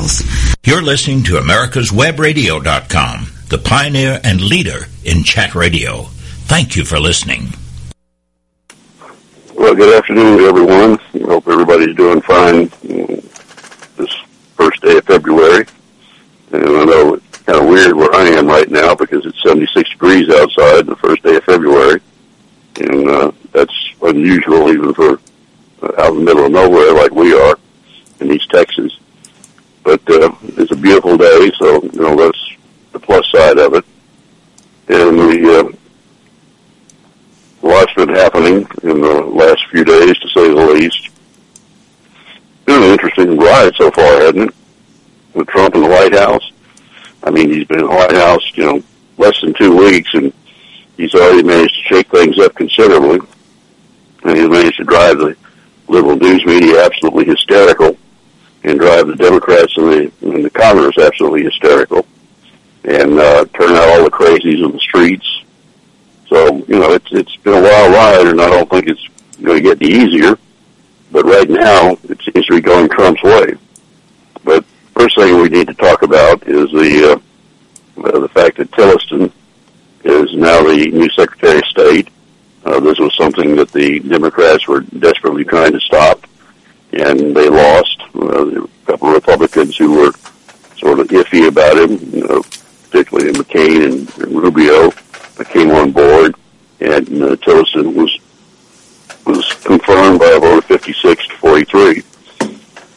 miles. 0.00 0.22
You're 0.64 0.82
listening 0.82 1.22
to 1.24 1.36
America's 1.36 1.90
America'sWebRadio.com, 1.90 3.26
the 3.48 3.58
pioneer 3.58 4.20
and 4.24 4.40
leader 4.40 4.86
in 5.04 5.24
chat 5.24 5.54
radio. 5.54 6.04
Thank 6.46 6.76
you 6.76 6.84
for 6.84 6.98
listening. 6.98 7.48
Well, 9.54 9.74
good 9.74 9.96
afternoon 9.96 10.40
everyone. 10.40 10.98
Hope 11.24 11.46
everybody's 11.48 11.94
doing 11.96 12.20
fine 12.22 12.70
this 13.96 14.14
first 14.54 14.80
day 14.82 14.96
of 14.96 15.04
February. 15.04 15.66
And 16.52 16.64
I 16.64 16.84
know 16.84 17.14
it's 17.14 17.38
kind 17.38 17.60
of 17.60 17.68
weird 17.68 17.94
where 17.94 18.12
I 18.14 18.28
am 18.30 18.46
right 18.46 18.70
now 18.70 18.94
because 18.94 19.24
it's 19.26 19.42
76 19.42 19.90
degrees 19.90 20.28
outside 20.30 20.86
the 20.86 20.96
first 20.96 21.22
day 21.22 21.36
of 21.36 21.44
February. 21.44 22.00
And 22.76 23.08
uh, 23.08 23.32
that's 23.52 23.74
unusual 24.02 24.70
even 24.70 24.94
for 24.94 25.20
uh, 25.82 25.92
out 25.98 26.12
in 26.12 26.16
the 26.16 26.24
middle 26.24 26.46
of 26.46 26.52
nowhere 26.52 26.94
like 26.94 27.12
we 27.12 27.34
are 27.34 27.58
in 28.20 28.32
East 28.32 28.50
Texas. 28.50 28.99
But 29.82 30.00
uh, 30.10 30.32
it's 30.42 30.72
a 30.72 30.76
beautiful 30.76 31.16
day, 31.16 31.50
so, 31.58 31.82
you 31.82 32.00
know, 32.00 32.16
that's 32.16 32.52
the 32.92 33.00
plus 33.00 33.28
side 33.30 33.58
of 33.58 33.74
it. 33.74 33.84
And 34.88 35.18
the 35.18 35.58
uh, 35.58 37.66
lots 37.66 37.94
been 37.94 38.08
happening 38.08 38.66
in 38.82 39.00
the 39.00 39.22
last 39.22 39.64
few 39.70 39.84
days, 39.84 40.18
to 40.18 40.28
say 40.28 40.48
the 40.48 40.54
least. 40.54 41.08
Been 42.66 42.82
an 42.82 42.90
interesting 42.90 43.38
ride 43.38 43.74
so 43.76 43.90
far, 43.90 44.20
hasn't 44.20 44.50
it? 44.50 44.54
With 45.34 45.48
Trump 45.48 45.74
in 45.74 45.82
the 45.82 45.88
White 45.88 46.14
House. 46.14 46.52
I 47.22 47.30
mean, 47.30 47.50
he's 47.50 47.64
been 47.64 47.80
in 47.80 47.86
the 47.86 47.94
White 47.94 48.16
House, 48.16 48.42
you 48.54 48.66
know, 48.66 48.82
less 49.16 49.40
than 49.40 49.54
two 49.54 49.76
weeks, 49.76 50.12
and 50.14 50.32
he's 50.96 51.14
already 51.14 51.42
managed 51.42 51.74
to 51.74 51.94
shake 51.94 52.08
things 52.08 52.38
up 52.38 52.54
considerably. 52.54 53.20
And 54.24 54.36
he's 54.36 54.48
managed 54.48 54.76
to 54.78 54.84
drive 54.84 55.18
the 55.18 55.36
liberal 55.88 56.16
news 56.16 56.44
media 56.44 56.84
absolutely 56.84 57.24
hysterical 57.24 57.96
and 58.64 58.78
drive 58.78 59.06
the 59.06 59.16
Democrats 59.16 59.76
and 59.76 59.86
the, 59.90 60.12
and 60.22 60.44
the 60.44 60.50
Congress 60.50 60.98
absolutely 60.98 61.44
hysterical 61.44 62.06
and 62.84 63.18
uh, 63.18 63.44
turn 63.46 63.72
out 63.72 63.88
all 63.88 64.04
the 64.04 64.10
crazies 64.10 64.64
in 64.64 64.72
the 64.72 64.78
streets. 64.78 65.42
So, 66.28 66.58
you 66.68 66.78
know, 66.78 66.92
it's 66.92 67.10
it's 67.10 67.36
been 67.38 67.54
a 67.54 67.62
wild 67.62 67.92
ride, 67.92 68.26
and 68.28 68.40
I 68.40 68.48
don't 68.48 68.70
think 68.70 68.86
it's 68.86 69.06
going 69.42 69.62
to 69.62 69.62
get 69.62 69.82
any 69.82 69.92
easier. 69.92 70.38
But 71.10 71.24
right 71.24 71.50
now, 71.50 71.98
it 72.04 72.20
seems 72.22 72.46
to 72.46 72.54
be 72.54 72.60
going 72.60 72.88
Trump's 72.88 73.22
way. 73.22 73.54
But 74.44 74.64
first 74.94 75.16
thing 75.16 75.40
we 75.40 75.48
need 75.48 75.66
to 75.66 75.74
talk 75.74 76.02
about 76.02 76.46
is 76.46 76.70
the 76.70 77.12
uh, 77.98 78.06
uh, 78.06 78.18
the 78.20 78.28
fact 78.28 78.58
that 78.58 78.70
Tillerson 78.70 79.32
is 80.04 80.34
now 80.34 80.62
the 80.62 80.90
new 80.92 81.10
Secretary 81.10 81.58
of 81.58 81.64
State. 81.64 82.08
Uh, 82.64 82.78
this 82.80 82.98
was 82.98 83.14
something 83.16 83.56
that 83.56 83.72
the 83.72 84.00
Democrats 84.00 84.68
were 84.68 84.80
desperately 84.80 85.44
trying 85.44 85.72
to 85.72 85.80
stop, 85.80 86.26
and 86.92 87.36
they 87.36 87.48
lost. 87.48 88.02
Uh, 88.14 88.64
a 88.64 88.68
couple 88.86 89.08
of 89.08 89.14
Republicans 89.14 89.76
who 89.76 89.92
were 89.92 90.12
sort 90.76 90.98
of 90.98 91.08
iffy 91.08 91.46
about 91.46 91.78
him, 91.78 91.98
you 92.12 92.26
know, 92.26 92.42
particularly 92.90 93.32
McCain 93.32 93.84
and, 93.84 94.18
and 94.18 94.42
Rubio 94.42 94.90
came 95.44 95.70
on 95.70 95.90
board, 95.90 96.34
and 96.80 97.08
uh, 97.22 97.36
Tillerson 97.36 97.94
was 97.94 98.18
was 99.26 99.52
confirmed 99.64 100.18
by 100.18 100.26
a 100.30 100.40
vote 100.40 100.58
of 100.58 100.64
56 100.64 101.28
to 101.28 101.34
43. 101.36 102.02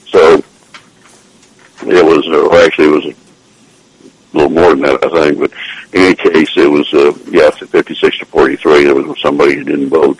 So 0.07 0.43
it 1.85 2.05
was, 2.05 2.27
uh, 2.27 2.47
or 2.47 2.57
actually, 2.61 2.87
it 2.87 2.91
was 2.91 3.05
a 3.05 4.37
little 4.37 4.49
more 4.49 4.69
than 4.69 4.81
that, 4.81 5.03
I 5.03 5.09
think. 5.09 5.39
But 5.39 5.51
in 5.93 6.01
any 6.01 6.15
case, 6.15 6.49
it 6.55 6.69
was, 6.69 6.91
uh, 6.93 7.13
yeah, 7.29 7.49
56 7.51 8.19
to 8.19 8.25
43. 8.25 8.83
There 8.83 8.95
was 8.95 9.21
somebody 9.21 9.55
who 9.55 9.63
didn't 9.63 9.89
vote. 9.89 10.19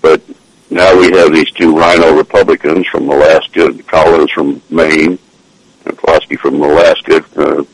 But 0.00 0.22
now 0.70 0.98
we 0.98 1.10
have 1.12 1.32
these 1.32 1.50
two 1.52 1.76
rhino 1.76 2.16
Republicans 2.16 2.86
from 2.88 3.08
Alaska, 3.08 3.72
Collins 3.84 4.30
from 4.32 4.60
Maine, 4.70 5.18
and 5.84 5.98
from 6.38 6.62
Alaska, 6.62 7.24
uh, 7.36 7.64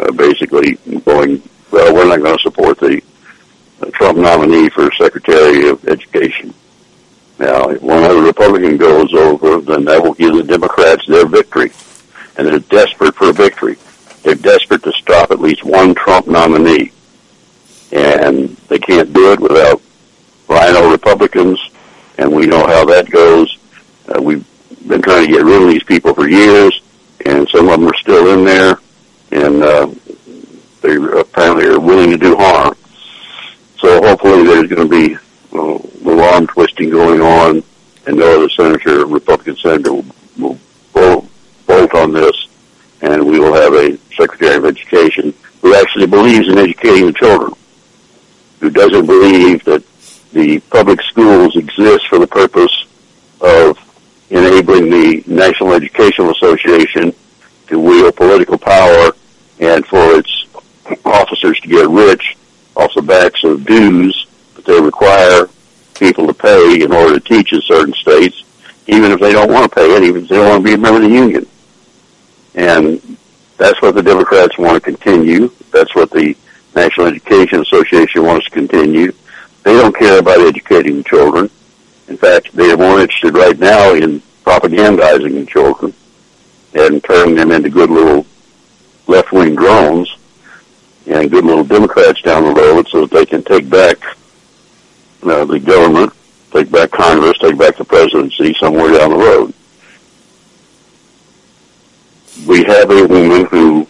uh, 0.00 0.12
basically 0.12 0.74
going, 1.04 1.42
well, 1.70 1.94
we're 1.94 2.08
not 2.08 2.20
going 2.20 2.36
to 2.36 2.42
support 2.42 2.78
the 2.78 3.00
Trump 3.92 4.18
nominee 4.18 4.68
for 4.70 4.90
Secretary 4.92 5.68
of 5.68 5.86
Education. 5.86 6.52
Now, 7.38 7.68
if 7.70 7.82
one 7.82 8.04
other 8.04 8.22
Republican 8.22 8.76
goes 8.76 9.12
over, 9.14 9.60
then 9.60 9.84
that 9.84 10.02
will 10.02 10.14
give 10.14 10.34
the 10.34 10.42
Democrats 10.42 11.06
their 11.06 11.26
victory. 11.26 11.72
And 12.36 12.46
they're 12.46 12.58
desperate 12.60 13.14
for 13.14 13.30
a 13.30 13.32
victory. 13.32 13.76
They're 14.22 14.34
desperate 14.34 14.82
to 14.84 14.92
stop 14.92 15.30
at 15.30 15.40
least 15.40 15.64
one 15.64 15.94
Trump 15.94 16.26
nominee. 16.26 16.92
And 17.92 18.56
they 18.68 18.78
can't 18.78 19.12
do 19.12 19.32
it 19.32 19.40
without 19.40 19.80
rhino 20.48 20.90
Republicans, 20.90 21.60
and 22.18 22.34
we 22.34 22.46
know 22.46 22.66
how 22.66 22.84
that 22.84 23.10
goes. 23.10 23.58
Uh, 24.08 24.20
we've 24.20 24.46
been 24.86 25.02
trying 25.02 25.26
to 25.26 25.32
get 25.32 25.44
rid 25.44 25.62
of 25.62 25.68
these 25.68 25.82
people 25.82 26.14
for 26.14 26.28
years, 26.28 26.80
and 27.24 27.48
some 27.48 27.68
of 27.68 27.80
them 27.80 27.88
are 27.88 27.96
still 27.96 28.38
in 28.38 28.44
there, 28.44 28.78
and 29.30 29.62
uh, 29.62 29.90
they 30.82 30.96
apparently 31.18 31.66
are 31.66 31.80
willing 31.80 32.10
to 32.10 32.18
do 32.18 32.36
harm. 32.36 32.74
So 33.78 34.02
hopefully 34.02 34.44
there's 34.44 34.68
going 34.68 34.88
to 34.88 35.08
be 35.08 35.16
uh, 35.52 35.78
little 36.02 36.22
arm 36.22 36.46
twisting 36.46 36.90
going 36.90 37.20
on, 37.20 37.62
and 38.06 38.16
no 38.16 38.36
other 38.36 38.48
senator, 38.50 39.06
Republican 39.06 39.56
senator, 39.56 39.92
will, 39.92 40.04
will 40.38 40.58
bolt, 40.92 41.26
bolt 41.66 41.94
on 41.94 42.12
this, 42.12 42.48
and 43.00 43.26
we 43.26 43.38
will 43.38 43.54
have 43.54 43.74
a 43.74 43.98
Secretary 44.16 44.56
of 44.56 44.64
Education 44.64 45.34
who 45.62 45.74
actually 45.74 46.06
believes 46.06 46.48
in 46.48 46.58
educating 46.58 47.06
the 47.06 47.12
children, 47.12 47.52
who 48.60 48.68
doesn't 48.68 49.06
believe 49.06 49.64
that 49.64 49.82
the 50.34 50.58
public 50.68 51.00
schools 51.02 51.56
exist 51.56 52.08
for 52.08 52.18
the 52.18 52.26
purpose 52.26 52.86
of 53.40 53.78
enabling 54.30 54.90
the 54.90 55.22
National 55.26 55.72
Educational 55.72 56.32
Association 56.32 57.14
to 57.68 57.78
wield 57.78 58.16
political 58.16 58.58
power 58.58 59.12
and 59.60 59.86
for 59.86 60.18
its 60.18 60.46
officers 61.04 61.58
to 61.60 61.68
get 61.68 61.88
rich 61.88 62.36
off 62.76 62.92
the 62.94 63.02
backs 63.02 63.44
of 63.44 63.64
dues 63.64 64.26
that 64.56 64.64
they 64.64 64.80
require 64.80 65.48
people 65.94 66.26
to 66.26 66.34
pay 66.34 66.82
in 66.82 66.92
order 66.92 67.18
to 67.18 67.20
teach 67.20 67.52
in 67.52 67.62
certain 67.62 67.94
states, 67.94 68.42
even 68.88 69.12
if 69.12 69.20
they 69.20 69.32
don't 69.32 69.52
want 69.52 69.70
to 69.70 69.74
pay 69.74 69.94
it, 69.94 70.02
even 70.02 70.24
if 70.24 70.28
they 70.28 70.36
don't 70.36 70.48
want 70.48 70.64
to 70.64 70.68
be 70.68 70.74
a 70.74 70.78
member 70.78 71.00
of 71.00 71.08
the 71.08 71.14
union. 71.14 71.46
And 72.56 73.16
that's 73.56 73.80
what 73.80 73.94
the 73.94 74.02
Democrats 74.02 74.58
want 74.58 74.74
to 74.74 74.80
continue. 74.80 75.52
That's 75.70 75.94
what 75.94 76.10
the 76.10 76.36
National 76.74 77.06
Education 77.06 77.60
Association 77.60 78.24
wants 78.24 78.46
to 78.46 78.50
continue. 78.50 79.12
They 79.64 79.72
don't 79.72 79.96
care 79.96 80.18
about 80.18 80.40
educating 80.40 81.02
children. 81.04 81.50
In 82.08 82.18
fact, 82.18 82.52
they 82.54 82.70
are 82.70 82.76
more 82.76 83.00
interested 83.00 83.34
right 83.34 83.58
now 83.58 83.94
in 83.94 84.20
propagandizing 84.44 85.48
children 85.48 85.94
and 86.74 87.02
turning 87.02 87.34
them 87.34 87.50
into 87.50 87.70
good 87.70 87.90
little 87.90 88.26
left-wing 89.06 89.54
drones 89.54 90.14
and 91.06 91.30
good 91.30 91.44
little 91.44 91.64
Democrats 91.64 92.20
down 92.20 92.44
the 92.44 92.52
road 92.52 92.86
so 92.88 93.02
that 93.06 93.10
they 93.10 93.24
can 93.24 93.42
take 93.42 93.68
back 93.70 93.96
uh, 95.22 95.44
the 95.46 95.58
government, 95.58 96.12
take 96.50 96.70
back 96.70 96.90
Congress, 96.90 97.38
take 97.38 97.56
back 97.56 97.76
the 97.78 97.84
presidency 97.84 98.54
somewhere 98.60 98.98
down 98.98 99.10
the 99.10 99.16
road. 99.16 99.54
We 102.46 102.64
have 102.64 102.90
a 102.90 103.06
woman 103.06 103.46
who 103.46 103.86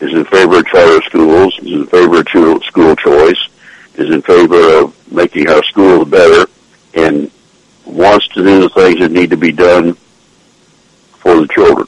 is 0.00 0.12
in 0.12 0.24
favor 0.26 0.58
of 0.58 0.66
charter 0.66 1.02
schools, 1.02 1.58
is 1.58 1.72
in 1.72 1.86
favor 1.86 2.20
of 2.20 2.64
school 2.64 2.94
choice, 2.94 3.48
is 3.94 4.10
in 4.10 4.22
favor 4.22 4.82
of 4.82 5.12
making 5.12 5.48
our 5.48 5.62
schools 5.64 6.08
better, 6.08 6.50
and 6.94 7.30
wants 7.84 8.26
to 8.28 8.42
do 8.42 8.60
the 8.60 8.68
things 8.70 9.00
that 9.00 9.10
need 9.10 9.30
to 9.30 9.36
be 9.36 9.52
done 9.52 9.94
for 11.18 11.40
the 11.40 11.48
children. 11.48 11.86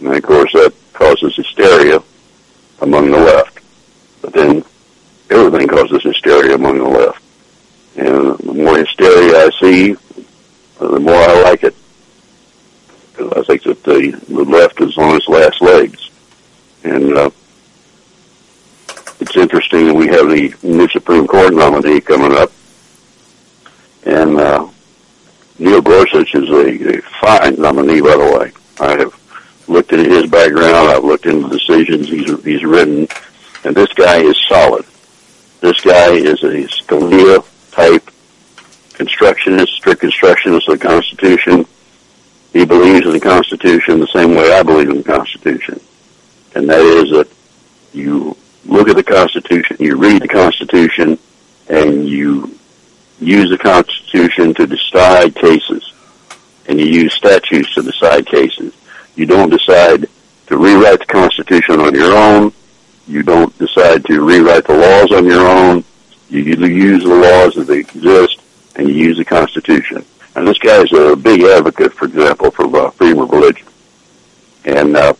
And 0.00 0.14
of 0.14 0.22
course 0.22 0.52
that 0.52 0.74
causes 0.92 1.34
hysteria 1.36 2.02
among 2.80 3.10
the 3.10 3.18
left. 3.18 3.60
But 4.22 4.32
then 4.32 4.64
everything 5.30 5.68
causes 5.68 6.02
hysteria 6.02 6.54
among 6.54 6.78
the 6.78 6.84
left. 6.84 7.22
And 7.96 8.38
the 8.38 8.54
more 8.54 8.78
hysteria 8.78 9.46
I 9.46 9.50
see, 9.60 9.96
the 10.78 11.00
more 11.00 11.14
I 11.14 11.42
like 11.42 11.64
it. 11.64 11.74
Because 13.12 13.32
I 13.38 13.42
think 13.44 13.62
that 13.64 13.82
the, 13.84 14.10
the 14.28 14.44
left 14.44 14.80
is 14.80 14.96
on 14.96 15.16
its 15.16 15.28
last 15.28 15.60
legs. 15.60 16.10
And 16.84 17.16
uh, 17.16 17.30
it's 19.20 19.36
interesting 19.36 19.86
that 19.86 19.94
we 19.94 20.06
have 20.08 20.28
the 20.28 20.54
new 20.62 20.88
Supreme 20.88 21.26
Court 21.26 21.52
nominee 21.52 22.00
coming 22.00 22.36
up. 22.36 22.50
And 24.04 24.38
uh, 24.38 24.68
Neil 25.58 25.82
Gorsuch 25.82 26.34
is 26.34 26.48
a, 26.48 26.98
a 26.98 27.02
fine 27.20 27.56
nominee, 27.56 28.00
by 28.00 28.16
the 28.16 28.38
way. 28.38 28.52
I 28.80 28.96
have 28.98 29.14
looked 29.68 29.92
at 29.92 29.98
his 29.98 30.26
background. 30.26 30.90
I've 30.90 31.04
looked 31.04 31.26
into 31.26 31.48
the 31.48 31.58
decisions 31.58 32.08
he's, 32.08 32.44
he's 32.44 32.64
written. 32.64 33.06
And 33.64 33.76
this 33.76 33.92
guy 33.92 34.22
is 34.22 34.36
solid. 34.48 34.86
This 35.60 35.80
guy 35.80 36.12
is 36.12 36.42
a 36.42 36.66
Scalia 36.66 37.44
type 37.72 38.10
constructionist, 38.94 39.74
strict 39.74 40.00
constructionist 40.00 40.66
of 40.68 40.78
the 40.78 40.86
Constitution. 40.86 41.66
He 42.54 42.64
believes 42.64 43.06
in 43.06 43.12
the 43.12 43.20
Constitution 43.20 44.00
the 44.00 44.06
same 44.08 44.34
way 44.34 44.52
I 44.54 44.62
believe 44.62 44.88
in 44.88 44.98
the 44.98 45.04
Constitution. 45.04 45.78
And 46.54 46.68
that 46.70 46.80
is 46.80 47.10
that 47.10 47.28
you 47.92 48.36
look 48.64 48.88
at 48.88 48.96
the 48.96 49.02
Constitution, 49.02 49.76
you 49.80 49.96
read 49.96 50.22
the 50.22 50.28
Constitution, 50.28 51.18
and 51.68 52.08
you 52.08 52.58
use 53.20 53.50
the 53.50 53.58
Constitution 53.58 54.54
to 54.54 54.66
decide 54.66 55.34
cases. 55.34 55.92
And 56.66 56.78
you 56.78 56.86
use 56.86 57.14
statutes 57.14 57.74
to 57.74 57.82
decide 57.82 58.26
cases. 58.26 58.74
You 59.16 59.26
don't 59.26 59.50
decide 59.50 60.08
to 60.46 60.56
rewrite 60.56 61.00
the 61.00 61.06
Constitution 61.06 61.80
on 61.80 61.94
your 61.94 62.14
own. 62.14 62.52
You 63.06 63.22
don't 63.22 63.56
decide 63.58 64.04
to 64.06 64.20
rewrite 64.20 64.66
the 64.66 64.74
laws 64.74 65.12
on 65.12 65.26
your 65.26 65.46
own. 65.46 65.84
You 66.28 66.42
use 66.42 67.02
the 67.02 67.14
laws 67.14 67.66
they 67.66 67.78
exist, 67.78 68.40
and 68.76 68.88
you 68.88 68.94
use 68.94 69.18
the 69.18 69.24
Constitution. 69.24 70.04
And 70.36 70.46
this 70.46 70.58
guy 70.58 70.82
is 70.82 70.92
a 70.92 71.16
big 71.16 71.42
advocate, 71.42 71.92
for 71.92 72.04
example, 72.04 72.52
for 72.52 72.64
uh, 72.76 72.90
freedom 72.92 73.22
of 73.22 73.30
religion. 73.30 73.66
And 74.64 74.96
uh, 74.96 75.14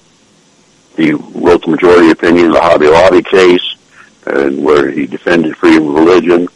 he 1.00 1.12
wrote 1.12 1.62
the 1.62 1.70
majority 1.70 2.10
opinion 2.10 2.46
in 2.46 2.52
the 2.52 2.60
Hobby 2.60 2.88
Lobby 2.88 3.22
case, 3.22 3.76
and 4.26 4.62
where 4.64 4.90
he 4.90 5.06
defended 5.06 5.56
freedom 5.56 5.88
of 5.88 5.94
religion, 5.94 6.48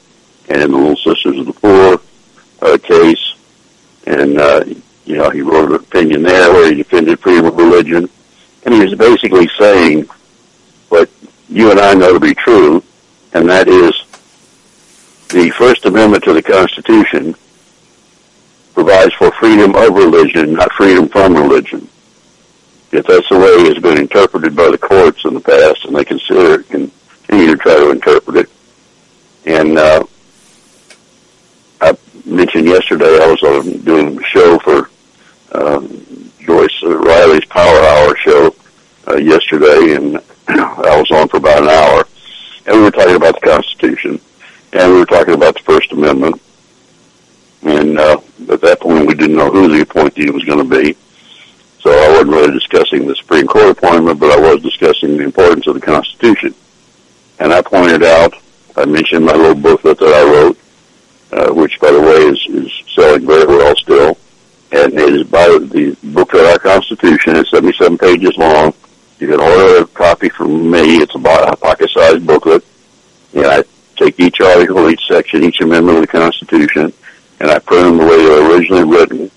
and 0.48 0.72
the 0.72 0.76
Little 0.76 0.96
Sisters 0.96 1.38
of 1.38 1.46
the 1.46 1.52
Poor 1.52 2.00
uh, 2.62 2.78
case, 2.78 3.34
and 4.06 4.38
uh, 4.38 4.64
you 5.04 5.16
know 5.16 5.30
he 5.30 5.40
wrote 5.40 5.70
an 5.70 5.76
opinion 5.76 6.22
there 6.22 6.52
where 6.52 6.68
he 6.68 6.76
defended 6.76 7.18
freedom 7.20 7.46
of 7.46 7.56
religion, 7.56 8.08
and 8.64 8.74
he 8.74 8.80
was 8.80 8.94
basically 8.94 9.48
saying 9.58 10.08
what 10.88 11.10
you 11.48 11.70
and 11.70 11.80
I 11.80 11.94
know 11.94 12.12
to 12.12 12.20
be 12.20 12.34
true, 12.34 12.82
and 13.32 13.48
that 13.48 13.68
is 13.68 13.92
the 15.28 15.50
First 15.50 15.84
Amendment 15.86 16.24
to 16.24 16.32
the 16.32 16.42
Constitution 16.42 17.34
provides 18.74 19.14
for 19.14 19.30
freedom 19.32 19.74
of 19.74 19.94
religion, 19.94 20.54
not 20.54 20.72
freedom 20.72 21.08
from 21.08 21.34
religion. 21.34 21.88
If 22.94 23.06
that's 23.06 23.28
the 23.28 23.36
way 23.36 23.48
it's 23.68 23.80
been 23.80 23.98
interpreted 23.98 24.54
by 24.54 24.70
the 24.70 24.78
courts 24.78 25.24
in 25.24 25.34
the 25.34 25.40
past, 25.40 25.84
and 25.84 25.96
they 25.96 26.04
consider 26.04 26.60
it, 26.60 26.68
continue 26.68 27.50
to 27.50 27.56
try 27.56 27.74
to 27.74 27.90
interpret 27.90 28.36
it. 28.36 28.50
And 29.46 29.76
uh, 29.76 30.04
I 31.80 31.96
mentioned 32.24 32.68
yesterday 32.68 33.18
I 33.20 33.26
was 33.26 33.42
uh, 33.42 33.62
doing 33.82 34.16
a 34.16 34.24
show 34.26 34.60
for 34.60 34.90
um, 35.52 36.30
Joyce 36.38 36.82
Riley's 36.84 37.44
Power 37.46 37.80
Hour 37.80 38.16
show 38.16 38.54
uh, 39.08 39.16
yesterday, 39.16 39.96
and 39.96 40.18
I 40.48 40.96
was 40.96 41.10
on 41.10 41.26
for 41.26 41.38
about 41.38 41.64
an 41.64 41.70
hour, 41.70 42.06
and 42.66 42.76
we 42.76 42.82
were 42.84 42.92
talking 42.92 43.16
about 43.16 43.40
the 43.40 43.46
Constitution, 43.48 44.20
and 44.72 44.92
we 44.92 45.00
were 45.00 45.06
talking 45.06 45.34
about 45.34 45.54
the 45.54 45.64
First 45.64 45.90
Amendment, 45.90 46.40
and 47.62 47.98
uh, 47.98 48.20
at 48.50 48.60
that 48.60 48.78
point 48.80 49.08
we 49.08 49.14
didn't 49.14 49.36
know 49.36 49.50
who 49.50 49.68
the 49.68 49.82
appointee 49.82 50.30
was 50.30 50.44
going 50.44 50.60
to 50.60 50.80
be. 50.80 50.96
So 51.84 51.90
I 51.90 52.08
wasn't 52.12 52.30
really 52.30 52.52
discussing 52.52 53.06
the 53.06 53.14
Supreme 53.14 53.46
Court 53.46 53.76
appointment, 53.76 54.18
but 54.18 54.30
I 54.30 54.40
was 54.40 54.62
discussing 54.62 55.18
the 55.18 55.24
importance 55.24 55.66
of 55.66 55.74
the 55.74 55.82
Constitution. 55.82 56.54
And 57.38 57.52
I 57.52 57.60
pointed 57.60 58.02
out, 58.02 58.32
I 58.74 58.86
mentioned 58.86 59.26
my 59.26 59.34
little 59.34 59.54
booklet 59.54 59.98
that 59.98 60.08
I 60.08 60.22
wrote, 60.24 60.58
uh, 61.30 61.52
which 61.52 61.78
by 61.80 61.90
the 61.90 62.00
way 62.00 62.16
is, 62.16 62.42
is 62.48 62.72
selling 62.94 63.26
very 63.26 63.44
well 63.44 63.76
still. 63.76 64.16
And 64.72 64.94
it 64.94 65.14
is 65.14 65.24
by 65.24 65.46
the 65.46 65.94
booklet 66.04 66.46
Our 66.46 66.58
Constitution. 66.58 67.36
It's 67.36 67.50
77 67.50 67.98
pages 67.98 68.34
long. 68.38 68.72
You 69.18 69.28
can 69.28 69.40
order 69.40 69.82
a 69.82 69.86
copy 69.88 70.30
from 70.30 70.70
me. 70.70 71.02
It's 71.02 71.14
about 71.14 71.52
a 71.52 71.56
pocket-sized 71.58 72.26
booklet. 72.26 72.64
And 73.34 73.44
I 73.44 73.62
take 73.96 74.18
each 74.18 74.40
article, 74.40 74.88
each 74.88 75.06
section, 75.06 75.44
each 75.44 75.60
amendment 75.60 75.98
of 75.98 76.02
the 76.04 76.18
Constitution, 76.18 76.94
and 77.40 77.50
I 77.50 77.58
print 77.58 77.84
them 77.84 77.98
the 77.98 78.06
way 78.06 78.16
they 78.16 78.30
were 78.30 78.56
originally 78.56 78.84
written, 78.84 79.30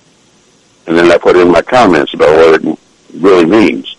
and 0.87 0.97
then 0.97 1.11
I 1.11 1.17
put 1.17 1.35
in 1.35 1.51
my 1.51 1.61
comments 1.61 2.13
about 2.13 2.35
what 2.35 2.63
it 2.63 2.79
really 3.13 3.45
means. 3.45 3.95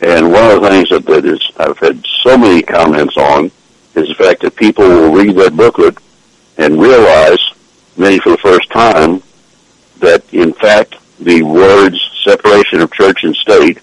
And 0.00 0.30
one 0.30 0.50
of 0.50 0.62
the 0.62 0.68
things 0.68 0.90
that, 0.90 1.06
that 1.06 1.24
is 1.24 1.50
I've 1.56 1.78
had 1.78 2.04
so 2.22 2.38
many 2.38 2.62
comments 2.62 3.16
on 3.16 3.50
is 3.94 4.08
the 4.08 4.14
fact 4.14 4.42
that 4.42 4.54
people 4.54 4.86
will 4.86 5.12
read 5.12 5.36
that 5.36 5.56
booklet 5.56 5.98
and 6.58 6.80
realize, 6.80 7.40
many 7.96 8.18
for 8.20 8.30
the 8.30 8.38
first 8.38 8.70
time, 8.70 9.22
that 9.98 10.22
in 10.32 10.52
fact 10.52 10.96
the 11.18 11.42
words 11.42 11.98
separation 12.22 12.80
of 12.80 12.92
church 12.92 13.24
and 13.24 13.34
state 13.34 13.80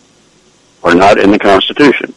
are 0.83 0.95
not 0.95 1.17
in 1.17 1.31
the 1.31 1.39
Constitution. 1.39 2.13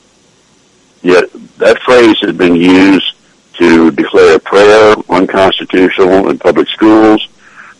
Yet 1.02 1.30
that 1.58 1.80
phrase 1.82 2.18
has 2.20 2.36
been 2.36 2.54
used 2.54 3.14
to 3.54 3.90
declare 3.90 4.38
prayer 4.38 4.94
unconstitutional 5.08 6.28
in 6.28 6.38
public 6.38 6.68
schools, 6.68 7.27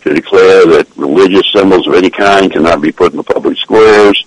to 0.02 0.14
declare 0.14 0.66
that 0.66 0.88
religious 0.96 1.50
symbols 1.52 1.86
of 1.86 1.94
any 1.94 2.10
kind 2.10 2.52
cannot 2.52 2.80
be 2.80 2.92
put 2.92 3.12
in 3.12 3.16
the 3.16 3.22
public 3.22 3.56
squares. 3.58 4.24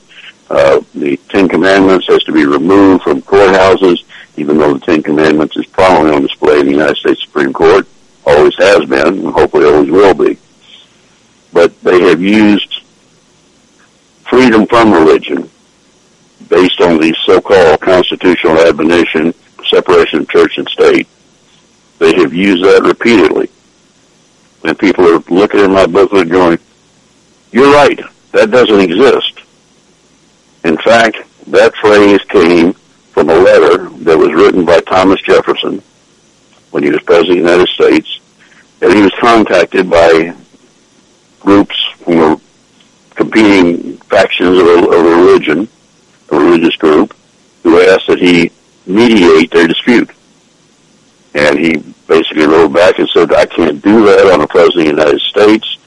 Uh, 0.49 0.81
the 0.93 1.17
Ten 1.29 1.47
Commandments 1.47 2.07
has 2.07 2.23
to 2.23 2.31
be 2.31 2.45
removed 2.45 3.03
from 3.03 3.21
courthouses, 3.21 4.03
even 4.35 4.57
though 4.57 4.73
the 4.73 4.85
Ten 4.85 5.01
Commandments 5.01 5.55
is 5.55 5.65
prominently 5.67 6.15
on 6.15 6.21
display 6.23 6.59
in 6.59 6.65
the 6.65 6.73
United 6.73 6.97
States 6.97 7.23
Supreme 7.23 7.53
Court, 7.53 7.87
always 8.25 8.55
has 8.57 8.85
been, 8.85 9.07
and 9.07 9.27
hopefully 9.27 9.65
always 9.65 9.89
will 9.89 10.13
be. 10.13 10.37
But 11.53 11.79
they 11.81 12.01
have 12.01 12.21
used 12.21 12.81
freedom 14.29 14.65
from 14.65 14.91
religion 14.91 15.49
based 16.49 16.81
on 16.81 16.99
the 16.99 17.15
so-called 17.25 17.79
constitutional 17.79 18.59
admonition, 18.59 19.33
separation 19.69 20.19
of 20.19 20.29
church 20.29 20.57
and 20.57 20.67
state. 20.67 21.07
They 21.99 22.13
have 22.15 22.33
used 22.33 22.63
that 22.63 22.83
repeatedly 22.83 23.50
looking 25.61 25.75
my 25.75 25.85
booklet 25.85 26.29
going, 26.29 26.57
you're 27.51 27.71
right, 27.71 27.99
that 28.31 28.51
doesn't 28.51 28.79
exist. 28.79 29.41
In 30.63 30.77
fact, 30.77 31.17
that 31.47 31.75
phrase 31.75 32.21
came 32.29 32.73
from 32.73 33.29
a 33.29 33.35
letter 33.35 33.89
that 34.03 34.17
was 34.17 34.33
written 34.33 34.65
by 34.65 34.79
Thomas 34.81 35.21
Jefferson 35.21 35.81
when 36.71 36.83
he 36.83 36.89
was 36.89 37.01
President 37.03 37.39
of 37.39 37.43
the 37.43 37.51
United 37.51 37.67
States, 37.69 38.19
and 38.81 38.93
he 38.93 39.01
was 39.01 39.11
contacted 39.19 39.89
by 39.89 40.33
groups 41.39 41.75
from 42.05 42.15
were 42.15 42.37
competing 43.15 43.97
factions 43.97 44.57
of 44.57 44.65
a, 44.65 44.87
of 44.87 45.05
a 45.05 45.15
religion, 45.15 45.67
a 46.29 46.35
religious 46.35 46.75
group, 46.77 47.15
who 47.63 47.81
asked 47.81 48.07
that 48.07 48.19
he 48.19 48.51
mediate 48.85 49.51
their 49.51 49.67
dispute. 49.67 50.09
And 51.33 51.57
he 51.57 51.77
basically 52.07 52.45
wrote 52.45 52.73
back 52.73 52.99
and 52.99 53.07
said, 53.09 53.33
I 53.33 53.45
can't 53.45 53.81
do 53.81 54.05
that. 54.05 54.31
I'm 54.31 54.41
a 54.41 54.47
president 54.47 54.89
of 54.89 54.95
the 54.95 55.01
United 55.01 55.21
States. 55.21 55.77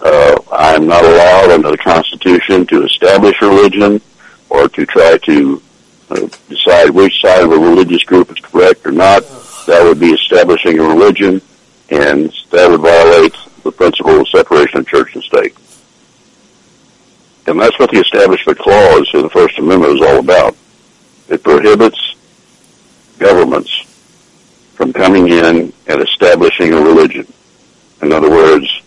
Uh, 0.00 0.36
I'm 0.52 0.86
not 0.86 1.04
allowed 1.04 1.50
under 1.50 1.70
the 1.70 1.78
Constitution 1.78 2.66
to 2.66 2.84
establish 2.84 3.40
religion 3.40 4.00
or 4.48 4.68
to 4.68 4.86
try 4.86 5.18
to 5.18 5.62
uh, 6.10 6.28
decide 6.48 6.90
which 6.90 7.20
side 7.20 7.42
of 7.42 7.52
a 7.52 7.58
religious 7.58 8.02
group 8.04 8.30
is 8.30 8.38
correct 8.38 8.86
or 8.86 8.92
not. 8.92 9.22
That 9.66 9.82
would 9.82 10.00
be 10.00 10.10
establishing 10.10 10.78
a 10.78 10.82
religion, 10.82 11.40
and 11.90 12.32
that 12.50 12.70
would 12.70 12.80
violate 12.80 13.34
the 13.62 13.72
principle 13.72 14.20
of 14.20 14.28
separation 14.28 14.80
of 14.80 14.86
church 14.86 15.14
and 15.14 15.24
state. 15.24 15.56
And 17.46 17.60
that's 17.60 17.78
what 17.78 17.90
the 17.90 18.00
Establishment 18.00 18.58
Clause 18.58 19.10
of 19.14 19.22
the 19.22 19.30
First 19.30 19.58
Amendment 19.58 19.94
is 19.94 20.02
all 20.02 20.18
about. 20.18 20.56
It 21.28 21.42
prohibits 21.42 22.14
governments 23.18 23.83
from 24.84 24.92
coming 24.92 25.28
in 25.28 25.72
and 25.86 26.02
establishing 26.02 26.74
a 26.74 26.76
religion. 26.76 27.26
In 28.02 28.12
other 28.12 28.28
words, 28.28 28.82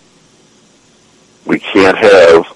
we 1.48 1.58
can't 1.58 1.98
have 1.98 2.56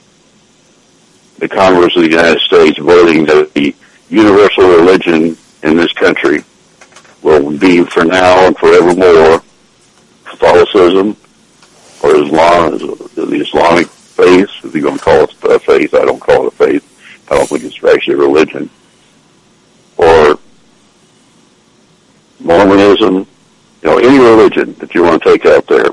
the 1.39 1.49
Congress 1.49 1.95
of 1.95 2.03
the 2.03 2.09
United 2.09 2.39
States 2.41 2.77
voting 2.77 3.25
that 3.25 3.51
the 3.55 3.75
universal 4.09 4.69
religion 4.69 5.35
in 5.63 5.75
this 5.75 5.91
country 5.93 6.43
will 7.23 7.57
be 7.57 7.83
for 7.85 8.05
now 8.05 8.45
and 8.45 8.55
forevermore 8.59 9.41
Catholicism 10.25 11.17
or 12.03 12.15
Islam, 12.17 12.77
the 13.15 13.41
Islamic 13.41 13.87
faith, 13.87 14.49
if 14.63 14.75
you're 14.75 14.83
going 14.83 14.99
to 14.99 15.03
call 15.03 15.23
it 15.23 15.33
a 15.45 15.57
faith, 15.57 15.95
I 15.95 16.05
don't 16.05 16.19
call 16.19 16.45
it 16.45 16.53
a 16.53 16.55
faith. 16.57 17.25
I 17.31 17.37
don't 17.37 17.49
think 17.49 17.63
it's 17.63 17.83
actually 17.83 18.13
a 18.13 18.17
religion. 18.17 18.69
Or 19.97 20.37
Mormonism, 22.43 23.27
you 23.81 23.89
know, 23.89 23.99
any 24.61 24.71
that 24.73 24.93
you 24.93 25.03
want 25.03 25.21
to 25.23 25.29
take 25.31 25.45
out 25.45 25.67
there. 25.67 25.87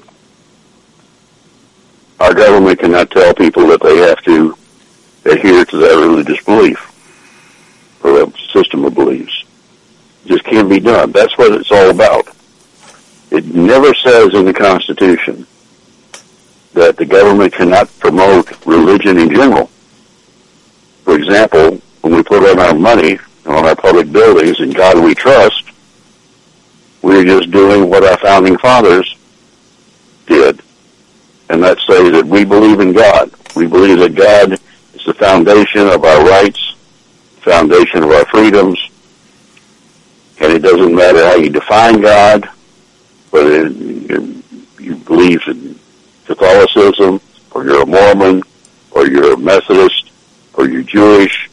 Our 2.21 2.35
government 2.35 2.81
cannot 2.81 3.11
tell 3.11 3.35
people 3.35 3.67
that 3.69 3.83
they 3.83 3.97
have 3.99 4.21
to 4.23 4.57
adhere 5.25 5.65
to 5.65 5.77
that 5.79 5.97
religious 5.97 6.43
belief 6.45 6.85
or 8.05 8.13
that 8.13 8.33
system 8.53 8.85
of 8.85 8.95
beliefs. 8.95 9.45
It 10.25 10.29
just 10.29 10.45
can't 10.45 10.69
be 10.69 10.81
done. 10.81 11.13
That's 11.13 11.37
what 11.39 11.53
it's 11.53 11.71
all 11.71 11.91
about. 11.91 12.29
It 13.31 13.47
never 13.47 13.95
says 13.95 14.35
in 14.35 14.47
the 14.47 14.55
Constitution 14.55 15.47
that 16.75 16.97
the 16.97 17.05
government 17.05 17.53
cannot 17.53 17.89
promote 17.99 18.67
religion 18.67 19.19
in 19.19 19.31
general. 19.31 19.67
For 21.05 21.17
example, 21.17 21.81
when 22.03 22.15
we 22.15 22.23
put 22.23 22.49
on 22.49 22.59
our 22.59 22.75
money 22.75 23.19
on 23.47 23.67
our 23.67 23.77
public 23.77 24.13
buildings, 24.13 24.61
in 24.61 24.71
God 24.71 25.03
we 25.03 25.15
trust, 25.15 25.65
we're 27.03 27.25
just 27.25 27.51
doing 27.51 27.89
what 27.89 28.05
our 28.05 28.19
founding 28.19 28.59
fathers 28.59 29.17
did. 30.27 30.61
And 31.49 31.63
that's 31.63 31.87
say 31.87 32.11
that 32.11 32.27
we 32.27 32.45
believe 32.45 32.81
in 32.81 32.93
God. 32.93 33.31
We 33.57 33.67
believe 33.67 33.99
that 34.01 34.15
God 34.15 34.53
is 34.95 35.05
the 35.07 35.15
foundation 35.15 35.89
of 35.89 36.05
our 36.05 36.25
rights, 36.25 36.75
foundation 37.41 38.03
of 38.03 38.11
our 38.11 38.27
freedoms, 38.27 38.79
and 40.41 40.53
it 40.53 40.61
doesn't 40.61 40.95
matter 40.95 41.25
how 41.25 41.35
you 41.35 41.51
define 41.51 42.01
God, 42.01 42.49
whether 43.31 43.69
you 43.69 44.97
believe 45.05 45.41
in 45.49 45.79
Catholicism, 46.27 47.21
or 47.51 47.65
you're 47.65 47.83
a 47.83 47.87
Mormon, 47.87 48.43
or 48.93 49.07
you're 49.07 49.35
a 49.35 49.37
Methodist, 49.37 50.11
or 50.55 50.69
you're 50.69 50.83
Jewish, 50.83 51.49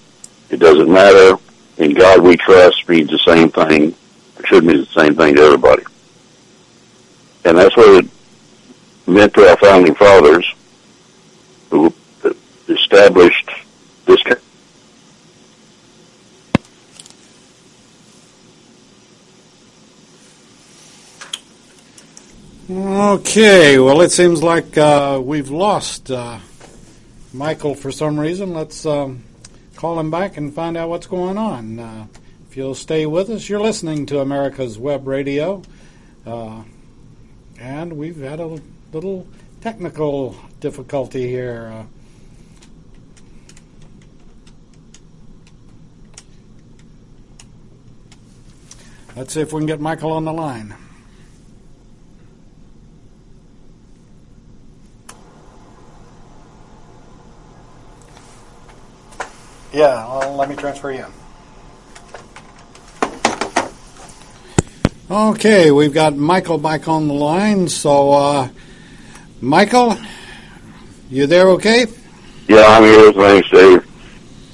It 0.50 0.58
doesn't 0.58 0.92
matter. 0.92 1.38
In 1.78 1.94
God 1.94 2.22
we 2.22 2.38
trust 2.38 2.88
means 2.88 3.10
the 3.10 3.18
same 3.20 3.50
thing. 3.50 3.96
Should 4.46 4.64
mean 4.64 4.78
the 4.78 4.86
same 4.86 5.16
thing 5.16 5.36
to 5.36 5.42
everybody. 5.42 5.84
And 7.46 7.58
that's 7.58 7.76
what 7.76 8.04
it 8.04 8.12
meant 9.08 9.34
to 9.34 9.50
our 9.50 9.58
founding 9.58 9.96
fathers 9.96 10.54
who 11.70 11.94
established 12.68 13.50
this 14.06 14.22
country. 14.24 14.42
Okay, 22.70 23.78
well, 23.78 24.02
it 24.02 24.12
seems 24.12 24.42
like 24.42 24.78
uh, 24.78 25.22
we've 25.24 25.52
lost 25.52 26.10
uh, 26.10 26.40
Michael 27.34 27.76
for 27.76 27.92
some 27.92 28.20
reason. 28.20 28.54
Let's 28.54 28.86
um, 28.86 29.24
call 29.76 30.00
him 30.00 30.10
back 30.10 30.38
and 30.38 30.54
find 30.54 30.76
out 30.76 30.90
what's 30.90 31.08
going 31.08 31.38
on. 31.38 31.80
Uh, 31.80 32.08
if 32.56 32.60
you'll 32.60 32.74
stay 32.74 33.06
with 33.06 33.30
us, 33.30 33.50
you're 33.50 33.60
listening 33.60 34.06
to 34.06 34.22
America's 34.22 34.80
Web 34.80 35.10
Radio. 35.10 35.62
Uh, 36.26 36.64
and 37.60 37.98
we've 37.98 38.16
had 38.16 38.40
a 38.40 38.58
little 38.94 39.28
technical 39.60 40.38
difficulty 40.62 41.28
here. 41.28 41.70
Uh, 41.74 41.84
let's 49.18 49.34
see 49.34 49.42
if 49.42 49.52
we 49.52 49.60
can 49.60 49.68
get 49.68 49.82
Michael 49.82 50.14
on 50.14 50.24
the 50.24 50.32
line. 50.32 50.74
Yeah, 59.74 60.08
well, 60.08 60.38
let 60.38 60.48
me 60.48 60.56
transfer 60.56 60.94
you. 60.94 61.06
Okay, 65.16 65.72
we've 65.72 65.94
got 65.94 66.18
Michael 66.18 66.58
back 66.58 66.90
on 66.90 67.08
the 67.08 67.14
line. 67.14 67.70
So, 67.70 68.12
uh, 68.12 68.50
Michael, 69.40 69.98
you 71.10 71.26
there 71.26 71.48
okay? 71.52 71.86
Yeah, 72.50 72.66
I'm 72.68 72.84
here. 72.84 73.14
Thanks, 73.14 73.50
Dave. 73.50 73.88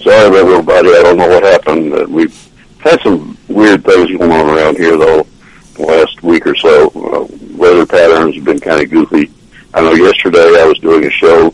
Sorry 0.03 0.37
everybody. 0.37 0.89
I 0.89 1.01
don't 1.01 1.17
know 1.17 1.27
what 1.27 1.41
happened. 1.41 1.91
Uh, 1.91 2.05
we've 2.07 2.47
had 2.77 3.01
some 3.01 3.35
weird 3.47 3.83
things 3.83 4.15
going 4.15 4.31
on 4.31 4.55
around 4.55 4.77
here, 4.77 4.97
though, 4.97 5.25
the 5.73 5.81
last 5.81 6.21
week 6.21 6.45
or 6.45 6.55
so. 6.55 6.89
Uh, 6.89 7.35
weather 7.57 7.87
patterns 7.87 8.35
have 8.35 8.45
been 8.45 8.59
kind 8.59 8.83
of 8.83 8.91
goofy. 8.91 9.31
I 9.73 9.81
know 9.81 9.95
yesterday 9.95 10.61
I 10.61 10.65
was 10.65 10.77
doing 10.77 11.03
a 11.05 11.09
show, 11.09 11.47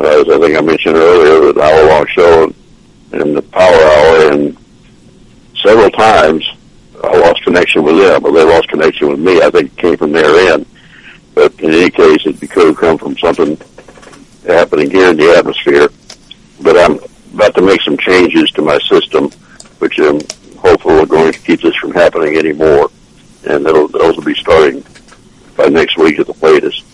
uh, 0.00 0.04
as 0.04 0.26
I 0.26 0.38
think 0.38 0.56
I 0.56 0.62
mentioned 0.62 0.96
earlier, 0.96 1.50
an 1.50 1.60
hour-long 1.60 2.06
show, 2.06 2.44
in 3.12 3.34
the 3.34 3.42
power 3.42 3.74
hour, 3.74 4.32
and 4.32 4.56
several 5.54 5.90
times 5.90 6.50
connection 7.48 7.82
with 7.82 7.96
them, 7.96 8.22
but 8.22 8.32
they 8.32 8.44
lost 8.44 8.68
connection 8.68 9.08
with 9.08 9.18
me. 9.18 9.40
I 9.40 9.50
think 9.50 9.72
it 9.72 9.76
came 9.78 9.96
from 9.96 10.12
their 10.12 10.52
end. 10.52 10.66
But 11.34 11.58
in 11.60 11.70
any 11.70 11.90
case, 11.90 12.26
it 12.26 12.50
could 12.50 12.66
have 12.66 12.76
come 12.76 12.98
from 12.98 13.16
something 13.16 13.58
happening 14.46 14.90
here 14.90 15.10
in 15.10 15.16
the 15.16 15.34
atmosphere. 15.36 15.88
But 16.60 16.76
I'm 16.76 16.98
about 17.32 17.54
to 17.54 17.62
make 17.62 17.80
some 17.82 17.96
changes 17.96 18.50
to 18.52 18.62
my 18.62 18.78
system, 18.80 19.30
which 19.78 19.98
I'm 19.98 20.20
hopeful 20.58 21.00
are 21.00 21.06
going 21.06 21.32
to 21.32 21.38
keep 21.38 21.60
this 21.62 21.76
from 21.76 21.92
happening 21.92 22.36
anymore. 22.36 22.90
And 23.48 23.64
those 23.64 24.16
will 24.16 24.24
be 24.24 24.34
starting 24.34 24.84
by 25.56 25.66
next 25.68 25.96
week 25.96 26.18
at 26.18 26.26
the 26.26 26.36
latest. 26.44 26.84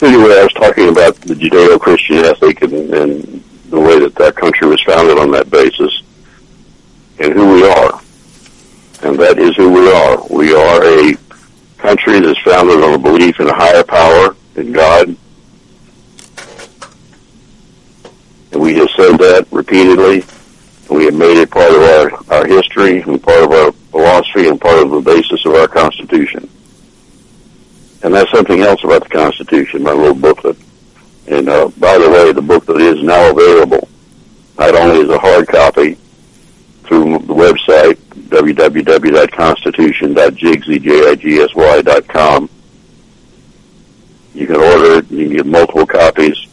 Anyway, 0.00 0.38
I 0.38 0.42
was 0.42 0.52
talking 0.54 0.88
about 0.88 1.16
the 1.16 1.34
Judeo-Christian 1.34 2.18
ethic 2.24 2.62
and, 2.62 2.94
and 2.94 3.44
the 3.68 3.80
way 3.80 3.98
that 3.98 4.14
that 4.16 4.36
country 4.36 4.68
was 4.68 4.82
founded 4.82 5.18
on 5.18 5.30
that 5.32 5.50
basis 5.50 6.02
and 7.18 7.32
who 7.32 7.54
we 7.54 7.68
are. 7.68 8.00
And 9.04 9.18
that 9.18 9.38
is 9.38 9.54
who 9.56 9.70
we 9.70 9.92
are. 9.92 10.26
We 10.30 10.54
are 10.54 10.82
a 10.82 11.14
country 11.76 12.20
that's 12.20 12.40
founded 12.40 12.82
on 12.82 12.94
a 12.94 12.98
belief 12.98 13.38
in 13.38 13.46
a 13.46 13.54
higher 13.54 13.84
power, 13.84 14.34
in 14.56 14.72
God. 14.72 15.14
And 18.52 18.62
we 18.62 18.76
have 18.76 18.88
said 18.96 19.18
that 19.18 19.46
repeatedly. 19.50 20.24
We 20.88 21.04
have 21.04 21.14
made 21.14 21.36
it 21.36 21.50
part 21.50 21.70
of 21.70 21.82
our, 21.82 22.34
our 22.34 22.46
history 22.46 23.02
and 23.02 23.22
part 23.22 23.42
of 23.42 23.52
our 23.52 23.72
philosophy 23.72 24.48
and 24.48 24.58
part 24.58 24.82
of 24.82 24.90
the 24.90 25.00
basis 25.00 25.44
of 25.44 25.54
our 25.54 25.68
Constitution. 25.68 26.48
And 28.02 28.14
that's 28.14 28.30
something 28.30 28.62
else 28.62 28.82
about 28.84 29.02
the 29.02 29.10
Constitution, 29.10 29.82
my 29.82 29.92
little 29.92 30.14
booklet. 30.14 30.56
And 31.26 31.50
uh, 31.50 31.68
by 31.76 31.98
the 31.98 32.08
way, 32.08 32.32
the 32.32 32.40
booklet 32.40 32.80
is 32.80 33.02
now 33.02 33.30
available, 33.30 33.86
not 34.58 34.74
only 34.74 35.02
as 35.02 35.10
a 35.10 35.18
hard 35.18 35.46
copy 35.48 35.98
through 36.84 37.18
the 37.18 37.34
website 37.34 37.98
www.constitution.jigsy.com. 40.84 42.50
You 44.34 44.46
can 44.46 44.56
order 44.56 44.98
it. 44.98 45.10
You 45.10 45.26
can 45.26 45.36
get 45.36 45.46
multiple 45.46 45.86
copies 45.86 46.46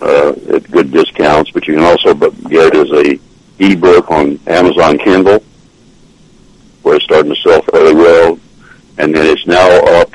uh, 0.00 0.34
at 0.54 0.70
good 0.70 0.90
discounts, 0.90 1.50
but 1.50 1.66
you 1.66 1.74
can 1.74 1.84
also 1.84 2.14
get 2.14 2.74
it 2.74 2.76
as 2.76 2.90
a 2.90 3.20
ebook 3.58 4.10
on 4.10 4.38
Amazon 4.46 4.98
Kindle, 4.98 5.42
where 6.82 6.96
it's 6.96 7.04
starting 7.04 7.34
to 7.34 7.40
sell 7.40 7.60
fairly 7.62 7.94
well, 7.94 8.38
and 8.96 9.14
then 9.14 9.26
it's 9.26 9.46
now 9.46 9.68
up 10.00 10.14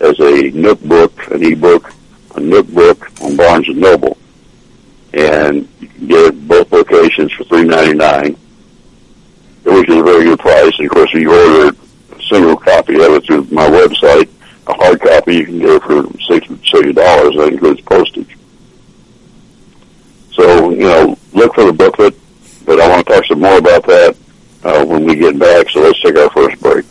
as 0.00 0.18
a 0.20 0.50
Nook 0.50 0.80
book, 0.82 1.30
an 1.30 1.42
ebook 1.44 1.92
a 2.36 2.40
Nook 2.40 2.66
book 2.68 3.10
on 3.22 3.36
Barnes 3.36 3.68
and 3.68 3.78
Noble, 3.78 4.18
and 5.12 5.68
you 5.80 5.88
can 5.88 6.06
get 6.08 6.26
it 6.26 6.48
both 6.48 6.70
locations 6.72 7.32
for 7.32 7.44
three 7.44 7.64
ninety 7.64 7.94
nine, 7.94 8.36
which 9.64 9.88
is 9.88 9.96
a 9.96 10.02
very 10.02 10.24
good 10.24 10.40
price. 10.40 10.72
And 10.78 10.86
of 10.88 10.92
course, 10.92 11.10
if 11.14 11.22
you 11.22 11.32
order 11.32 11.68
a 11.68 11.83
single 12.28 12.56
copy 12.56 12.94
of 12.96 13.12
it 13.12 13.24
through 13.24 13.44
my 13.50 13.66
website, 13.68 14.28
a 14.66 14.74
hard 14.74 15.00
copy 15.00 15.36
you 15.36 15.46
can 15.46 15.58
get 15.58 15.82
for 15.82 16.06
sixty 16.28 16.92
dollars. 16.92 17.34
That 17.36 17.48
includes 17.52 17.80
postage. 17.82 18.36
So 20.32 20.70
you 20.70 20.84
know, 20.84 21.18
look 21.32 21.54
for 21.54 21.64
the 21.64 21.72
booklet, 21.72 22.14
but 22.64 22.80
I 22.80 22.88
want 22.88 23.06
to 23.06 23.12
talk 23.12 23.24
some 23.26 23.40
more 23.40 23.58
about 23.58 23.86
that 23.86 24.16
uh, 24.64 24.84
when 24.84 25.04
we 25.04 25.16
get 25.16 25.38
back. 25.38 25.68
So 25.70 25.80
let's 25.80 26.00
take 26.02 26.16
our 26.16 26.30
first 26.30 26.60
break. 26.60 26.84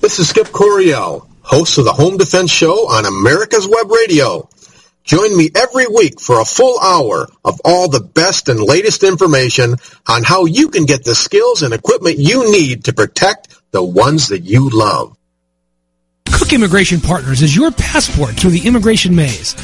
This 0.00 0.18
is 0.18 0.28
Skip 0.28 0.48
Coryell 0.48 1.28
host 1.42 1.78
of 1.78 1.84
the 1.84 1.92
Home 1.92 2.16
Defense 2.16 2.50
Show 2.50 2.88
on 2.88 3.04
America's 3.04 3.66
Web 3.66 3.90
Radio. 3.90 4.48
Join 5.04 5.36
me 5.36 5.50
every 5.54 5.86
week 5.88 6.20
for 6.20 6.40
a 6.40 6.44
full 6.44 6.78
hour 6.78 7.28
of 7.44 7.60
all 7.64 7.88
the 7.88 8.00
best 8.00 8.48
and 8.48 8.60
latest 8.60 9.02
information 9.02 9.76
on 10.06 10.22
how 10.22 10.44
you 10.44 10.68
can 10.68 10.86
get 10.86 11.04
the 11.04 11.14
skills 11.14 11.62
and 11.62 11.74
equipment 11.74 12.18
you 12.18 12.52
need 12.52 12.84
to 12.84 12.92
protect 12.92 13.48
the 13.72 13.82
ones 13.82 14.28
that 14.28 14.40
you 14.40 14.68
love. 14.70 15.16
Cook 16.30 16.52
Immigration 16.52 17.00
Partners 17.00 17.42
is 17.42 17.54
your 17.54 17.72
passport 17.72 18.34
through 18.34 18.50
the 18.50 18.66
immigration 18.66 19.14
maze. 19.14 19.54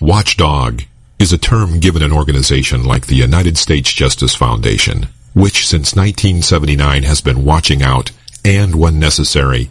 Watchdog 0.00 0.82
is 1.20 1.32
a 1.32 1.38
term 1.38 1.78
given 1.78 2.02
an 2.02 2.12
organization 2.12 2.82
like 2.82 3.06
the 3.06 3.14
United 3.14 3.56
States 3.56 3.92
Justice 3.92 4.34
Foundation, 4.34 5.06
which 5.34 5.68
since 5.68 5.94
1979 5.94 7.04
has 7.04 7.20
been 7.20 7.44
watching 7.44 7.84
out 7.84 8.10
and, 8.44 8.74
when 8.74 8.98
necessary, 8.98 9.70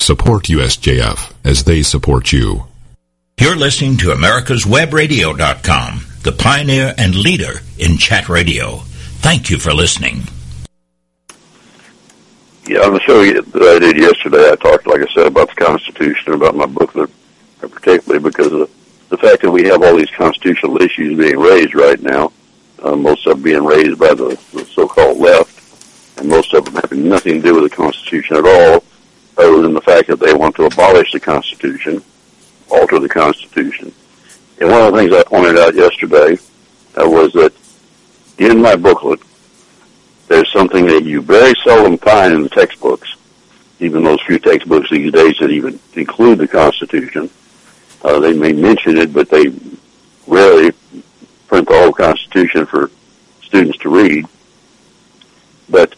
Support 0.00 0.44
USJF 0.44 1.34
as 1.44 1.64
they 1.64 1.82
support 1.82 2.32
you. 2.32 2.64
You're 3.38 3.54
listening 3.54 3.98
to 3.98 4.06
America'sWebRadio.com, 4.06 6.00
the 6.22 6.32
pioneer 6.32 6.94
and 6.96 7.14
leader 7.14 7.60
in 7.78 7.98
chat 7.98 8.30
radio. 8.30 8.78
Thank 9.20 9.50
you 9.50 9.58
for 9.58 9.74
listening. 9.74 10.22
yeah, 12.66 12.80
on 12.80 12.94
the 12.94 13.00
show 13.00 13.22
that 13.22 13.62
I 13.62 13.78
did 13.78 13.98
yesterday, 13.98 14.50
I 14.50 14.56
talked, 14.56 14.86
like 14.86 15.02
I 15.02 15.12
said, 15.12 15.26
about 15.26 15.50
the 15.50 15.56
Constitution, 15.56 16.32
and 16.32 16.42
about 16.42 16.56
my 16.56 16.66
booklet, 16.66 17.10
particularly 17.60 18.22
because 18.22 18.52
of 18.52 18.70
the 19.10 19.18
fact 19.18 19.42
that 19.42 19.50
we 19.50 19.64
have 19.64 19.82
all 19.82 19.96
these 19.96 20.10
constitutional 20.10 20.80
issues 20.80 21.18
being 21.18 21.38
raised 21.38 21.74
right 21.74 22.00
now. 22.00 22.32
Uh, 22.82 22.96
most 22.96 23.26
of 23.26 23.34
them 23.34 23.42
being 23.42 23.64
raised 23.64 23.98
by 23.98 24.14
the, 24.14 24.40
the 24.54 24.64
so-called 24.64 25.18
left, 25.18 26.18
and 26.18 26.26
most 26.26 26.54
of 26.54 26.64
them 26.64 26.74
having 26.74 27.06
nothing 27.06 27.34
to 27.34 27.42
do 27.42 27.54
with 27.60 27.70
the 27.70 27.76
Constitution 27.76 28.38
at 28.38 28.46
all, 28.46 28.82
other 29.40 29.62
than 29.62 29.74
the 29.74 29.80
fact 29.80 30.08
that 30.08 30.20
they 30.20 30.34
want 30.34 30.54
to 30.56 30.64
abolish 30.64 31.12
the 31.12 31.20
Constitution, 31.20 32.02
alter 32.70 32.98
the 32.98 33.08
Constitution. 33.08 33.92
And 34.60 34.70
one 34.70 34.82
of 34.82 34.92
the 34.92 34.98
things 34.98 35.12
I 35.12 35.22
pointed 35.22 35.58
out 35.58 35.74
yesterday 35.74 36.38
uh, 36.96 37.08
was 37.08 37.32
that 37.32 37.52
in 38.38 38.60
my 38.60 38.76
booklet, 38.76 39.20
there's 40.28 40.52
something 40.52 40.86
that 40.86 41.04
you 41.04 41.20
very 41.20 41.54
seldom 41.64 41.98
find 41.98 42.32
in 42.32 42.42
the 42.42 42.48
textbooks, 42.48 43.16
even 43.80 44.04
those 44.04 44.22
few 44.22 44.38
textbooks 44.38 44.88
these 44.90 45.12
days 45.12 45.36
that 45.40 45.50
even 45.50 45.80
include 45.94 46.38
the 46.38 46.46
Constitution. 46.46 47.28
Uh, 48.02 48.20
they 48.20 48.32
may 48.32 48.52
mention 48.52 48.96
it, 48.96 49.12
but 49.12 49.28
they 49.28 49.46
rarely 50.26 50.72
print 51.48 51.66
the 51.66 51.74
whole 51.74 51.92
Constitution 51.92 52.64
for 52.64 52.90
students 53.42 53.76
to 53.78 53.88
read. 53.88 54.24
But 55.68 55.96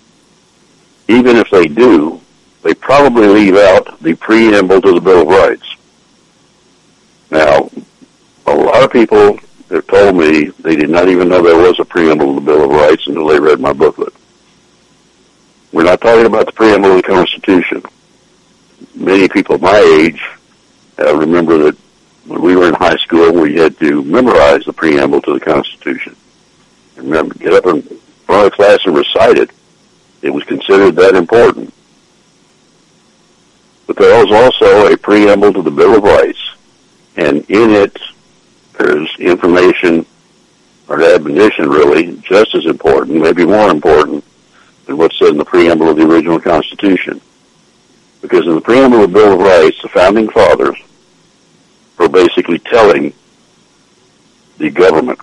even 1.09 1.37
if 1.37 1.51
they 1.51 1.67
do, 1.67 2.22
they 2.62 2.75
probably 2.75 3.26
leave 3.26 3.57
out 3.57 4.00
the 4.00 4.14
preamble 4.14 4.81
to 4.81 4.95
the 4.95 5.00
Bill 5.00 5.23
of 5.23 5.28
Rights. 5.28 5.76
Now, 7.31 7.71
a 8.47 8.54
lot 8.54 8.85
of 8.85 8.92
people 8.92 9.38
have 9.71 9.87
told 9.87 10.16
me 10.16 10.50
they 10.61 10.76
did 10.76 10.90
not 10.90 11.09
even 11.09 11.28
know 11.28 11.42
there 11.42 11.57
was 11.57 11.78
a 11.81 11.85
preamble 11.85 12.35
to 12.35 12.40
the 12.40 12.47
Bill 12.47 12.64
of 12.64 12.71
Rights 12.71 13.07
until 13.07 13.26
they 13.26 13.40
read 13.40 13.61
my 13.61 13.73
booklet. 13.73 14.12
We're 15.73 15.85
not 15.85 16.00
talking 16.00 16.26
about 16.26 16.47
the 16.47 16.52
preamble 16.52 16.90
of 16.90 16.97
the 16.97 17.02
Constitution. 17.02 17.83
Many 18.95 19.28
people 19.28 19.59
my 19.59 19.78
age 19.78 20.23
uh, 20.99 21.16
remember 21.16 21.59
that 21.59 21.76
when 22.26 22.42
we 22.42 22.54
were 22.54 22.69
in 22.69 22.75
high 22.75 22.97
school, 22.97 23.33
we 23.33 23.57
had 23.57 23.78
to 23.78 24.02
memorize 24.04 24.64
the 24.64 24.73
preamble 24.73 25.21
to 25.23 25.35
the 25.35 25.40
Constitution. 25.40 26.14
Remember, 26.97 27.35
get 27.35 27.52
up 27.52 27.66
in 27.66 27.83
front 28.26 28.47
of 28.47 28.52
class 28.52 28.81
and 28.85 28.97
recite 28.97 29.38
it. 29.38 29.50
It 30.21 30.31
was 30.31 30.45
considered 30.45 30.95
that 30.97 31.16
important. 31.16 31.73
But 33.87 33.97
there 33.97 34.25
was 34.25 34.33
also 34.33 34.93
a 34.93 34.97
preamble 34.97 35.53
to 35.53 35.62
the 35.62 35.71
Bill 35.71 35.97
of 35.97 36.03
Rights, 36.03 36.39
and 37.17 37.39
in 37.51 37.71
it, 37.71 37.97
there's 38.79 39.15
information 39.19 40.07
or 40.89 41.03
admonition, 41.03 41.69
really, 41.69 42.17
just 42.19 42.55
as 42.55 42.67
important, 42.67 43.21
maybe 43.21 43.45
more 43.45 43.71
important, 43.71 44.25
than 44.87 44.97
what's 44.97 45.19
said 45.19 45.29
in 45.29 45.39
the 45.39 45.45
preamble 45.45 45.89
of 45.89 45.97
the 45.97 46.07
original 46.07 46.41
Constitution. 46.41 47.21
Because 48.21 48.47
in 48.47 48.55
the 48.55 48.61
preamble 48.61 49.03
of 49.05 49.12
the 49.12 49.19
Bill 49.19 49.33
of 49.35 49.41
Rights, 49.41 49.81
the 49.83 49.89
founding 49.89 50.29
fathers 50.29 50.77
were 51.99 52.09
basically 52.09 52.59
telling 52.59 53.12
the 54.59 54.71
government 54.71 55.19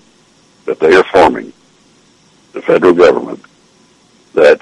that 0.66 0.80
they 0.80 0.96
are 0.96 1.04
forming, 1.06 1.54
the 2.54 2.62
federal 2.62 2.94
government, 2.94 3.44
that 4.34 4.62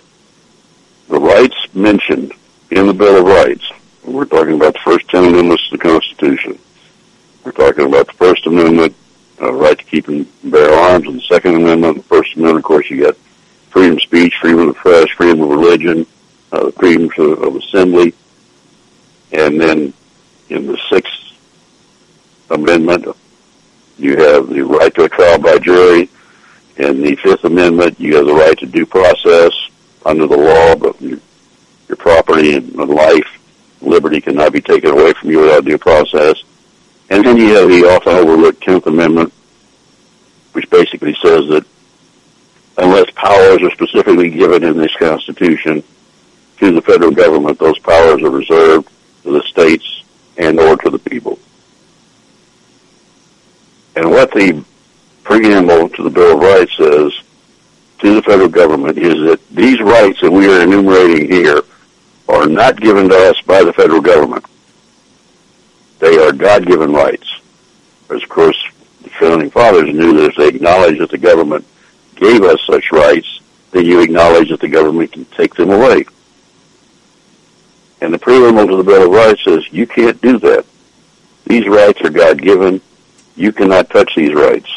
the 1.10 1.20
rights 1.20 1.56
mentioned 1.74 2.34
in 2.72 2.88
the 2.88 2.94
Bill 2.94 3.18
of 3.18 3.26
Rights, 3.26 3.72
we're 4.08 4.26
talking 4.26 4.56
about 4.56 4.74
the 4.74 4.80
first 4.80 5.08
ten 5.10 5.26
amendments 5.26 5.70
to 5.70 5.78
the 5.78 5.84
Constitution, 5.84 6.60
we're 7.44 7.52
talking 7.52 7.86
about 7.86 8.08
the 8.08 8.14
First 8.14 8.46
Amendment, 8.48 8.96
uh, 9.42 9.54
right 9.54 9.78
to 9.78 9.84
keep 9.84 10.08
and 10.08 10.28
bear 10.44 10.74
arms, 10.74 11.08
and 11.08 11.18
the 11.18 11.22
Second 11.22 11.56
Amendment, 11.56 11.98
the 11.98 12.04
First 12.04 12.36
Amendment, 12.36 12.60
of 12.60 12.64
course, 12.64 12.90
you 12.90 13.04
got 13.04 13.16
freedom 13.70 13.94
of 13.94 14.02
speech, 14.02 14.36
freedom 14.42 14.70
of 14.70 14.76
press, 14.76 15.10
freedom 15.12 15.42
of 15.42 15.50
religion, 15.50 16.06
uh, 16.52 16.72
freedom 16.72 17.10
of, 17.18 17.42
of 17.44 17.56
assembly, 17.56 18.14
and 19.32 19.60
then 19.60 19.94
in 20.50 20.68
the 20.68 20.78
Sixth 20.90 21.34
Amendment, 22.50 23.08
you 23.98 24.16
have 24.18 24.48
the 24.48 24.62
right 24.62 24.94
to 24.96 25.04
a 25.04 25.10
trial 25.10 25.38
by 25.40 25.58
jury. 25.60 26.10
In 26.78 27.02
the 27.02 27.16
Fifth 27.16 27.44
Amendment, 27.44 28.00
you 28.00 28.16
have 28.16 28.28
the 28.28 28.34
right 28.34 28.58
to 28.60 28.68
due 28.68 28.86
process 28.86 29.52
under 30.06 30.28
the 30.28 30.38
law, 30.38 30.76
but 30.76 31.02
your, 31.02 31.20
your 31.88 31.96
property 31.96 32.56
and 32.56 32.76
life, 32.76 33.37
liberty 33.82 34.22
cannot 34.22 34.54
be 34.54 34.62
taken 34.62 34.92
away 34.92 35.14
from 35.14 35.32
you 35.32 35.42
without 35.42 35.66
due 35.66 35.78
process. 35.78 36.44
And 37.10 37.26
then 37.26 37.38
you 37.38 37.56
have 37.56 37.70
the 37.70 37.86
often 37.86 38.14
overlooked 38.14 38.62
Tenth 38.64 38.86
Amendment, 38.86 39.34
which 40.54 40.70
basically 40.70 41.16
says 41.22 41.48
that 41.50 41.66
unless 42.78 43.10
powers 43.12 43.62
are 43.62 43.72
specifically 43.72 44.30
given 44.30 44.64
in 44.64 44.78
this 44.78 44.96
Constitution 44.98 45.84
to 46.58 46.72
the 46.72 46.82
federal 46.82 47.12
government, 47.12 47.60
those 47.60 47.80
powers 47.80 48.22
are 48.24 48.30
reserved 48.30 48.90
to 49.24 49.32
the 49.32 49.44
states 49.44 50.04
and 50.38 50.60
or 50.60 50.76
to 50.78 50.90
the 50.90 51.00
people. 51.00 51.40
And 53.96 54.12
what 54.12 54.32
the 54.32 54.64
preamble 55.24 55.90
to 55.90 56.04
the 56.04 56.10
Bill 56.10 56.34
of 56.34 56.40
Rights 56.40 56.78
says 56.78 57.14
to 58.00 58.16
the 58.16 58.22
federal 58.22 58.48
government 58.48 58.98
is 58.98 59.16
that 59.28 59.40
these 59.50 59.82
rights 59.82 60.22
that 60.22 60.32
we 60.32 60.48
are 60.48 60.62
enumerating 60.62 61.32
here 61.32 61.64
are 62.28 62.48
not 62.48 62.80
given 62.80 63.10
to 63.10 63.30
us 63.30 63.40
by 63.42 63.64
the 63.64 63.74
federal 63.74 64.02
government. 64.02 64.46
They 66.00 66.18
are 66.18 66.32
God-given 66.32 66.92
rights. 66.94 67.40
As 68.10 68.24
of 68.24 68.30
course, 68.30 68.62
the 69.02 69.10
founding 69.10 69.50
fathers 69.50 69.94
knew 69.94 70.14
that 70.18 70.30
if 70.32 70.36
they 70.36 70.48
acknowledged 70.48 71.02
that 71.02 71.10
the 71.10 71.18
government 71.18 71.66
gave 72.16 72.44
us 72.44 72.60
such 72.66 72.92
rights, 72.92 73.40
then 73.72 73.86
you 73.86 74.02
acknowledge 74.02 74.50
that 74.50 74.60
the 74.60 74.68
government 74.68 75.12
can 75.12 75.26
take 75.26 75.56
them 75.56 75.72
away. 75.72 76.06
And 78.00 78.14
the 78.14 78.20
preamble 78.20 78.68
to 78.68 78.78
the 78.78 78.84
Bill 78.84 79.06
of 79.08 79.12
Rights 79.12 79.44
says 79.44 79.72
you 79.72 79.88
can't 79.88 80.22
do 80.22 80.38
that. 80.40 80.66
These 81.46 81.68
rights 81.68 82.02
are 82.02 82.10
God-given. 82.10 82.82
You 83.36 83.52
cannot 83.52 83.90
touch 83.90 84.14
these 84.16 84.34
rights. 84.34 84.70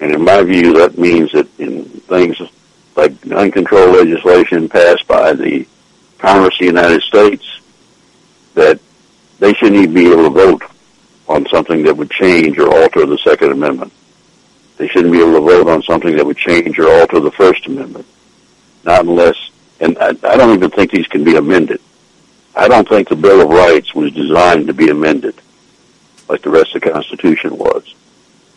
And 0.00 0.12
in 0.12 0.22
my 0.22 0.42
view, 0.42 0.74
that 0.74 0.98
means 0.98 1.32
that 1.32 1.48
in 1.58 1.84
things 1.84 2.40
like 2.96 3.12
uncontrolled 3.30 3.96
legislation 3.96 4.68
passed 4.68 5.06
by 5.06 5.32
the 5.32 5.66
Congress 6.18 6.54
of 6.54 6.58
the 6.60 6.66
United 6.66 7.02
States, 7.02 7.60
that 8.54 8.80
they 9.38 9.52
shouldn't 9.54 9.76
even 9.76 9.94
be 9.94 10.10
able 10.10 10.24
to 10.24 10.30
vote 10.30 10.62
on 11.28 11.46
something 11.48 11.84
that 11.84 11.96
would 11.96 12.10
change 12.10 12.58
or 12.58 12.68
alter 12.74 13.06
the 13.06 13.18
Second 13.18 13.52
Amendment. 13.52 13.92
They 14.76 14.88
shouldn't 14.88 15.12
be 15.12 15.20
able 15.20 15.34
to 15.34 15.40
vote 15.40 15.68
on 15.68 15.82
something 15.82 16.16
that 16.16 16.26
would 16.26 16.36
change 16.36 16.78
or 16.78 16.90
alter 16.90 17.20
the 17.20 17.30
First 17.30 17.66
Amendment. 17.66 18.06
Not 18.84 19.04
unless, 19.04 19.36
and 19.78 19.96
I, 19.98 20.08
I 20.08 20.36
don't 20.36 20.54
even 20.54 20.70
think 20.70 20.90
these 20.90 21.06
can 21.06 21.24
be 21.24 21.36
amended. 21.36 21.80
I 22.54 22.66
don't 22.66 22.88
think 22.88 23.08
the 23.08 23.16
Bill 23.16 23.42
of 23.42 23.48
Rights 23.48 23.94
was 23.94 24.12
designed 24.12 24.66
to 24.66 24.74
be 24.74 24.88
amended 24.88 25.40
like 26.28 26.42
the 26.42 26.50
rest 26.50 26.74
of 26.74 26.82
the 26.82 26.90
Constitution 26.90 27.58
was. 27.58 27.94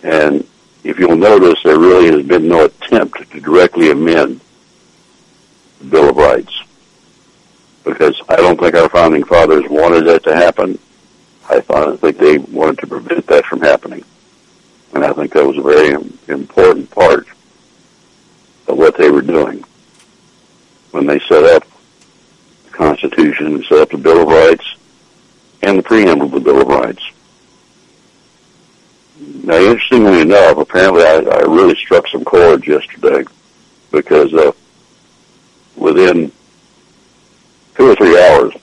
And 0.04 0.48
if 0.84 1.00
you'll 1.00 1.16
notice, 1.16 1.62
there 1.64 1.80
really 1.80 2.12
has 2.12 2.26
been 2.26 2.48
no 2.48 2.66
attempt 2.66 3.32
to 3.32 3.40
directly 3.40 3.92
amend 3.92 4.42
the 5.80 5.86
Bill 5.86 6.10
of 6.10 6.18
Rights. 6.18 6.64
Because 7.84 8.22
I 8.30 8.36
don't 8.38 8.60
think 8.60 8.76
our 8.76 8.90
founding 8.90 9.24
fathers 9.24 9.66
wanted 9.70 10.06
that 10.06 10.24
to 10.24 10.36
happen. 10.36 10.78
I 11.50 11.60
think 11.98 12.18
they 12.18 12.38
wanted 12.38 12.80
to 12.80 12.88
prevent 12.88 13.28
that 13.28 13.46
from 13.46 13.62
happening. 13.62 14.04
And 14.94 15.04
I 15.04 15.14
think 15.14 15.34
that 15.34 15.46
was 15.46 15.58
a 15.58 15.62
very 15.62 15.94
important 16.28 16.90
part 16.92 17.28
of 18.68 18.78
what 18.78 18.98
they 18.98 19.10
were 19.10 19.22
doing 19.22 19.64
when 20.92 21.06
they 21.08 21.20
set 21.20 21.44
up 21.44 21.64
the 22.66 22.72
Constitution 22.72 23.64
set 23.68 23.80
up 23.80 23.90
the 23.90 23.98
Bill 23.98 24.22
of 24.22 24.28
Rights 24.28 24.76
and 25.62 25.78
the 25.78 25.84
preamble 25.84 26.28
of 26.28 26.32
the 26.32 26.40
Bill 26.40 26.62
of 26.62 26.68
Rights. 26.68 27.04
Now, 29.44 29.56
interestingly 29.56 30.22
enough, 30.22 30.58
apparently 30.58 31.04
I, 31.04 31.16
I 31.16 31.42
really 31.42 31.76
struck 31.76 32.08
some 32.08 32.24
chords 32.24 32.68
yesterday 32.68 33.24
because 33.92 34.34
uh, 34.34 34.52
within 35.76 36.32
two 37.76 37.90
or 37.90 37.96
three 37.96 38.20
hours 38.20 38.54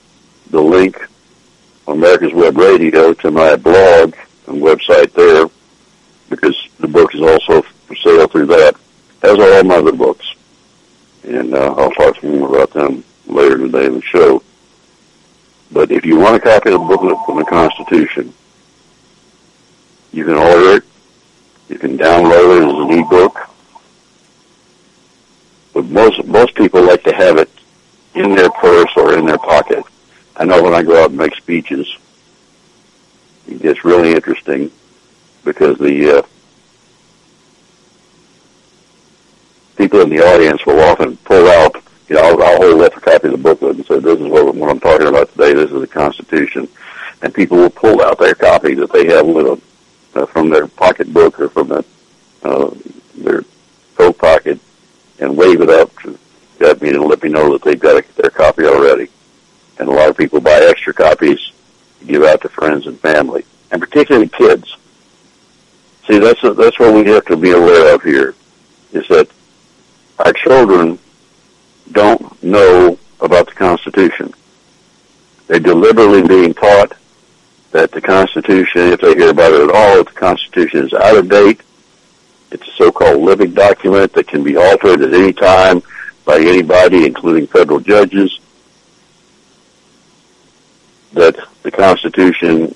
the 0.50 0.60
link 0.60 1.00
on 1.86 1.98
America's 1.98 2.32
Web 2.34 2.58
Radio 2.58 3.14
to 3.14 3.30
my 3.30 3.54
blog 3.56 4.14
and 4.46 4.60
website 4.60 5.12
there 5.12 5.48
because 6.28 6.68
the 6.78 6.88
book 6.88 7.14
is 7.14 7.20
also 7.20 7.62
for 7.62 7.94
sale 7.96 8.26
through 8.28 8.46
that, 8.46 8.74
as 9.22 9.38
are 9.38 9.52
all 9.54 9.64
my 9.64 9.76
other 9.76 9.92
books. 9.92 10.34
And 11.24 11.54
uh, 11.54 11.74
I'll 11.76 11.90
talk 11.92 12.18
to 12.18 12.26
you 12.26 12.38
more 12.38 12.56
about 12.56 12.70
them 12.72 13.04
later 13.26 13.58
today 13.58 13.86
in 13.86 13.94
the 13.94 14.02
show. 14.02 14.42
But 15.70 15.90
if 15.90 16.04
you 16.04 16.18
want 16.18 16.36
a 16.36 16.40
copy 16.40 16.70
of 16.70 16.80
the 16.80 16.86
booklet 16.86 17.18
from 17.26 17.36
the 17.36 17.44
Constitution, 17.44 18.32
you 20.12 20.24
can 20.24 20.34
order 20.34 20.76
it. 20.76 20.84
You 21.68 21.78
can 21.78 21.98
download 21.98 22.56
it 22.56 22.68
as 22.68 22.98
an 22.98 23.04
ebook. 23.04 23.50
But 25.74 25.84
most 25.86 26.24
most 26.24 26.54
people 26.54 26.82
like 26.82 27.04
to 27.04 27.12
have 27.12 27.36
it 27.36 27.50
in 28.14 28.34
their 28.34 28.50
purse 28.50 28.90
or 28.96 29.16
in 29.16 29.26
their 29.26 29.38
pocket. 29.38 29.84
I 30.36 30.44
know 30.44 30.62
when 30.62 30.74
I 30.74 30.82
go 30.82 31.02
out 31.02 31.10
and 31.10 31.18
make 31.18 31.34
speeches, 31.36 31.86
it 33.46 33.60
gets 33.60 33.84
really 33.84 34.12
interesting 34.12 34.70
because 35.48 35.78
the 35.78 36.18
uh, 36.18 36.22
people 39.76 40.00
in 40.02 40.10
the 40.10 40.20
audience 40.20 40.64
will 40.66 40.78
often 40.80 41.16
pull 41.18 41.48
out, 41.48 41.74
you 42.08 42.16
know, 42.16 42.22
I'll, 42.22 42.42
I'll 42.42 42.56
hold 42.58 42.82
up 42.82 42.94
a 42.94 43.00
copy 43.00 43.28
of 43.28 43.32
the 43.32 43.38
booklet 43.38 43.76
and 43.76 43.86
say, 43.86 43.98
this 43.98 44.20
is 44.20 44.26
what, 44.26 44.54
what 44.54 44.68
I'm 44.68 44.78
talking 44.78 45.06
about 45.06 45.32
today, 45.32 45.54
this 45.54 45.70
is 45.70 45.80
the 45.80 45.86
Constitution. 45.86 46.68
And 47.22 47.32
people 47.32 47.56
will 47.56 47.70
pull 47.70 48.02
out 48.02 48.18
their 48.18 48.34
copy 48.34 48.74
that 48.74 48.92
they 48.92 49.06
have 49.06 49.26
with 49.26 49.46
them 49.46 49.62
uh, 50.14 50.26
from 50.26 50.50
their 50.50 50.66
pocketbook 50.66 51.40
or 51.40 51.48
from 51.48 51.68
the, 51.68 51.84
uh, 52.42 52.70
their 53.16 53.42
coat 53.96 54.18
pocket 54.18 54.60
and 55.18 55.34
wave 55.34 55.62
it 55.62 55.70
up 55.70 55.96
to 56.00 56.18
at 56.60 56.82
me 56.82 56.90
to 56.90 57.02
let 57.02 57.22
me 57.22 57.30
know 57.30 57.52
that 57.52 57.62
they've 57.62 57.80
got 57.80 58.04
a, 58.04 58.20
their 58.20 58.30
copy 58.30 58.64
already. 58.64 59.08
And 59.78 59.88
a 59.88 59.92
lot 59.92 60.10
of 60.10 60.16
people 60.16 60.40
buy 60.40 60.60
extra 60.68 60.92
copies 60.92 61.52
to 62.00 62.04
give 62.04 62.22
out 62.24 62.42
to 62.42 62.48
friends 62.50 62.86
and 62.86 63.00
family, 63.00 63.46
and 63.70 63.80
particularly 63.80 64.28
kids. 64.28 64.76
See, 66.08 66.18
that's 66.18 66.42
a, 66.42 66.54
that's 66.54 66.78
what 66.78 66.94
we 66.94 67.04
have 67.10 67.26
to 67.26 67.36
be 67.36 67.50
aware 67.50 67.94
of 67.94 68.02
here, 68.02 68.34
is 68.92 69.06
that 69.08 69.28
our 70.18 70.32
children 70.32 70.98
don't 71.92 72.42
know 72.42 72.98
about 73.20 73.48
the 73.48 73.54
Constitution. 73.54 74.32
They're 75.46 75.60
deliberately 75.60 76.26
being 76.26 76.54
taught 76.54 76.94
that 77.72 77.92
the 77.92 78.00
Constitution, 78.00 78.92
if 78.92 79.00
they 79.00 79.14
hear 79.14 79.28
about 79.28 79.52
it 79.52 79.68
at 79.68 79.74
all, 79.74 80.02
the 80.02 80.10
Constitution 80.12 80.86
is 80.86 80.94
out 80.94 81.18
of 81.18 81.28
date. 81.28 81.60
It's 82.50 82.66
a 82.66 82.72
so-called 82.72 83.20
living 83.20 83.52
document 83.52 84.14
that 84.14 84.28
can 84.28 84.42
be 84.42 84.56
altered 84.56 85.02
at 85.02 85.12
any 85.12 85.34
time 85.34 85.82
by 86.24 86.38
anybody, 86.38 87.04
including 87.04 87.46
federal 87.46 87.80
judges. 87.80 88.40
That 91.12 91.36
the 91.62 91.70
Constitution 91.70 92.74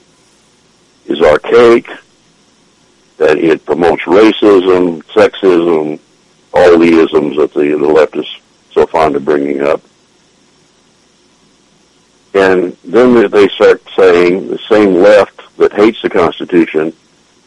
is 1.07 1.23
archaic, 1.23 1.87
that 3.23 3.39
it 3.39 3.65
promotes 3.65 4.03
racism, 4.03 5.01
sexism, 5.15 6.01
all 6.53 6.77
the 6.77 6.89
isms 6.89 7.37
that 7.37 7.55
the, 7.55 7.69
the 7.69 7.87
left 7.87 8.17
is 8.17 8.27
so 8.73 8.85
fond 8.85 9.15
of 9.15 9.25
bringing 9.25 9.63
up. 9.63 9.81
And 12.35 12.77
then 12.83 13.31
they 13.31 13.47
start 13.49 13.81
saying, 13.97 14.49
the 14.49 14.59
same 14.69 14.95
left 14.95 15.41
that 15.57 15.73
hates 15.73 16.03
the 16.03 16.11
Constitution 16.11 16.93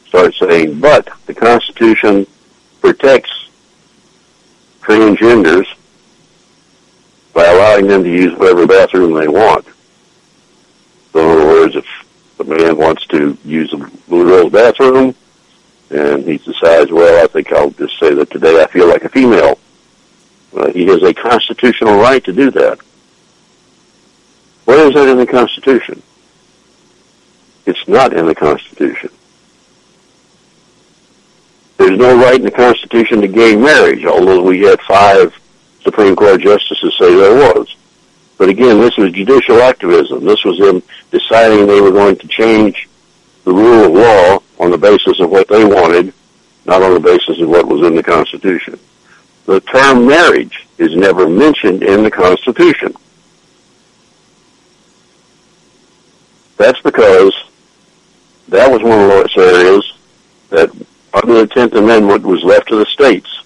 starts 0.07 0.39
saying, 0.39 0.79
but 0.79 1.09
the 1.25 1.33
Constitution 1.33 2.25
protects 2.79 3.49
transgenders 4.79 5.67
by 7.33 7.43
allowing 7.47 7.87
them 7.87 8.03
to 8.03 8.09
use 8.09 8.33
whatever 8.37 8.65
bathroom 8.65 9.13
they 9.13 9.27
want. 9.27 9.65
So 11.11 11.19
in 11.19 11.37
other 11.37 11.47
words, 11.47 11.75
if 11.75 11.85
the 12.37 12.45
man 12.45 12.77
wants 12.77 13.05
to 13.07 13.37
use 13.43 13.71
the 13.71 13.91
Blue 14.07 14.29
Rose 14.29 14.51
bathroom, 14.53 15.13
and 15.89 16.23
he 16.23 16.37
decides, 16.37 16.91
well, 16.91 17.23
I 17.23 17.27
think 17.27 17.51
I'll 17.51 17.69
just 17.71 17.99
say 17.99 18.13
that 18.13 18.29
today 18.31 18.61
I 18.61 18.67
feel 18.67 18.87
like 18.87 19.03
a 19.03 19.09
female. 19.09 19.59
Uh, 20.55 20.71
he 20.71 20.85
has 20.85 21.03
a 21.03 21.13
constitutional 21.13 21.97
right 21.97 22.23
to 22.23 22.33
do 22.33 22.49
that. 22.51 22.79
Where 24.65 24.87
is 24.87 24.93
that 24.95 25.07
in 25.07 25.17
the 25.17 25.27
Constitution? 25.27 26.01
It's 27.65 27.87
not 27.87 28.13
in 28.13 28.25
the 28.25 28.35
Constitution. 28.35 29.09
There's 31.77 31.99
no 31.99 32.17
right 32.17 32.35
in 32.35 32.43
the 32.43 32.51
Constitution 32.51 33.21
to 33.21 33.27
gay 33.27 33.55
marriage, 33.55 34.05
although 34.05 34.41
we 34.41 34.61
had 34.61 34.79
five 34.81 35.37
Supreme 35.81 36.15
Court 36.15 36.41
justices 36.41 36.95
say 36.97 37.13
there 37.13 37.53
was. 37.53 37.75
But 38.37 38.49
again, 38.49 38.79
this 38.79 38.97
was 38.97 39.11
judicial 39.11 39.61
activism. 39.61 40.25
This 40.25 40.43
was 40.43 40.57
them 40.57 40.81
deciding 41.11 41.67
they 41.67 41.81
were 41.81 41.91
going 41.91 42.15
to 42.17 42.27
change 42.27 42.89
the 43.43 43.53
rule 43.53 43.85
of 43.85 43.91
law 43.91 44.39
on 44.59 44.71
the 44.71 44.77
basis 44.77 45.19
of 45.19 45.29
what 45.29 45.47
they 45.47 45.65
wanted, 45.65 46.13
not 46.65 46.81
on 46.81 46.93
the 46.93 46.99
basis 46.99 47.39
of 47.39 47.49
what 47.49 47.67
was 47.67 47.85
in 47.85 47.95
the 47.95 48.03
Constitution. 48.03 48.79
The 49.45 49.59
term 49.61 50.07
marriage 50.07 50.67
is 50.77 50.95
never 50.95 51.29
mentioned 51.29 51.83
in 51.83 52.03
the 52.03 52.11
Constitution. 52.11 52.95
That's 56.57 56.79
because 56.81 57.33
that 58.47 58.71
was 58.71 58.81
one 58.81 58.99
of 58.99 59.09
those 59.09 59.37
areas 59.37 59.93
that 60.49 60.69
under 61.13 61.33
the 61.33 61.47
Tenth 61.47 61.73
Amendment 61.73 62.23
was 62.23 62.43
left 62.43 62.69
to 62.69 62.75
the 62.75 62.85
states 62.85 63.43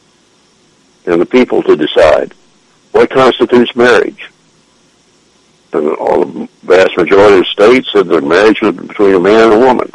and 1.05 1.21
the 1.21 1.25
people 1.25 1.63
to 1.63 1.75
decide 1.75 2.33
what 2.91 3.09
constitutes 3.09 3.75
marriage. 3.75 4.29
And 5.71 5.89
all 5.95 6.25
the 6.25 6.49
vast 6.63 6.97
majority 6.97 7.39
of 7.39 7.47
states 7.47 7.91
said 7.91 8.07
that 8.07 8.23
marriage 8.23 8.61
was 8.61 8.75
between 8.75 9.15
a 9.15 9.19
man 9.19 9.51
and 9.51 9.53
a 9.53 9.65
woman. 9.65 9.91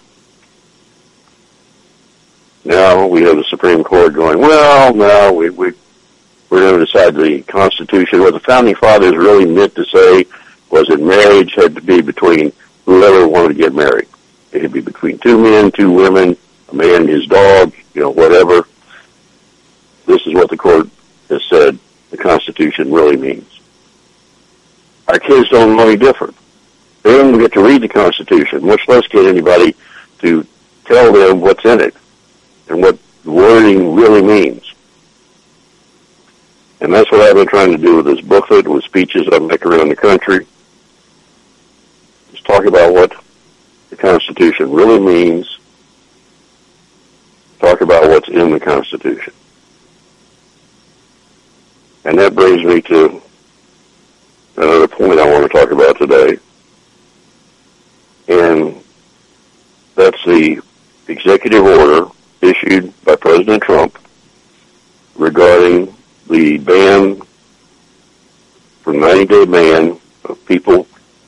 Now 2.64 3.03
we 3.14 3.22
have 3.22 3.36
the 3.36 3.44
Supreme 3.44 3.84
Court 3.84 4.12
going, 4.12 4.40
well, 4.40 4.92
no, 4.92 5.32
we, 5.32 5.48
we, 5.48 5.72
we're 6.50 6.60
going 6.60 6.80
to 6.80 6.84
decide 6.84 7.14
the 7.14 7.42
Constitution. 7.42 8.20
What 8.20 8.34
the 8.34 8.40
Founding 8.40 8.74
Fathers 8.74 9.14
really 9.14 9.46
meant 9.46 9.72
to 9.76 9.84
say 9.84 10.26
was 10.68 10.88
that 10.88 11.00
marriage 11.00 11.54
had 11.54 11.76
to 11.76 11.80
be 11.80 12.00
between 12.00 12.52
whoever 12.84 13.28
wanted 13.28 13.48
to 13.50 13.54
get 13.54 13.72
married. 13.72 14.08
It 14.50 14.60
could 14.62 14.72
be 14.72 14.80
between 14.80 15.18
two 15.18 15.40
men, 15.40 15.70
two 15.70 15.92
women, 15.92 16.36
a 16.70 16.74
man 16.74 17.06
his 17.06 17.24
dog, 17.26 17.72
you 17.94 18.02
know, 18.02 18.10
whatever. 18.10 18.66
This 20.06 20.26
is 20.26 20.34
what 20.34 20.50
the 20.50 20.56
court 20.56 20.88
has 21.28 21.44
said 21.44 21.78
the 22.10 22.16
Constitution 22.16 22.92
really 22.92 23.16
means. 23.16 23.60
Our 25.06 25.20
kids 25.20 25.50
don't 25.50 25.76
know 25.76 25.86
any 25.86 25.96
different. 25.96 26.36
They 27.04 27.16
don't 27.16 27.38
get 27.38 27.52
to 27.52 27.62
read 27.62 27.82
the 27.82 27.88
Constitution, 27.88 28.66
much 28.66 28.88
less 28.88 29.06
get 29.06 29.24
anybody 29.24 29.76
to 30.18 30.44
tell 30.84 31.12
them 31.12 31.40
what's 31.40 31.64
in 31.64 31.80
it 31.80 31.94
and 32.68 32.80
what 32.80 32.98
the 33.24 33.30
wording 33.30 33.94
really 33.94 34.22
means. 34.22 34.74
And 36.80 36.92
that's 36.92 37.10
what 37.10 37.22
I've 37.22 37.34
been 37.34 37.46
trying 37.46 37.72
to 37.72 37.78
do 37.78 37.96
with 37.96 38.06
this 38.06 38.20
booklet, 38.20 38.68
with 38.68 38.84
speeches 38.84 39.26
I 39.32 39.38
make 39.38 39.64
around 39.64 39.88
the 39.88 39.96
country. 39.96 40.46
Just 42.30 42.44
talk 42.44 42.66
about 42.66 42.92
what 42.92 43.14
the 43.90 43.96
Constitution 43.96 44.70
really 44.70 45.00
means. 45.00 45.58
Talk 47.58 47.80
about 47.80 48.08
what's 48.08 48.28
in 48.28 48.50
the 48.50 48.60
Constitution. 48.60 49.32
And 52.04 52.18
that 52.18 52.34
brings 52.34 52.62
me 52.62 52.82
to 52.82 53.22
another 54.56 54.88
point 54.88 55.18
I 55.18 55.32
want 55.32 55.50
to 55.50 55.58
talk 55.58 55.70
about 55.70 55.96
today. 55.96 56.38
And 58.28 58.82
that's 59.94 60.22
the 60.24 60.60
executive 61.08 61.64
order 61.64 62.10
issued 62.44 62.92
by 63.04 63.16
President 63.16 63.62
Trump 63.62 63.98
regarding 65.16 65.94
the 66.28 66.58
ban, 66.58 67.20
from 68.82 69.00
90 69.00 69.24
day 69.26 69.44
ban 69.44 70.00
of 70.24 70.44
people 70.46 70.86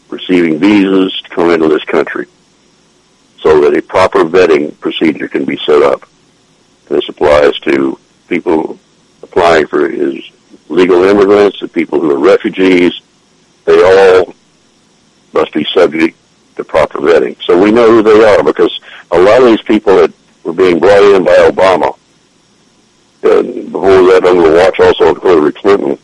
receiving 0.09 0.59
visas 0.59 1.21
to 1.23 1.29
come 1.31 1.51
into 1.51 1.69
this 1.69 1.85
country 1.85 2.27
so 3.41 3.61
that 3.61 3.77
a 3.77 3.83
proper 3.83 4.25
vetting 4.25 4.79
procedure 4.81 5.29
can 5.29 5.45
be 5.45 5.57
set 5.59 5.83
up. 5.83 6.09
This 6.89 7.09
applies 7.09 7.59
to 7.61 7.99
people 8.29 8.79
applying 9.23 9.67
for 9.67 9.89
his 9.89 10.31
legal 10.69 11.05
immigrants, 11.05 11.61
the 11.61 11.69
people 11.69 12.01
who 12.01 12.11
are 12.11 12.19
refugees. 12.19 13.01
They 13.65 13.83
all 13.83 14.35
must 15.33 15.53
be 15.53 15.67
subject 15.75 16.17
to 16.57 16.65
proper 16.65 16.99
vetting. 16.99 17.41
So 17.43 17.61
we 17.61 17.71
know 17.71 17.91
who 17.91 18.03
they 18.03 18.25
are 18.25 18.43
because 18.43 18.81
a 19.11 19.19
lot 19.19 19.43
of 19.43 19.49
these 19.49 19.63
people 19.63 19.97
that 19.97 20.13
were 20.47 20.53
being 20.53 20.79
brought 20.79 21.03
in 21.03 21.25
by 21.25 21.35
Obama. 21.37 21.97
And 23.23 23.73
before 23.73 24.03
that, 24.13 24.25
under 24.25 24.49
the 24.49 24.57
watch 24.57 24.79
also 24.79 25.15
of 25.15 25.23
Hillary 25.23 25.53
Clinton, 25.53 25.99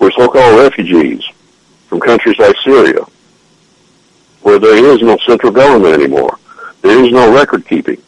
were 0.00 0.10
so-called 0.10 0.58
refugees 0.58 1.24
from 1.86 2.00
countries 2.00 2.38
like 2.38 2.56
Syria, 2.64 3.06
where 4.42 4.58
there 4.58 4.76
is 4.76 5.00
no 5.00 5.16
central 5.18 5.52
government 5.52 5.94
anymore. 5.94 6.36
There 6.82 7.02
is 7.02 7.12
no 7.12 7.32
record 7.32 7.66
keeping. 7.66 8.02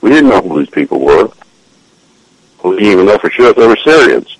We 0.00 0.10
didn't 0.10 0.30
know 0.30 0.40
who 0.40 0.60
these 0.60 0.70
people 0.70 1.00
were. 1.00 1.30
We 2.64 2.76
didn't 2.76 2.92
even 2.92 3.06
know 3.06 3.18
for 3.18 3.30
sure 3.30 3.50
if 3.50 3.56
they 3.56 3.66
were 3.66 3.76
Syrians, 3.76 4.38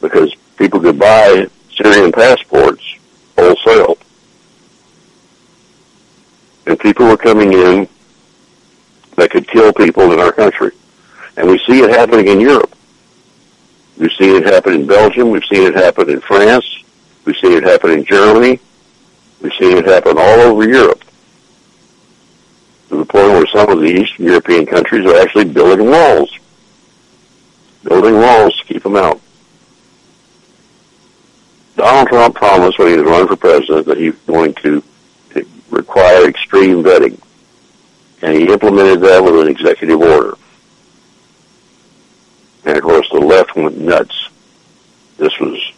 because 0.00 0.32
people 0.56 0.78
could 0.78 0.98
buy 0.98 1.48
Syrian 1.74 2.12
passports, 2.12 2.84
wholesale. 3.36 3.98
And 6.66 6.78
people 6.78 7.06
were 7.06 7.16
coming 7.16 7.52
in 7.52 7.88
that 9.18 9.30
could 9.30 9.48
kill 9.48 9.72
people 9.72 10.12
in 10.12 10.20
our 10.20 10.32
country. 10.32 10.70
And 11.36 11.48
we 11.50 11.58
see 11.66 11.80
it 11.80 11.90
happening 11.90 12.28
in 12.28 12.40
Europe. 12.40 12.74
We've 13.98 14.12
seen 14.12 14.36
it 14.36 14.46
happen 14.46 14.74
in 14.74 14.86
Belgium. 14.86 15.30
We've 15.30 15.44
seen 15.44 15.66
it 15.66 15.74
happen 15.74 16.08
in 16.08 16.20
France. 16.20 16.64
We've 17.24 17.36
seen 17.36 17.52
it 17.52 17.64
happen 17.64 17.90
in 17.90 18.04
Germany. 18.04 18.60
We've 19.42 19.52
seen 19.54 19.76
it 19.76 19.86
happen 19.86 20.16
all 20.16 20.40
over 20.40 20.68
Europe. 20.68 21.04
To 22.90 22.96
the 22.96 23.04
point 23.04 23.28
where 23.28 23.46
some 23.48 23.68
of 23.70 23.80
the 23.80 23.86
Eastern 23.86 24.26
European 24.26 24.66
countries 24.66 25.04
are 25.04 25.20
actually 25.20 25.46
building 25.46 25.90
walls. 25.90 26.32
Building 27.82 28.14
walls 28.14 28.56
to 28.56 28.64
keep 28.64 28.84
them 28.84 28.96
out. 28.96 29.20
Donald 31.76 32.08
Trump 32.08 32.34
promised 32.36 32.78
when 32.78 32.88
he 32.88 32.96
was 32.96 33.04
running 33.04 33.28
for 33.28 33.36
president 33.36 33.86
that 33.86 33.98
he 33.98 34.10
was 34.10 34.18
going 34.26 34.54
to 34.54 34.82
require 35.70 36.28
extreme 36.28 36.82
vetting. 36.84 37.20
And 38.22 38.34
he 38.34 38.52
implemented 38.52 39.00
that 39.02 39.22
with 39.22 39.40
an 39.40 39.48
executive 39.48 40.00
order. 40.00 40.36
And 42.64 42.76
of 42.76 42.82
course 42.82 43.08
the 43.10 43.20
left 43.20 43.54
went 43.54 43.78
nuts. 43.78 44.28
This 45.16 45.38
was 45.38 45.72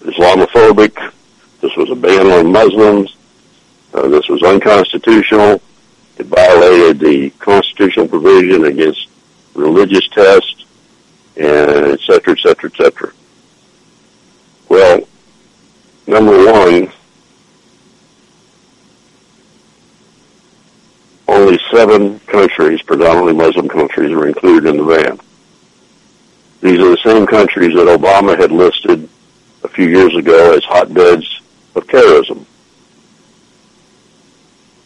Islamophobic. 0.00 1.12
This 1.60 1.76
was 1.76 1.90
a 1.90 1.94
ban 1.94 2.26
on 2.26 2.52
Muslims. 2.52 3.16
Uh, 3.92 4.08
this 4.08 4.28
was 4.28 4.42
unconstitutional. 4.42 5.60
It 6.18 6.26
violated 6.26 7.00
the 7.00 7.30
constitutional 7.38 8.08
provision 8.08 8.64
against 8.64 9.08
religious 9.54 10.06
tests, 10.08 10.64
and 11.36 11.92
et 11.92 12.00
cetera, 12.00 12.34
et 12.34 12.40
cetera, 12.40 12.70
et 12.70 12.76
cetera. 12.76 13.12
Well, 14.68 15.06
number 16.06 16.52
one, 16.52 16.92
only 21.34 21.58
seven 21.70 22.20
countries, 22.20 22.80
predominantly 22.82 23.32
Muslim 23.32 23.68
countries, 23.68 24.12
are 24.12 24.26
included 24.26 24.70
in 24.70 24.76
the 24.76 24.84
ban. 24.84 25.18
These 26.60 26.78
are 26.80 26.90
the 26.90 27.02
same 27.04 27.26
countries 27.26 27.74
that 27.74 27.86
Obama 27.86 28.38
had 28.38 28.52
listed 28.52 29.08
a 29.64 29.68
few 29.68 29.88
years 29.88 30.14
ago 30.16 30.54
as 30.54 30.64
hotbeds 30.64 31.40
of 31.74 31.86
terrorism. 31.88 32.46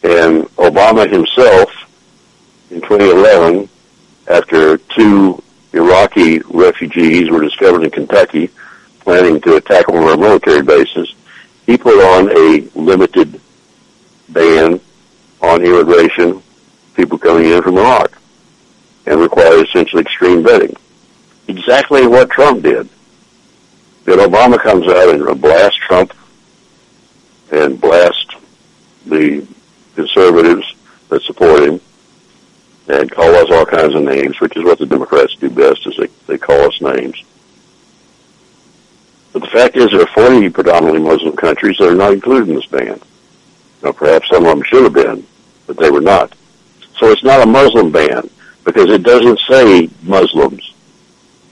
And 0.03 0.43
Obama 0.55 1.09
himself, 1.09 1.71
in 2.71 2.81
2011, 2.81 3.69
after 4.27 4.77
two 4.77 5.41
Iraqi 5.73 6.39
refugees 6.49 7.29
were 7.29 7.41
discovered 7.41 7.83
in 7.83 7.91
Kentucky 7.91 8.49
planning 8.99 9.39
to 9.41 9.55
attack 9.55 9.87
one 9.87 10.03
of 10.03 10.09
our 10.09 10.17
military 10.17 10.63
bases, 10.63 11.13
he 11.65 11.77
put 11.77 12.03
on 12.03 12.29
a 12.29 12.67
limited 12.77 13.39
ban 14.29 14.79
on 15.41 15.63
immigration, 15.63 16.41
people 16.95 17.17
coming 17.17 17.51
in 17.51 17.61
from 17.61 17.77
Iraq, 17.77 18.17
and 19.05 19.19
require 19.19 19.63
essentially 19.63 20.01
extreme 20.01 20.43
vetting. 20.43 20.75
Exactly 21.47 22.07
what 22.07 22.29
Trump 22.29 22.63
did. 22.63 22.87
Then 24.05 24.19
Obama 24.19 24.59
comes 24.59 24.87
out 24.87 25.09
and 25.09 25.41
blasts 25.41 25.77
Trump 25.77 26.13
and 27.51 27.79
blast 27.79 28.35
the 29.05 29.45
conservatives 29.95 30.75
that 31.09 31.21
support 31.23 31.63
him 31.63 31.81
and 32.87 33.11
call 33.11 33.35
us 33.35 33.51
all 33.51 33.65
kinds 33.65 33.93
of 33.95 34.03
names, 34.03 34.39
which 34.39 34.55
is 34.57 34.63
what 34.63 34.79
the 34.79 34.85
Democrats 34.85 35.35
do 35.35 35.49
best, 35.49 35.85
is 35.85 35.95
they, 35.97 36.07
they 36.27 36.37
call 36.37 36.61
us 36.61 36.81
names. 36.81 37.23
But 39.31 39.43
the 39.43 39.49
fact 39.49 39.75
is 39.77 39.91
there 39.91 40.01
are 40.01 40.07
40 40.07 40.49
predominantly 40.49 41.01
Muslim 41.01 41.35
countries 41.35 41.77
that 41.77 41.89
are 41.89 41.95
not 41.95 42.13
included 42.13 42.49
in 42.49 42.55
this 42.55 42.65
ban. 42.65 42.99
Now 43.81 43.91
perhaps 43.91 44.29
some 44.29 44.45
of 44.45 44.49
them 44.49 44.63
should 44.63 44.83
have 44.83 44.93
been, 44.93 45.25
but 45.67 45.77
they 45.77 45.89
were 45.89 46.01
not. 46.01 46.33
So 46.97 47.11
it's 47.11 47.23
not 47.23 47.41
a 47.41 47.45
Muslim 47.45 47.91
ban 47.91 48.29
because 48.65 48.89
it 48.89 49.03
doesn't 49.03 49.39
say 49.47 49.89
Muslims. 50.03 50.73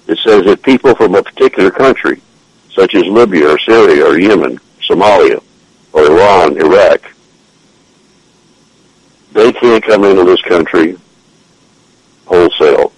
It 0.07 0.17
says 0.19 0.43
that 0.45 0.61
people 0.61 0.93
from 0.95 1.15
a 1.15 1.23
particular 1.23 1.71
country, 1.71 2.21
such 2.73 2.95
as 2.95 3.03
Libya 3.05 3.49
or 3.49 3.59
Syria 3.59 4.05
or 4.05 4.19
Yemen, 4.19 4.59
Somalia, 4.81 5.41
or 5.93 6.05
Iran, 6.05 6.57
Iraq, 6.57 7.11
they 9.33 9.51
can't 9.51 9.83
come 9.83 10.03
into 10.03 10.23
this 10.23 10.41
country 10.41 10.97
wholesale. 12.25 12.91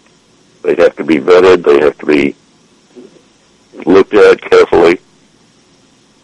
They 0.63 0.75
have 0.75 0.95
to 0.97 1.03
be 1.03 1.17
vetted. 1.17 1.63
They 1.63 1.79
have 1.79 1.97
to 1.99 2.05
be 2.05 2.35
looked 3.85 4.13
at 4.13 4.41
carefully, 4.41 4.99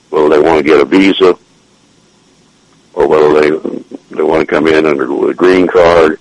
whether 0.10 0.30
they 0.30 0.40
want 0.40 0.60
to 0.60 0.64
get 0.64 0.82
a 0.82 0.86
visa 0.86 1.38
or 2.96 3.08
whether 3.08 3.40
they 3.40 3.50
they 4.16 4.24
want 4.24 4.42
to 4.42 4.48
come 4.48 4.68
in 4.68 4.86
under 4.86 5.30
a 5.30 5.34
green 5.34 5.68
card 5.68 6.20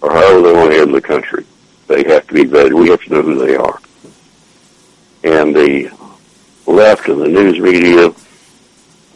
or 0.00 0.10
however 0.12 0.42
they 0.42 0.52
want 0.52 0.70
to 0.70 0.78
enter 0.78 0.92
the 0.92 1.00
country. 1.00 1.44
They 1.88 2.04
have 2.04 2.26
to 2.28 2.34
be 2.34 2.44
vetted. 2.44 2.72
We 2.72 2.90
have 2.90 3.02
to 3.02 3.12
know 3.12 3.22
who 3.22 3.46
they 3.46 3.56
are. 3.56 3.78
And 5.24 5.54
the 5.54 5.90
left 6.66 7.08
and 7.08 7.20
the 7.20 7.28
news 7.28 7.58
media, 7.58 8.12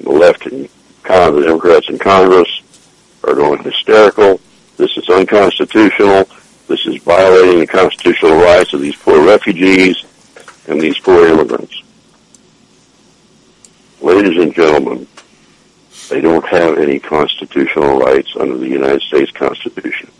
the 0.00 0.10
left 0.10 0.46
and 0.46 0.68
kind 1.02 1.28
of 1.28 1.36
the 1.36 1.42
Democrats 1.42 1.88
in 1.88 1.98
Congress 1.98 2.48
are 3.24 3.34
going 3.34 3.62
hysterical. 3.62 4.40
This 4.76 4.96
is 4.96 5.08
unconstitutional. 5.08 6.28
This 6.66 6.86
is 6.86 7.02
violating 7.02 7.60
the 7.60 7.66
constitutional 7.66 8.36
rights 8.36 8.74
of 8.74 8.80
these 8.80 8.96
poor 8.96 9.24
refugees 9.24 10.04
and 10.66 10.80
these 10.80 10.98
poor 10.98 11.26
immigrants. 11.26 11.82
Ladies 14.00 14.40
and 14.40 14.54
gentlemen, 14.54 15.06
they 16.08 16.20
don't 16.20 16.46
have 16.46 16.78
any 16.78 16.98
constitutional 16.98 17.98
rights 17.98 18.34
under 18.38 18.56
the 18.56 18.68
United 18.68 19.02
States 19.02 19.30
Constitution. 19.30 20.10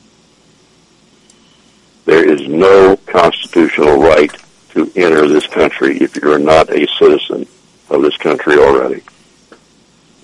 There 2.05 2.27
is 2.31 2.46
no 2.48 2.96
constitutional 3.07 3.98
right 3.98 4.35
to 4.70 4.90
enter 4.96 5.27
this 5.29 5.46
country 5.46 5.98
if 5.98 6.16
you're 6.16 6.38
not 6.38 6.70
a 6.70 6.87
citizen 6.98 7.46
of 7.90 8.03
this 8.03 8.16
country 8.16 8.57
already. 8.59 9.03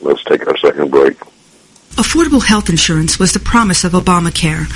Let's 0.00 0.22
take 0.24 0.46
our 0.46 0.56
second 0.58 0.90
break. 0.90 1.18
Affordable 1.96 2.44
health 2.44 2.68
insurance 2.68 3.18
was 3.18 3.32
the 3.32 3.38
promise 3.38 3.84
of 3.84 3.92
Obamacare, 3.92 4.66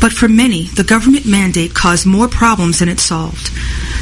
but 0.00 0.12
for 0.12 0.26
many, 0.26 0.64
the 0.64 0.84
government 0.84 1.26
mandate 1.26 1.74
caused 1.74 2.06
more 2.06 2.28
problems 2.28 2.78
than 2.78 2.88
it 2.88 2.98
solved. 2.98 3.50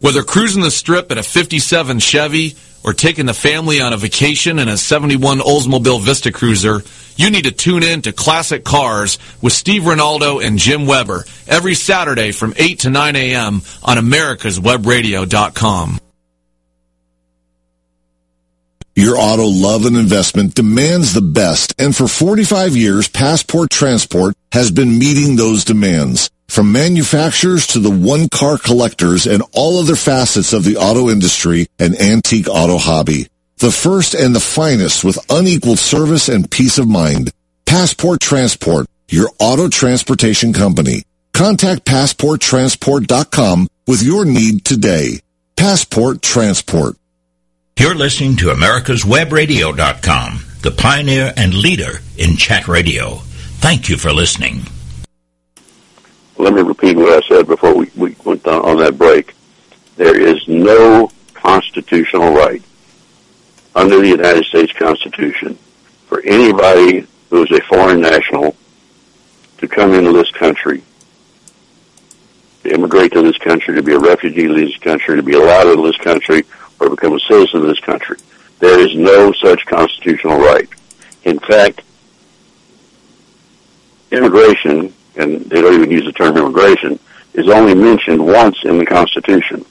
Whether 0.00 0.22
cruising 0.22 0.62
the 0.62 0.70
strip 0.70 1.12
in 1.12 1.18
a 1.18 1.22
57 1.22 1.98
Chevy 1.98 2.56
or 2.82 2.94
taking 2.94 3.26
the 3.26 3.34
family 3.34 3.82
on 3.82 3.92
a 3.92 3.98
vacation 3.98 4.58
in 4.58 4.66
a 4.66 4.78
71 4.78 5.40
Oldsmobile 5.40 6.00
Vista 6.00 6.32
Cruiser, 6.32 6.82
you 7.16 7.30
need 7.30 7.44
to 7.44 7.52
tune 7.52 7.82
in 7.82 8.00
to 8.02 8.12
Classic 8.12 8.64
Cars 8.64 9.18
with 9.42 9.52
Steve 9.52 9.82
Ronaldo 9.82 10.42
and 10.42 10.58
Jim 10.58 10.86
Weber 10.86 11.26
every 11.46 11.74
Saturday 11.74 12.32
from 12.32 12.54
8 12.56 12.78
to 12.80 12.90
9 12.90 13.14
a.m. 13.14 13.60
on 13.82 13.98
americaswebradio.com. 13.98 15.98
Your 18.96 19.18
auto 19.18 19.44
love 19.44 19.84
and 19.84 19.96
investment 19.96 20.54
demands 20.54 21.12
the 21.12 21.22
best, 21.22 21.74
and 21.78 21.94
for 21.94 22.08
45 22.08 22.76
years, 22.76 23.08
Passport 23.08 23.70
Transport 23.70 24.34
has 24.52 24.70
been 24.70 24.98
meeting 24.98 25.36
those 25.36 25.64
demands. 25.64 26.30
From 26.50 26.72
manufacturers 26.72 27.68
to 27.68 27.78
the 27.78 27.92
one-car 27.92 28.58
collectors 28.58 29.24
and 29.24 29.40
all 29.52 29.78
other 29.78 29.94
facets 29.94 30.52
of 30.52 30.64
the 30.64 30.78
auto 30.78 31.08
industry 31.08 31.68
and 31.78 31.94
antique 31.94 32.48
auto 32.48 32.76
hobby. 32.76 33.28
The 33.58 33.70
first 33.70 34.14
and 34.14 34.34
the 34.34 34.40
finest 34.40 35.04
with 35.04 35.24
unequaled 35.30 35.78
service 35.78 36.28
and 36.28 36.50
peace 36.50 36.78
of 36.78 36.88
mind. 36.88 37.30
Passport 37.66 38.20
Transport, 38.20 38.88
your 39.08 39.30
auto 39.38 39.68
transportation 39.68 40.52
company. 40.52 41.04
Contact 41.32 41.84
PassportTransport.com 41.84 43.68
with 43.86 44.02
your 44.02 44.24
need 44.24 44.64
today. 44.64 45.20
Passport 45.54 46.20
Transport. 46.20 46.96
You're 47.78 47.94
listening 47.94 48.34
to 48.38 48.50
America's 48.50 49.04
America'sWebRadio.com, 49.04 50.40
the 50.62 50.72
pioneer 50.72 51.32
and 51.36 51.54
leader 51.54 52.00
in 52.18 52.36
chat 52.36 52.66
radio. 52.66 53.18
Thank 53.60 53.88
you 53.88 53.96
for 53.96 54.12
listening. 54.12 54.62
Let 56.40 56.54
me 56.54 56.62
repeat 56.62 56.96
what 56.96 57.22
I 57.22 57.28
said 57.28 57.46
before 57.46 57.74
we, 57.74 57.90
we 57.94 58.16
went 58.24 58.46
on, 58.46 58.62
on 58.62 58.76
that 58.78 58.96
break. 58.96 59.34
There 59.96 60.18
is 60.18 60.48
no 60.48 61.10
constitutional 61.34 62.32
right 62.32 62.62
under 63.74 64.00
the 64.00 64.08
United 64.08 64.46
States 64.46 64.72
Constitution 64.72 65.58
for 66.06 66.22
anybody 66.22 67.06
who 67.28 67.44
is 67.44 67.50
a 67.50 67.60
foreign 67.64 68.00
national 68.00 68.56
to 69.58 69.68
come 69.68 69.92
into 69.92 70.12
this 70.12 70.30
country, 70.30 70.82
to 72.62 72.72
immigrate 72.72 73.12
to 73.12 73.20
this 73.20 73.36
country, 73.36 73.74
to 73.74 73.82
be 73.82 73.92
a 73.92 73.98
refugee 73.98 74.46
in 74.46 74.56
this 74.56 74.78
country, 74.78 75.16
to 75.16 75.22
be 75.22 75.34
allowed 75.34 75.66
in 75.66 75.84
this 75.84 75.98
country, 75.98 76.44
or 76.80 76.88
become 76.88 77.12
a 77.12 77.20
citizen 77.20 77.60
of 77.60 77.66
this 77.66 77.80
country. 77.80 78.16
There 78.60 78.80
is 78.80 78.96
no 78.96 79.30
such 79.32 79.66
constitutional 79.66 80.38
right. 80.38 80.70
In 81.24 81.38
fact, 81.38 81.82
immigration, 84.10 84.94
and 85.16 85.44
they 85.46 85.60
don't 85.60 85.74
even 85.74 85.90
use 85.90 86.04
the 86.04 86.12
term 86.12 86.36
immigration, 86.36 86.98
is 87.34 87.48
only 87.48 87.74
mentioned 87.74 88.24
once 88.24 88.58
in 88.64 88.78
the 88.78 88.86
Constitution. 88.86 89.64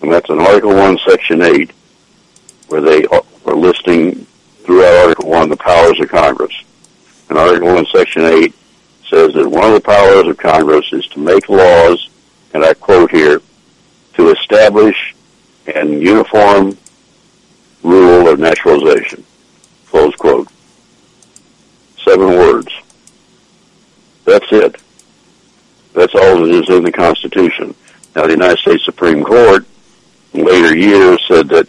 And 0.00 0.12
that's 0.12 0.30
in 0.30 0.40
Article 0.40 0.74
1, 0.74 0.98
Section 1.06 1.42
8, 1.42 1.70
where 2.68 2.80
they 2.80 3.04
are 3.06 3.22
listing 3.54 4.26
throughout 4.64 5.04
Article 5.04 5.30
1 5.30 5.48
the 5.48 5.56
powers 5.56 6.00
of 6.00 6.08
Congress. 6.08 6.54
And 7.28 7.38
Article 7.38 7.74
1, 7.74 7.86
Section 7.86 8.24
8 8.24 8.54
says 9.08 9.34
that 9.34 9.48
one 9.48 9.64
of 9.64 9.74
the 9.74 9.80
powers 9.80 10.26
of 10.26 10.36
Congress 10.38 10.86
is 10.92 11.06
to 11.08 11.18
make 11.18 11.48
laws, 11.48 12.08
and 12.54 12.64
I 12.64 12.74
quote 12.74 13.10
here, 13.10 13.42
to 14.14 14.30
establish 14.30 15.14
an 15.66 16.00
uniform 16.00 16.76
rule 17.82 18.28
of 18.28 18.38
naturalization. 18.38 19.24
Close 19.86 20.14
quote. 20.16 20.48
Seven 22.04 22.28
words. 22.28 22.72
That's 24.30 24.52
it. 24.52 24.76
That's 25.92 26.14
all 26.14 26.42
that 26.42 26.50
is 26.50 26.70
in 26.70 26.84
the 26.84 26.92
Constitution. 26.92 27.74
Now, 28.14 28.26
the 28.26 28.34
United 28.34 28.58
States 28.58 28.84
Supreme 28.84 29.24
Court 29.24 29.66
in 30.32 30.44
later 30.44 30.76
years 30.76 31.20
said 31.26 31.48
that 31.48 31.68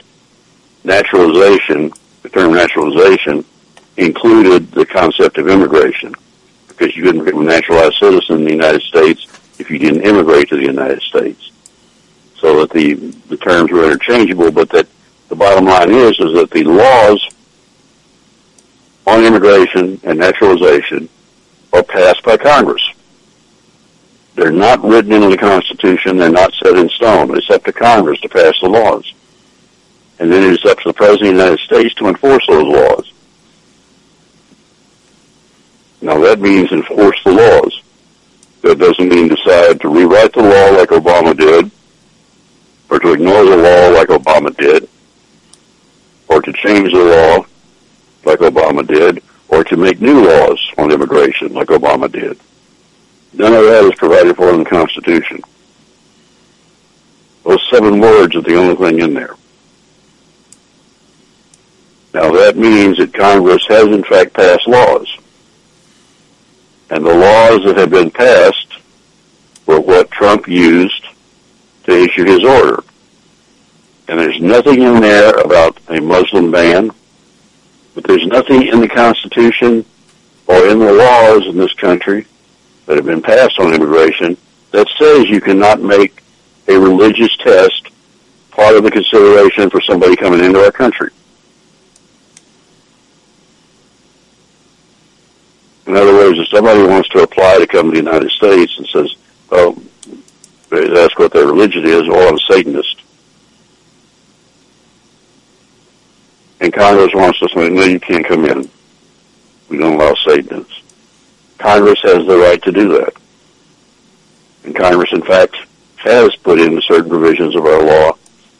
naturalization, 0.83 1.91
the 2.21 2.29
term 2.29 2.53
naturalization, 2.53 3.43
included 3.97 4.71
the 4.73 4.85
concept 4.85 5.39
of 5.39 5.47
immigration 5.47 6.13
because 6.67 6.95
you 6.95 7.01
couldn't 7.01 7.25
become 7.25 7.41
a 7.41 7.45
naturalized 7.45 7.95
citizen 7.95 8.37
in 8.37 8.45
the 8.45 8.51
United 8.51 8.83
States 8.83 9.25
if 9.57 9.71
you 9.71 9.79
didn't 9.79 10.03
immigrate 10.03 10.49
to 10.49 10.55
the 10.55 10.61
United 10.61 11.01
States. 11.01 11.51
So 12.35 12.59
that 12.59 12.69
the, 12.69 12.93
the 12.93 13.37
terms 13.37 13.71
were 13.71 13.85
interchangeable, 13.85 14.51
but 14.51 14.69
that 14.69 14.87
the 15.29 15.35
bottom 15.35 15.65
line 15.65 15.89
is, 15.89 16.11
is 16.19 16.33
that 16.33 16.51
the 16.51 16.63
laws 16.63 17.27
on 19.07 19.23
immigration 19.23 19.99
and 20.03 20.19
naturalization 20.19 21.09
are 21.73 21.83
passed 21.83 22.23
by 22.23 22.37
Congress. 22.37 22.81
They're 24.35 24.51
not 24.51 24.83
written 24.83 25.11
into 25.11 25.29
the 25.29 25.37
Constitution. 25.37 26.17
They're 26.17 26.29
not 26.29 26.53
set 26.53 26.75
in 26.75 26.89
stone. 26.89 27.35
It's 27.37 27.49
up 27.49 27.63
to 27.65 27.73
Congress 27.73 28.19
to 28.21 28.29
pass 28.29 28.59
the 28.61 28.69
laws. 28.69 29.13
And 30.19 30.31
then 30.31 30.43
it 30.43 30.53
is 30.53 30.65
up 30.65 30.79
to 30.79 30.89
the 30.89 30.93
President 30.93 31.29
of 31.31 31.35
the 31.35 31.43
United 31.43 31.59
States 31.59 31.93
to 31.95 32.07
enforce 32.07 32.45
those 32.47 32.65
laws. 32.65 33.11
Now 36.01 36.19
that 36.19 36.39
means 36.39 36.71
enforce 36.71 37.21
the 37.23 37.31
laws. 37.31 37.81
That 38.61 38.79
doesn't 38.79 39.09
mean 39.09 39.27
decide 39.27 39.81
to 39.81 39.89
rewrite 39.89 40.33
the 40.33 40.41
law 40.41 40.77
like 40.77 40.89
Obama 40.89 41.35
did, 41.35 41.71
or 42.89 42.99
to 42.99 43.13
ignore 43.13 43.43
the 43.43 43.57
law 43.57 43.89
like 43.89 44.09
Obama 44.09 44.55
did, 44.55 44.87
or 46.27 46.41
to 46.41 46.53
change 46.53 46.91
the 46.91 47.03
law 47.03 47.45
like 48.23 48.39
Obama 48.39 48.85
did, 48.87 49.23
or 49.49 49.63
to 49.63 49.77
make 49.77 49.99
new 49.99 50.25
laws 50.25 50.60
on 50.77 50.91
immigration 50.91 51.53
like 51.53 51.67
Obama 51.67 52.11
did. 52.11 52.39
None 53.33 53.53
of 53.53 53.63
that 53.63 53.83
is 53.85 53.95
provided 53.95 54.35
for 54.35 54.49
in 54.53 54.59
the 54.59 54.69
Constitution. 54.69 55.41
Those 57.43 57.65
seven 57.71 57.99
words 57.99 58.35
are 58.35 58.41
the 58.41 58.55
only 58.55 58.75
thing 58.75 58.99
in 58.99 59.13
there. 59.13 59.35
Now 62.13 62.31
that 62.31 62.57
means 62.57 62.97
that 62.97 63.13
Congress 63.13 63.65
has 63.69 63.85
in 63.85 64.03
fact 64.03 64.33
passed 64.33 64.67
laws. 64.67 65.17
And 66.89 67.05
the 67.05 67.15
laws 67.15 67.63
that 67.63 67.77
have 67.77 67.89
been 67.89 68.11
passed 68.11 68.67
were 69.65 69.79
what 69.79 70.11
Trump 70.11 70.47
used 70.47 71.05
to 71.85 72.03
issue 72.03 72.25
his 72.25 72.43
order. 72.43 72.83
And 74.09 74.19
there's 74.19 74.41
nothing 74.41 74.81
in 74.81 74.99
there 74.99 75.33
about 75.35 75.79
a 75.87 76.01
Muslim 76.01 76.51
ban, 76.51 76.91
but 77.95 78.03
there's 78.03 78.25
nothing 78.25 78.67
in 78.67 78.81
the 78.81 78.89
Constitution 78.89 79.85
or 80.51 80.67
in 80.67 80.79
the 80.79 80.91
laws 80.91 81.45
in 81.45 81.57
this 81.57 81.73
country 81.75 82.25
that 82.85 82.97
have 82.97 83.05
been 83.05 83.21
passed 83.21 83.57
on 83.57 83.73
immigration 83.73 84.35
that 84.71 84.85
says 84.99 85.29
you 85.29 85.39
cannot 85.39 85.81
make 85.81 86.21
a 86.67 86.77
religious 86.77 87.35
test 87.37 87.87
part 88.51 88.75
of 88.75 88.83
the 88.83 88.91
consideration 88.91 89.69
for 89.69 89.79
somebody 89.79 90.13
coming 90.17 90.43
into 90.43 90.59
our 90.59 90.71
country. 90.71 91.09
In 95.87 95.95
other 95.95 96.13
words, 96.13 96.37
if 96.37 96.49
somebody 96.49 96.83
wants 96.83 97.07
to 97.09 97.23
apply 97.23 97.59
to 97.59 97.67
come 97.67 97.85
to 97.85 97.91
the 97.91 97.97
United 97.97 98.31
States 98.31 98.77
and 98.77 98.87
says, 98.87 99.15
oh, 99.51 99.81
that's 100.69 101.17
what 101.17 101.31
their 101.31 101.45
religion 101.45 101.85
is, 101.85 102.07
or 102.09 102.27
I'm 102.27 102.35
a 102.35 102.39
Satanist, 102.49 103.01
and 106.59 106.73
Congress 106.73 107.11
wants 107.13 107.39
to 107.39 107.47
say, 107.49 107.69
no, 107.69 107.83
you 107.83 107.99
can't 108.01 108.25
come 108.25 108.45
in. 108.45 108.69
We 109.71 109.77
don't 109.77 109.93
allow 109.93 110.13
Satanists. 110.15 110.81
Congress 111.57 112.01
has 112.01 112.27
the 112.27 112.37
right 112.37 112.61
to 112.63 112.73
do 112.73 112.89
that. 112.99 113.13
And 114.65 114.75
Congress, 114.75 115.13
in 115.13 115.21
fact, 115.21 115.55
has 115.95 116.35
put 116.35 116.59
in 116.59 116.81
certain 116.81 117.09
provisions 117.09 117.55
of 117.55 117.65
our 117.65 117.81
law 117.81 118.11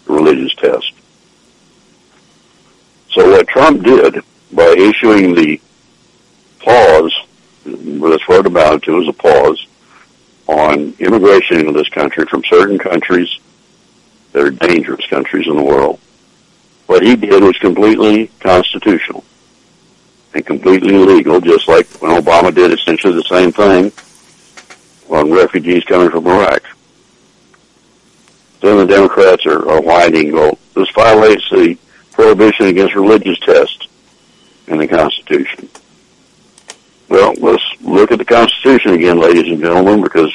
the 0.05 0.13
religious 0.13 0.55
test. 0.55 0.93
So 3.09 3.29
what 3.29 3.45
Trump 3.49 3.83
did 3.83 4.23
by 4.53 4.73
issuing 4.77 5.35
the 5.35 5.59
pause, 6.59 7.13
that's 7.65 8.27
what 8.29 8.39
it 8.39 8.47
amounted 8.47 8.83
to, 8.83 8.93
was 8.93 9.09
a 9.09 9.13
pause 9.13 9.67
on 10.47 10.95
immigration 10.97 11.59
into 11.59 11.73
this 11.73 11.89
country 11.89 12.25
from 12.25 12.41
certain 12.45 12.79
countries 12.79 13.37
that 14.31 14.43
are 14.43 14.49
dangerous 14.49 15.05
countries 15.07 15.47
in 15.47 15.57
the 15.57 15.63
world. 15.63 15.99
What 16.85 17.03
he 17.03 17.17
did 17.17 17.43
was 17.43 17.57
completely 17.57 18.27
constitutional 18.39 19.25
and 20.33 20.45
completely 20.45 20.93
legal, 20.93 21.41
just 21.41 21.67
like 21.67 21.87
when 22.01 22.11
Obama 22.11 22.53
did 22.53 22.71
essentially 22.71 23.13
the 23.13 23.23
same 23.23 23.51
thing 23.51 23.91
on 25.09 25.31
refugees 25.31 25.83
coming 25.83 26.09
from 26.09 26.25
Iraq. 26.27 26.63
Then 28.61 28.77
the 28.77 28.85
Democrats 28.85 29.45
are, 29.45 29.67
are 29.69 29.81
whining, 29.81 30.33
well, 30.33 30.57
this 30.75 30.89
violates 30.91 31.49
the 31.49 31.77
prohibition 32.11 32.67
against 32.67 32.95
religious 32.95 33.39
tests 33.39 33.87
in 34.67 34.77
the 34.77 34.87
Constitution. 34.87 35.67
Well, 37.09 37.33
let's 37.39 37.63
look 37.81 38.11
at 38.11 38.19
the 38.19 38.25
Constitution 38.25 38.93
again, 38.93 39.19
ladies 39.19 39.51
and 39.51 39.59
gentlemen, 39.59 40.01
because 40.01 40.33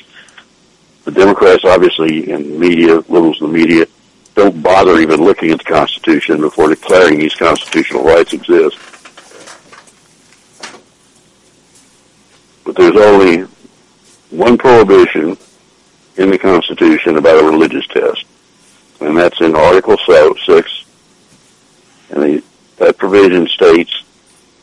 the 1.05 1.13
Democrats 1.13 1.65
obviously 1.65 2.23
the 2.23 2.39
media, 2.39 2.97
liberals 2.97 3.41
in 3.41 3.47
the 3.47 3.53
media, 3.53 3.87
don't 4.35 4.63
bother 4.63 4.99
even 4.99 5.25
looking 5.25 5.53
at 5.53 5.59
the 5.59 5.65
Constitution 5.65 6.41
before 6.41 6.69
declaring 6.69 7.19
these 7.19 7.35
constitutional 7.35 8.05
rights 8.05 8.35
exist. 8.35 8.77
But 12.67 12.75
there's 12.75 12.97
only 12.97 13.47
one 14.31 14.59
prohibition 14.59 15.39
in 16.17 16.31
the 16.31 16.39
Constitution 16.39 17.17
about 17.17 17.41
a 17.41 17.47
religious 17.47 17.87
test, 17.87 18.25
and 19.01 19.17
that's 19.17 19.41
in 19.41 19.55
Article 19.55 19.97
6, 19.97 20.85
and 22.11 22.23
the, 22.23 22.43
that 22.79 22.99
provision 22.99 23.47
states, 23.47 24.03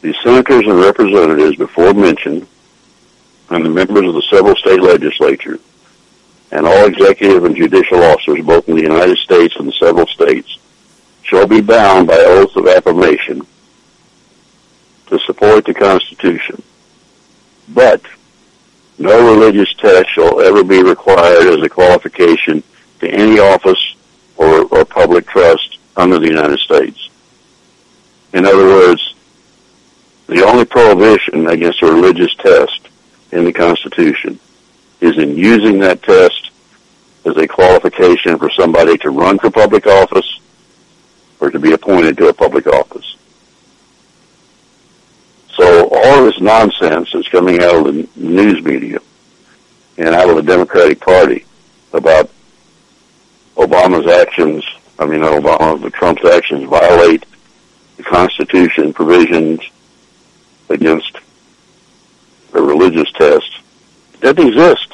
the 0.02 0.14
senators 0.22 0.68
and 0.68 0.82
representatives 0.82 1.56
before 1.56 1.94
mentioned, 1.94 2.46
and 3.50 3.66
the 3.66 3.70
members 3.70 4.06
of 4.06 4.16
the 4.16 4.24
several 4.24 4.58
state 4.58 4.82
legislatures, 4.82 5.62
and 6.52 6.68
all 6.68 6.86
executive 6.86 7.46
and 7.46 7.56
judicial 7.56 8.04
officers, 8.04 8.44
both 8.46 8.68
in 8.68 8.76
the 8.76 8.84
United 8.84 9.18
States 9.20 9.56
and 9.56 9.70
the 9.70 9.74
several 9.80 10.08
states, 10.08 10.58
shall 11.22 11.48
be 11.48 11.62
bound 11.62 12.08
by 12.08 12.18
oath 12.18 12.54
of 12.58 12.68
affirmation 12.68 13.48
to 15.08 15.18
support 15.20 15.64
the 15.64 15.74
Constitution 15.74 16.62
but 17.70 18.02
no 18.98 19.34
religious 19.34 19.74
test 19.76 20.10
shall 20.12 20.42
ever 20.42 20.64
be 20.64 20.84
required 20.84 21.48
as 21.48 21.62
a 21.62 21.70
qualification 21.70 22.64
to 23.00 23.10
any 23.10 23.40
office 23.40 23.96
or, 24.38 24.66
or 24.66 24.86
public 24.86 25.28
trust 25.28 25.78
under 25.96 26.20
the 26.20 26.28
United 26.28 26.60
States. 26.60 27.10
In 28.34 28.46
other 28.46 28.66
words, 28.66 29.14
the 30.28 30.44
only 30.46 30.66
prohibition 30.66 31.48
against 31.48 31.82
a 31.82 31.86
religious 31.86 32.34
test 32.36 32.90
in 33.32 33.46
the 33.46 33.54
Constitution 33.54 34.40
is 35.02 35.18
in 35.18 35.36
using 35.36 35.80
that 35.80 36.02
test 36.02 36.52
as 37.26 37.36
a 37.38 37.48
qualification 37.48 38.38
for 38.38 38.50
somebody 38.50 38.98
to 38.98 39.10
run 39.10 39.38
for 39.38 39.52
public 39.52 39.86
office 39.86 40.40
or 41.40 41.52
to 41.52 41.60
be 41.60 41.74
appointed 41.74 42.18
to 42.18 42.28
a 42.28 42.34
public 42.34 42.68
office. 42.68 43.16
So 45.56 45.88
all 45.90 46.26
this 46.26 46.40
nonsense 46.42 47.14
is 47.14 47.28
coming 47.28 47.62
out 47.62 47.88
of 47.88 47.94
the 47.94 48.10
news 48.16 48.64
media 48.64 49.00
and 49.98 50.10
out 50.10 50.30
of 50.30 50.36
the 50.36 50.42
Democratic 50.42 51.00
Party 51.00 51.46
about 51.94 52.30
Obama's 53.56 54.08
actions, 54.08 54.66
I 54.98 55.06
mean 55.06 55.22
not 55.22 55.40
Obama, 55.40 55.80
but 55.80 55.94
Trump's 55.94 56.26
actions 56.26 56.68
violate 56.68 57.26
the 57.98 58.04
Constitution 58.04 58.94
provisions 58.94 59.62
against 60.70 61.18
a 62.54 62.62
religious 62.62 63.12
test. 63.12 63.60
It 64.16 64.22
doesn't 64.22 64.48
exist. 64.48 64.94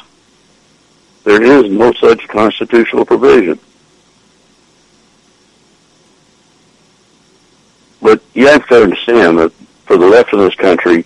There 1.24 1.41
is 1.41 1.72
no 1.72 1.93
such 1.93 2.28
constitutional 2.28 3.05
provision. 3.05 3.60
But 8.01 8.22
you 8.34 8.47
have 8.47 8.68
to 8.68 8.84
understand 8.84 9.39
that 9.39 9.53
for 9.90 9.98
the 9.98 10.06
left 10.06 10.32
of 10.34 10.40
this 10.40 10.54
country, 10.54 11.04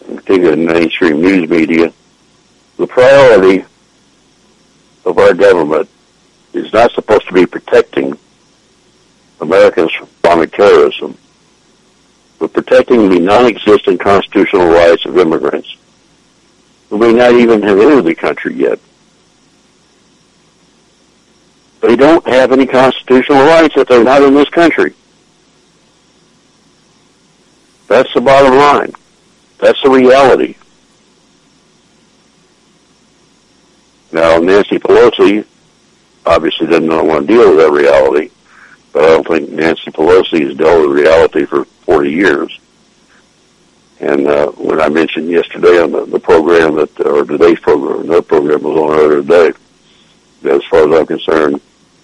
particularly 0.00 0.66
the 0.66 0.72
mainstream 0.72 1.20
news 1.20 1.48
media, 1.48 1.92
the 2.78 2.86
priority 2.88 3.64
of 5.04 5.16
our 5.16 5.32
government 5.32 5.88
is 6.52 6.72
not 6.72 6.90
supposed 6.90 7.28
to 7.28 7.32
be 7.32 7.46
protecting 7.46 8.18
Americans 9.40 9.92
from 9.92 10.08
Islamic 10.24 10.52
terrorism, 10.52 11.16
but 12.40 12.52
protecting 12.52 13.08
the 13.08 13.20
non-existent 13.20 14.00
constitutional 14.00 14.66
rights 14.66 15.06
of 15.06 15.16
immigrants 15.16 15.76
who 16.88 16.98
may 16.98 17.12
not 17.12 17.34
even 17.34 17.62
have 17.62 17.78
entered 17.78 18.02
the 18.02 18.16
country 18.16 18.56
yet. 18.56 18.80
They 21.82 21.94
don't 21.94 22.26
have 22.26 22.50
any 22.50 22.66
constitutional 22.66 23.44
rights 23.44 23.74
if 23.76 23.86
they're 23.86 24.02
not 24.02 24.24
in 24.24 24.34
this 24.34 24.48
country. 24.48 24.92
That's 27.90 28.14
the 28.14 28.20
bottom 28.20 28.56
line. 28.56 28.92
That's 29.58 29.82
the 29.82 29.90
reality. 29.90 30.54
Now, 34.12 34.38
Nancy 34.38 34.78
Pelosi 34.78 35.44
obviously 36.24 36.68
doesn't 36.68 36.86
want 36.88 37.26
to 37.26 37.34
deal 37.34 37.50
with 37.50 37.58
that 37.58 37.72
reality, 37.72 38.30
but 38.92 39.02
I 39.02 39.06
don't 39.08 39.26
think 39.26 39.50
Nancy 39.50 39.90
Pelosi 39.90 40.46
has 40.46 40.56
dealt 40.56 40.88
with 40.88 41.00
reality 41.00 41.44
for 41.46 41.64
40 41.64 42.12
years. 42.12 42.60
And 43.98 44.28
uh, 44.28 44.52
when 44.52 44.80
I 44.80 44.88
mentioned 44.88 45.28
yesterday 45.28 45.82
on 45.82 45.90
the, 45.90 46.06
the 46.06 46.20
program 46.20 46.76
that, 46.76 47.00
or 47.00 47.24
today's 47.24 47.58
program, 47.58 48.06
that 48.06 48.28
program 48.28 48.62
was 48.62 48.76
on 48.76 49.00
earlier 49.00 49.20
today, 49.20 49.58
as 50.48 50.64
far 50.66 50.88
as 50.88 51.00
I'm 51.00 51.06
concerned, 51.06 51.60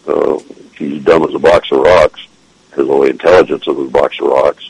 uh, 0.08 0.40
she's 0.74 1.04
dumb 1.04 1.22
as 1.22 1.34
a 1.36 1.38
box 1.38 1.70
of 1.70 1.78
rocks 1.78 2.26
of 2.72 2.88
the 2.88 3.02
intelligence 3.02 3.68
of 3.68 3.78
a 3.78 3.84
box 3.84 4.18
of 4.20 4.26
rocks. 4.26 4.68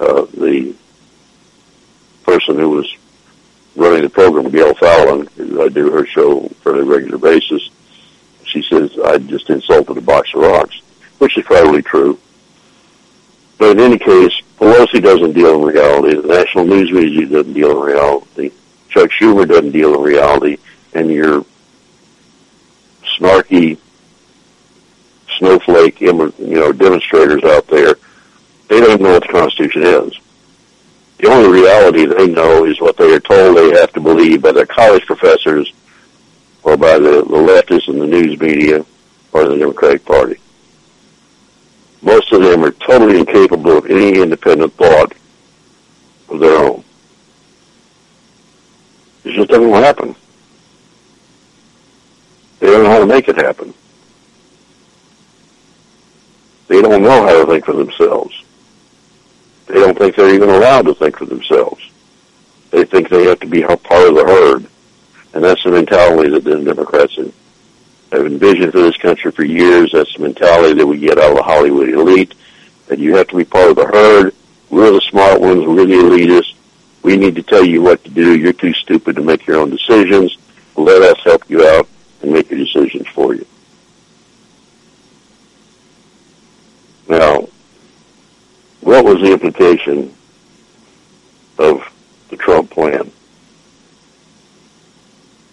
Uh, 0.00 0.24
the 0.32 0.74
person 2.24 2.58
who 2.58 2.70
was 2.70 2.96
running 3.76 4.02
the 4.02 4.08
program, 4.10 4.50
Gail 4.50 4.74
Fallon, 4.74 5.28
I 5.60 5.68
do 5.68 5.90
her 5.90 6.06
show 6.06 6.50
on 6.66 6.78
a 6.78 6.84
regular 6.84 7.18
basis, 7.18 7.68
she 8.44 8.62
says, 8.62 8.98
I 9.04 9.18
just 9.18 9.48
insulted 9.50 9.96
a 9.96 10.00
box 10.00 10.34
of 10.34 10.40
rocks, 10.40 10.80
which 11.18 11.36
is 11.38 11.44
probably 11.44 11.82
true. 11.82 12.18
But 13.58 13.72
in 13.72 13.80
any 13.80 13.98
case, 13.98 14.32
Pelosi 14.58 15.02
doesn't 15.02 15.34
deal 15.34 15.60
in 15.60 15.74
reality. 15.74 16.16
The 16.16 16.26
national 16.26 16.64
news 16.64 16.90
media 16.90 17.26
doesn't 17.26 17.52
deal 17.52 17.70
in 17.70 17.86
reality. 17.86 18.52
Chuck 18.88 19.10
Schumer 19.10 19.46
doesn't 19.46 19.72
deal 19.72 19.94
in 19.94 20.00
reality. 20.00 20.56
And 20.94 21.10
your 21.10 21.44
snarky 23.18 23.78
snowflake, 25.38 26.00
you 26.00 26.32
know, 26.38 26.72
demonstrators 26.72 27.44
out 27.44 27.66
there, 27.68 27.96
they 28.70 28.78
don't 28.78 29.02
know 29.02 29.14
what 29.14 29.22
the 29.22 29.32
Constitution 29.32 29.82
is. 29.82 30.12
The 31.18 31.28
only 31.28 31.60
reality 31.60 32.06
they 32.06 32.28
know 32.28 32.64
is 32.64 32.80
what 32.80 32.96
they 32.96 33.12
are 33.12 33.18
told 33.20 33.56
they 33.56 33.78
have 33.78 33.92
to 33.94 34.00
believe 34.00 34.42
by 34.42 34.52
their 34.52 34.64
college 34.64 35.04
professors 35.06 35.72
or 36.62 36.76
by 36.76 37.00
the, 37.00 37.22
the 37.22 37.36
leftists 37.36 37.88
in 37.88 37.98
the 37.98 38.06
news 38.06 38.38
media 38.40 38.86
or 39.32 39.48
the 39.48 39.56
Democratic 39.56 40.04
Party. 40.04 40.36
Most 42.00 42.32
of 42.32 42.42
them 42.42 42.64
are 42.64 42.70
totally 42.70 43.18
incapable 43.18 43.76
of 43.78 43.86
any 43.86 44.20
independent 44.22 44.72
thought 44.74 45.14
of 46.28 46.38
their 46.38 46.56
own. 46.56 46.84
It 49.24 49.32
just 49.32 49.50
doesn't 49.50 49.68
happen. 49.72 50.14
They 52.60 52.68
don't 52.68 52.84
know 52.84 52.90
how 52.90 53.00
to 53.00 53.06
make 53.06 53.28
it 53.28 53.36
happen. 53.36 53.74
They 56.68 56.80
don't 56.80 57.02
know 57.02 57.26
how 57.26 57.44
to 57.44 57.50
think 57.50 57.64
for 57.64 57.72
themselves. 57.72 58.44
They 59.70 59.78
don't 59.78 59.96
think 59.96 60.16
they're 60.16 60.34
even 60.34 60.50
allowed 60.50 60.86
to 60.86 60.94
think 60.94 61.16
for 61.16 61.26
themselves. 61.26 61.88
They 62.70 62.84
think 62.84 63.08
they 63.08 63.26
have 63.26 63.38
to 63.38 63.46
be 63.46 63.62
part 63.62 64.08
of 64.08 64.16
the 64.16 64.24
herd. 64.26 64.66
And 65.32 65.44
that's 65.44 65.62
the 65.62 65.70
mentality 65.70 66.28
that 66.30 66.42
the 66.42 66.64
Democrats 66.64 67.14
have 67.14 68.26
envisioned 68.26 68.72
for 68.72 68.80
this 68.80 68.96
country 68.96 69.30
for 69.30 69.44
years. 69.44 69.92
That's 69.92 70.12
the 70.14 70.22
mentality 70.22 70.74
that 70.74 70.86
we 70.86 70.98
get 70.98 71.18
out 71.18 71.30
of 71.30 71.36
the 71.36 71.42
Hollywood 71.44 71.88
elite, 71.88 72.34
that 72.88 72.98
you 72.98 73.14
have 73.14 73.28
to 73.28 73.36
be 73.36 73.44
part 73.44 73.70
of 73.70 73.76
the 73.76 73.86
herd. 73.86 74.34
We're 74.70 74.90
the 74.90 75.00
smart 75.02 75.40
ones. 75.40 75.64
We're 75.64 75.86
the 75.86 75.92
elitists. 75.92 76.54
We 77.04 77.16
need 77.16 77.36
to 77.36 77.42
tell 77.44 77.64
you 77.64 77.80
what 77.80 78.02
to 78.02 78.10
do. 78.10 78.36
You're 78.36 78.52
too 78.52 78.72
stupid 78.72 79.14
to 79.16 79.22
make 79.22 79.46
your 79.46 79.58
own 79.58 79.70
decisions. 79.70 80.36
Let 80.74 81.02
us 81.02 81.22
help 81.22 81.48
you 81.48 81.64
out 81.64 81.86
and 82.22 82.32
make 82.32 82.50
your 82.50 82.58
decisions 82.58 83.06
for 83.06 83.34
you. 83.34 83.46
Now, 87.08 87.48
what 88.80 89.04
was 89.04 89.20
the 89.20 89.32
implication 89.32 90.14
of 91.58 91.82
the 92.28 92.36
Trump 92.36 92.70
plan? 92.70 93.10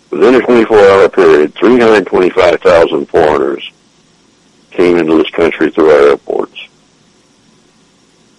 Within 0.09 0.35
a 0.35 0.39
24-hour 0.39 1.09
period, 1.09 1.53
325,000 1.55 3.05
foreigners 3.07 3.71
came 4.71 4.97
into 4.97 5.17
this 5.17 5.29
country 5.31 5.69
through 5.69 5.89
our 5.89 6.09
airports. 6.09 6.67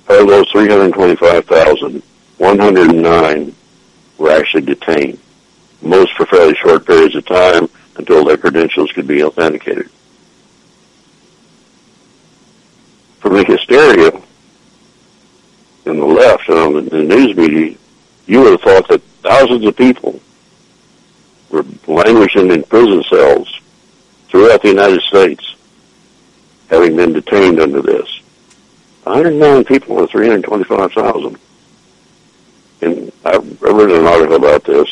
Out 0.09 0.23
of 0.23 0.29
those 0.29 0.51
325,000, 0.51 2.03
109 2.39 3.55
were 4.17 4.31
actually 4.31 4.63
detained, 4.63 5.19
most 5.83 6.13
for 6.15 6.25
fairly 6.27 6.55
short 6.55 6.87
periods 6.87 7.15
of 7.15 7.27
time 7.27 7.69
until 7.97 8.25
their 8.25 8.39
credentials 8.39 8.91
could 8.93 9.07
be 9.07 9.23
authenticated. 9.23 9.91
From 13.21 13.35
the 13.35 13.45
hysteria 13.45 14.23
in 15.89 15.99
the 15.99 16.07
left 16.07 16.49
and 16.49 16.59
on 16.59 16.85
the 16.87 17.03
news 17.03 17.37
media, 17.37 17.77
you 18.27 18.41
would 18.41 18.53
have 18.53 18.61
thought 18.61 18.89
that 18.89 19.03
thousands 19.23 19.65
of 19.65 19.77
people 19.77 20.21
were 21.51 21.65
languishing 21.87 22.51
in 22.51 22.63
prison 22.65 23.03
cells 23.05 23.61
throughout 24.29 24.63
the 24.63 24.69
United 24.69 25.01
States, 25.03 25.55
having 26.69 26.97
been 26.97 27.13
detained 27.13 27.61
under 27.61 27.81
this. 27.81 28.21
109 29.05 29.65
people 29.65 30.03
of 30.03 30.11
325,000. 30.11 31.39
And 32.81 33.13
I, 33.25 33.35
I 33.35 33.39
wrote 33.39 33.91
an 33.91 34.07
article 34.07 34.37
about 34.37 34.65
this. 34.65 34.89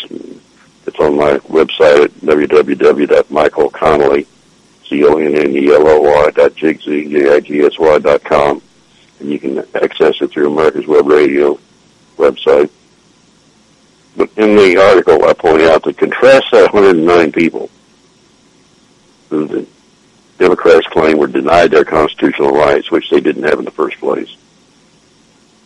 It's 0.86 0.98
on 0.98 1.16
my 1.16 1.38
website 1.38 2.04
at 2.04 2.10
www.michaelconnelly, 2.20 4.26
C-O-N-N-E-L-O-Y 4.88 6.30
dot 6.30 6.54
J-I-G-S-Y 6.54 7.98
dot 7.98 8.24
com. 8.24 8.62
And 9.20 9.30
you 9.30 9.38
can 9.38 9.58
access 9.74 10.20
it 10.20 10.30
through 10.30 10.52
America's 10.52 10.86
Web 10.86 11.06
Radio 11.06 11.58
website. 12.16 12.70
But 14.16 14.30
in 14.36 14.56
the 14.56 14.78
article, 14.80 15.24
I 15.24 15.32
point 15.34 15.62
out 15.62 15.84
to 15.84 15.92
contrast 15.92 16.46
that 16.52 16.72
109 16.72 17.32
people 17.32 17.70
who 19.28 19.46
the 19.46 19.66
Democrats 20.38 20.86
claim 20.88 21.18
were 21.18 21.26
denied 21.26 21.70
their 21.70 21.84
constitutional 21.84 22.52
rights, 22.52 22.90
which 22.90 23.10
they 23.10 23.20
didn't 23.20 23.44
have 23.44 23.58
in 23.58 23.64
the 23.64 23.70
first 23.70 23.98
place. 23.98 24.34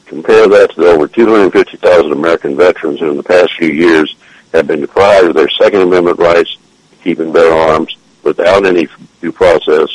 Compare 0.07 0.49
that 0.49 0.71
to 0.71 0.81
the 0.81 0.89
over 0.89 1.07
250,000 1.07 2.13
American 2.13 2.57
veterans 2.57 3.01
who 3.01 3.11
in 3.11 3.17
the 3.17 3.23
past 3.23 3.53
few 3.57 3.69
years 3.69 4.17
have 4.53 4.67
been 4.67 4.81
deprived 4.81 5.29
of 5.29 5.35
their 5.35 5.49
Second 5.51 5.83
Amendment 5.83 6.19
rights 6.19 6.57
to 6.91 6.97
keep 7.05 7.21
and 7.21 7.33
bear 7.33 7.53
arms 7.53 7.97
without 8.25 8.67
any 8.67 8.89
due 9.21 9.33
process 9.33 9.89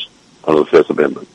under 0.45 0.61
the 0.61 0.65
Fifth 0.67 0.89
Amendment. 0.89 1.27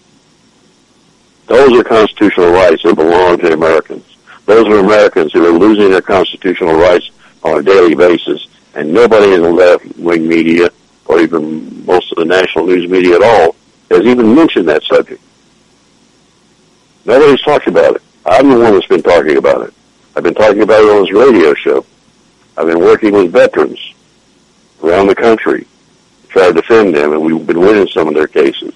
Those 1.50 1.80
are 1.80 1.82
constitutional 1.82 2.52
rights 2.52 2.84
that 2.84 2.94
belong 2.94 3.38
to 3.38 3.52
Americans. 3.52 4.04
Those 4.46 4.68
are 4.68 4.78
Americans 4.78 5.32
who 5.32 5.44
are 5.44 5.58
losing 5.58 5.90
their 5.90 6.00
constitutional 6.00 6.74
rights 6.74 7.10
on 7.42 7.58
a 7.58 7.62
daily 7.62 7.96
basis, 7.96 8.46
and 8.76 8.94
nobody 8.94 9.34
in 9.34 9.42
the 9.42 9.50
left-wing 9.50 10.28
media, 10.28 10.70
or 11.06 11.18
even 11.18 11.84
most 11.84 12.12
of 12.12 12.18
the 12.18 12.24
national 12.24 12.68
news 12.68 12.88
media 12.88 13.16
at 13.16 13.22
all, 13.24 13.56
has 13.90 14.06
even 14.06 14.32
mentioned 14.32 14.68
that 14.68 14.84
subject. 14.84 15.20
Nobody's 17.04 17.40
talked 17.40 17.66
about 17.66 17.96
it. 17.96 18.02
I'm 18.24 18.48
the 18.48 18.56
one 18.56 18.74
that's 18.74 18.86
been 18.86 19.02
talking 19.02 19.36
about 19.36 19.66
it. 19.66 19.74
I've 20.14 20.22
been 20.22 20.34
talking 20.34 20.62
about 20.62 20.84
it 20.84 20.88
on 20.88 21.02
this 21.02 21.12
radio 21.12 21.52
show. 21.54 21.84
I've 22.56 22.68
been 22.68 22.78
working 22.78 23.12
with 23.12 23.32
veterans 23.32 23.92
around 24.84 25.08
the 25.08 25.16
country 25.16 25.66
to 26.22 26.28
try 26.28 26.46
to 26.46 26.52
defend 26.52 26.94
them, 26.94 27.12
and 27.12 27.20
we've 27.20 27.44
been 27.44 27.58
winning 27.58 27.88
some 27.88 28.06
of 28.06 28.14
their 28.14 28.28
cases. 28.28 28.72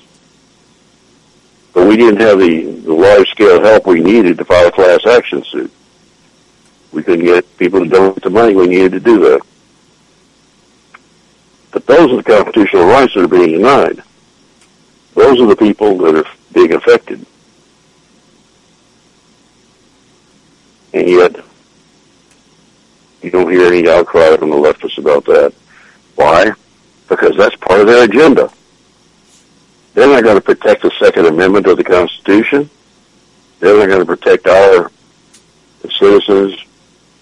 But 1.75 1.89
we 1.89 1.97
didn't 1.97 2.21
have 2.21 2.39
the, 2.39 2.63
the 2.63 2.95
large-scale 2.95 3.63
help 3.63 3.87
we 3.87 4.01
needed 4.01 4.39
to 4.39 4.45
file 4.45 4.69
a 4.69 4.73
class 4.73 5.05
action 5.07 5.43
suit. 5.45 5.73
We 6.93 7.03
couldn't 7.03 7.25
get 7.25 7.57
people 7.59 7.81
to 7.81 7.89
donate 7.89 8.23
the 8.23 8.31
money 8.31 8.55
we 8.55 8.69
needed 8.69 8.93
to 8.93 9.01
do 9.01 9.19
that. 9.21 9.41
But 11.73 11.87
those 11.87 12.13
are 12.13 12.17
the 12.17 12.23
constitutional 12.23 12.87
rights 12.87 13.15
that 13.15 13.25
are 13.25 13.29
being 13.29 13.51
denied. 13.51 14.01
Those 15.15 15.41
are 15.41 15.47
the 15.47 15.57
people 15.57 15.99
that 15.99 16.15
are 16.15 16.31
being 16.53 16.73
affected. 16.73 17.27
And 20.93 21.09
yet, 21.09 21.45
you 23.21 23.31
don't 23.33 23.51
hear 23.51 23.67
any 23.67 23.89
outcry 23.89 24.37
from 24.37 24.51
the 24.51 24.57
leftists 24.57 24.99
about 24.99 25.25
that. 25.25 25.53
Why? 26.15 26.53
Because 27.09 27.37
that's 27.37 27.57
part 27.57 27.81
of 27.81 27.89
their 27.89 28.05
agenda. 28.05 28.53
They're 29.95 30.09
not 30.09 30.25
going 30.25 30.37
to 30.37 30.41
protect 30.41 30.83
the 30.83 30.91
Second 30.99 31.27
Amendment 31.27 31.67
of 31.67 31.77
the 31.77 31.85
Constitution. 31.85 32.69
They're 33.61 33.79
not 33.79 33.89
going 33.89 34.01
to 34.01 34.07
protect 34.07 34.47
our 34.47 34.91
citizens 35.99 36.65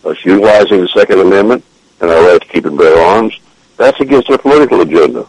us 0.05 0.25
utilizing 0.25 0.81
the 0.81 0.89
Second 0.89 1.21
Amendment 1.21 1.65
and 2.01 2.11
our 2.11 2.23
right 2.25 2.41
to 2.41 2.49
keep 2.49 2.65
and 2.65 2.77
bear 2.77 2.99
arms. 2.99 3.39
That's 3.77 4.01
against 4.01 4.29
their 4.29 4.39
political 4.39 4.81
agenda. 4.81 5.27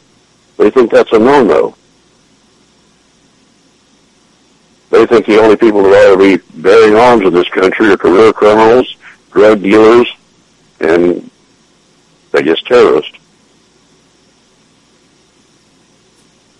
They 0.57 0.69
think 0.69 0.91
that's 0.91 1.11
a 1.11 1.19
no-no. 1.19 1.75
They 4.89 5.05
think 5.05 5.25
the 5.25 5.39
only 5.39 5.55
people 5.55 5.83
that 5.83 6.11
ought 6.11 6.21
to 6.21 6.37
be 6.37 6.61
bearing 6.61 6.95
arms 6.95 7.25
in 7.25 7.33
this 7.33 7.49
country 7.49 7.91
are 7.91 7.97
career 7.97 8.31
criminals, 8.31 8.95
drug 9.31 9.61
dealers, 9.61 10.07
and 10.79 11.29
I 12.33 12.41
guess 12.41 12.61
terrorists. 12.61 13.17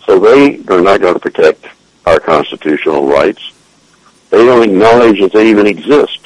So 0.06 0.18
they 0.18 0.58
are 0.68 0.80
not 0.80 1.00
going 1.00 1.14
to 1.14 1.20
protect 1.20 1.66
our 2.06 2.20
constitutional 2.20 3.06
rights. 3.06 3.52
They 4.30 4.44
don't 4.44 4.68
acknowledge 4.68 5.20
that 5.20 5.32
they 5.32 5.48
even 5.48 5.66
exist. 5.66 6.18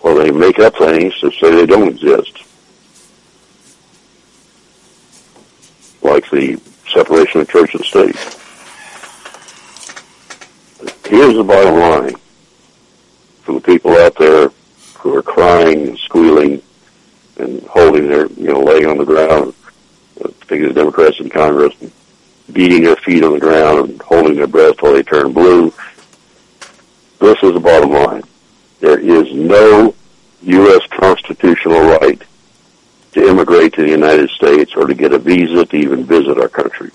Or 0.00 0.14
they 0.14 0.30
make 0.30 0.58
up 0.58 0.76
things 0.76 1.18
to 1.20 1.30
say 1.32 1.50
they 1.54 1.66
don't 1.66 1.88
exist. 1.88 2.38
Like 6.02 6.28
the 6.30 6.58
separation 6.92 7.42
of 7.42 7.48
church 7.48 7.74
and 7.74 7.84
state. 7.84 8.16
Here's 11.06 11.34
the 11.34 11.44
bottom 11.44 11.74
line 11.74 12.14
for 13.42 13.52
the 13.54 13.60
people 13.60 13.96
out 13.96 14.16
there 14.16 14.50
who 14.98 15.14
are 15.16 15.22
crying 15.22 15.88
and 15.88 15.98
squealing 15.98 16.62
and 17.38 17.62
holding 17.64 18.08
their, 18.08 18.26
you 18.32 18.52
know, 18.52 18.60
laying 18.60 18.86
on 18.86 18.96
the 18.98 19.04
ground, 19.04 19.54
the 20.20 20.72
Democrats 20.74 21.20
in 21.20 21.28
Congress, 21.30 21.74
beating 22.52 22.82
their 22.84 22.96
feet 22.96 23.22
on 23.22 23.32
the 23.32 23.40
ground 23.40 23.90
and 23.90 24.02
holding 24.02 24.36
their 24.36 24.46
breath 24.46 24.80
while 24.80 24.92
they 24.92 25.02
turn 25.02 25.32
blue. 25.32 25.72
This 27.18 27.38
is 27.42 27.52
the 27.52 27.60
bottom 27.60 27.90
line. 27.90 28.22
There 28.80 28.98
is 28.98 29.32
no 29.32 29.94
U.S. 30.42 30.80
constitutional 30.90 31.80
right 31.80 32.20
to 33.12 33.28
immigrate 33.28 33.74
to 33.74 33.82
the 33.82 33.90
United 33.90 34.30
States 34.30 34.72
or 34.74 34.86
to 34.86 34.94
get 34.94 35.12
a 35.12 35.18
visa 35.18 35.66
to 35.66 35.76
even 35.76 36.04
visit 36.04 36.38
our 36.38 36.48
country. 36.48 36.90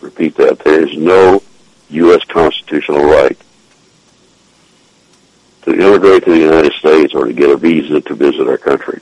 Repeat 0.00 0.36
that. 0.36 0.60
There 0.60 0.86
is 0.86 0.96
no 0.96 1.42
U.S. 1.90 2.24
constitutional 2.24 3.04
right 3.04 3.38
to 5.62 5.72
immigrate 5.72 6.24
to 6.24 6.30
the 6.30 6.38
United 6.38 6.72
States 6.74 7.14
or 7.14 7.26
to 7.26 7.32
get 7.32 7.50
a 7.50 7.56
visa 7.56 8.00
to 8.02 8.14
visit 8.14 8.46
our 8.46 8.58
country. 8.58 9.00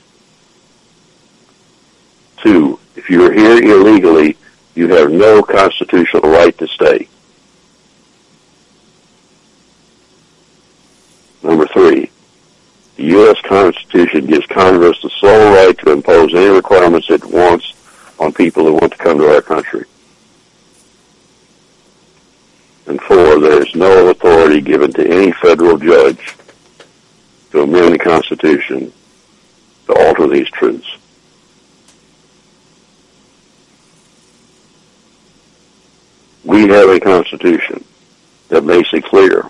Two, 2.43 2.79
if 2.97 3.09
you 3.09 3.25
are 3.25 3.33
here 3.33 3.63
illegally, 3.63 4.37
you 4.75 4.89
have 4.89 5.11
no 5.11 5.43
constitutional 5.43 6.31
right 6.31 6.57
to 6.59 6.67
stay. 6.67 7.09
Number 11.43 11.67
three, 11.67 12.11
the 12.97 13.05
U.S. 13.05 13.41
Constitution 13.43 14.27
gives 14.27 14.47
Congress 14.47 15.01
the 15.03 15.11
sole 15.11 15.55
right 15.55 15.77
to 15.79 15.93
impose 15.93 16.35
any 16.35 16.49
requirements 16.49 17.11
it 17.11 17.25
wants 17.25 17.75
on 18.19 18.33
people 18.33 18.65
who 18.65 18.73
want 18.73 18.93
to 18.93 18.99
come 18.99 19.19
to 19.19 19.35
our 19.35 19.43
country. 19.43 19.85
And 22.87 23.01
four, 23.01 23.39
there 23.39 23.63
is 23.63 23.75
no 23.75 24.09
authority 24.09 24.61
given 24.61 24.93
to 24.95 25.07
any 25.07 25.33
federal 25.33 25.79
judge 25.79 26.35
to 27.53 27.63
amend 27.63 27.95
the 27.95 27.99
Constitution 27.99 28.93
to 29.87 29.95
alter 29.95 30.27
these 30.27 30.51
truths. 30.51 30.97
We 36.45 36.69
have 36.69 36.89
a 36.89 37.01
Constitution 37.01 37.85
that 38.49 38.65
makes 38.65 38.93
it 38.93 39.05
clear 39.05 39.49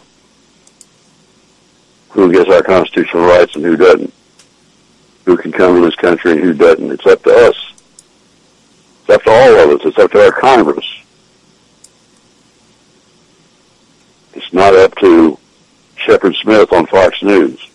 who 2.10 2.30
gets 2.30 2.50
our 2.50 2.62
constitutional 2.62 3.24
rights 3.24 3.54
and 3.56 3.64
who 3.64 3.76
doesn't. 3.76 4.12
Who 5.24 5.36
can 5.36 5.52
come 5.52 5.76
to 5.76 5.80
this 5.82 5.94
country 5.94 6.32
and 6.32 6.40
who 6.40 6.52
doesn't. 6.52 6.90
It's 6.90 7.06
up 7.06 7.22
to 7.24 7.30
us. 7.48 7.72
It's 9.00 9.10
up 9.10 9.22
to 9.22 9.30
all 9.30 9.58
of 9.60 9.80
us. 9.80 9.86
It's 9.86 9.98
up 9.98 10.10
to 10.12 10.24
our 10.24 10.32
Congress. 10.32 10.86
It's 14.34 14.52
not 14.52 14.74
up 14.74 14.94
to 14.96 15.38
Shepard 15.96 16.34
Smith 16.36 16.72
on 16.72 16.86
Fox 16.86 17.22
News. 17.22 17.68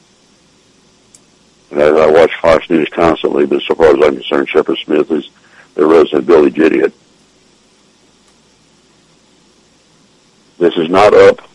And 1.71 1.81
I, 1.81 1.87
I 1.87 2.07
watch 2.07 2.31
Fox 2.41 2.69
News 2.69 2.89
constantly, 2.89 3.45
but 3.45 3.61
so 3.63 3.75
far 3.75 3.87
as 3.87 3.95
I'm 3.95 4.15
concerned, 4.15 4.49
Shepard 4.49 4.77
Smith 4.83 5.09
is 5.11 5.29
their 5.75 5.87
resident 5.87 6.25
Billy 6.27 6.53
Idiot. 6.55 6.93
This 10.57 10.75
is 10.75 10.89
not 10.89 11.13
up 11.13 11.47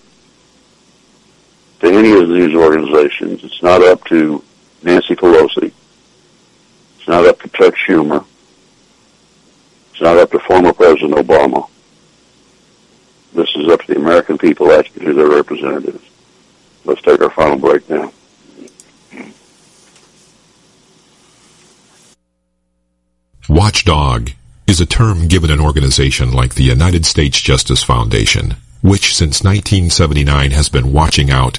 to 1.80 1.88
any 1.88 2.11
these 2.28 2.54
organizations. 2.54 3.44
It's 3.44 3.62
not 3.62 3.82
up 3.82 4.04
to 4.04 4.42
Nancy 4.82 5.14
Pelosi. 5.14 5.72
It's 6.98 7.08
not 7.08 7.26
up 7.26 7.40
to 7.42 7.48
Chuck 7.48 7.74
Schumer. 7.74 8.24
It's 9.92 10.00
not 10.00 10.16
up 10.16 10.30
to 10.32 10.38
former 10.40 10.72
President 10.72 11.14
Obama. 11.14 11.68
This 13.34 13.48
is 13.56 13.68
up 13.68 13.80
to 13.82 13.94
the 13.94 14.00
American 14.00 14.38
people 14.38 14.70
acting 14.72 15.02
through 15.02 15.14
their 15.14 15.28
representatives. 15.28 16.04
Let's 16.84 17.02
take 17.02 17.20
our 17.20 17.30
final 17.30 17.58
break 17.58 17.88
now. 17.88 18.12
Watchdog 23.48 24.30
is 24.66 24.80
a 24.80 24.86
term 24.86 25.28
given 25.28 25.50
an 25.50 25.60
organization 25.60 26.32
like 26.32 26.54
the 26.54 26.62
United 26.62 27.04
States 27.04 27.40
Justice 27.40 27.82
Foundation, 27.82 28.56
which 28.80 29.14
since 29.14 29.42
1979 29.42 30.52
has 30.52 30.68
been 30.68 30.92
watching 30.92 31.30
out 31.30 31.58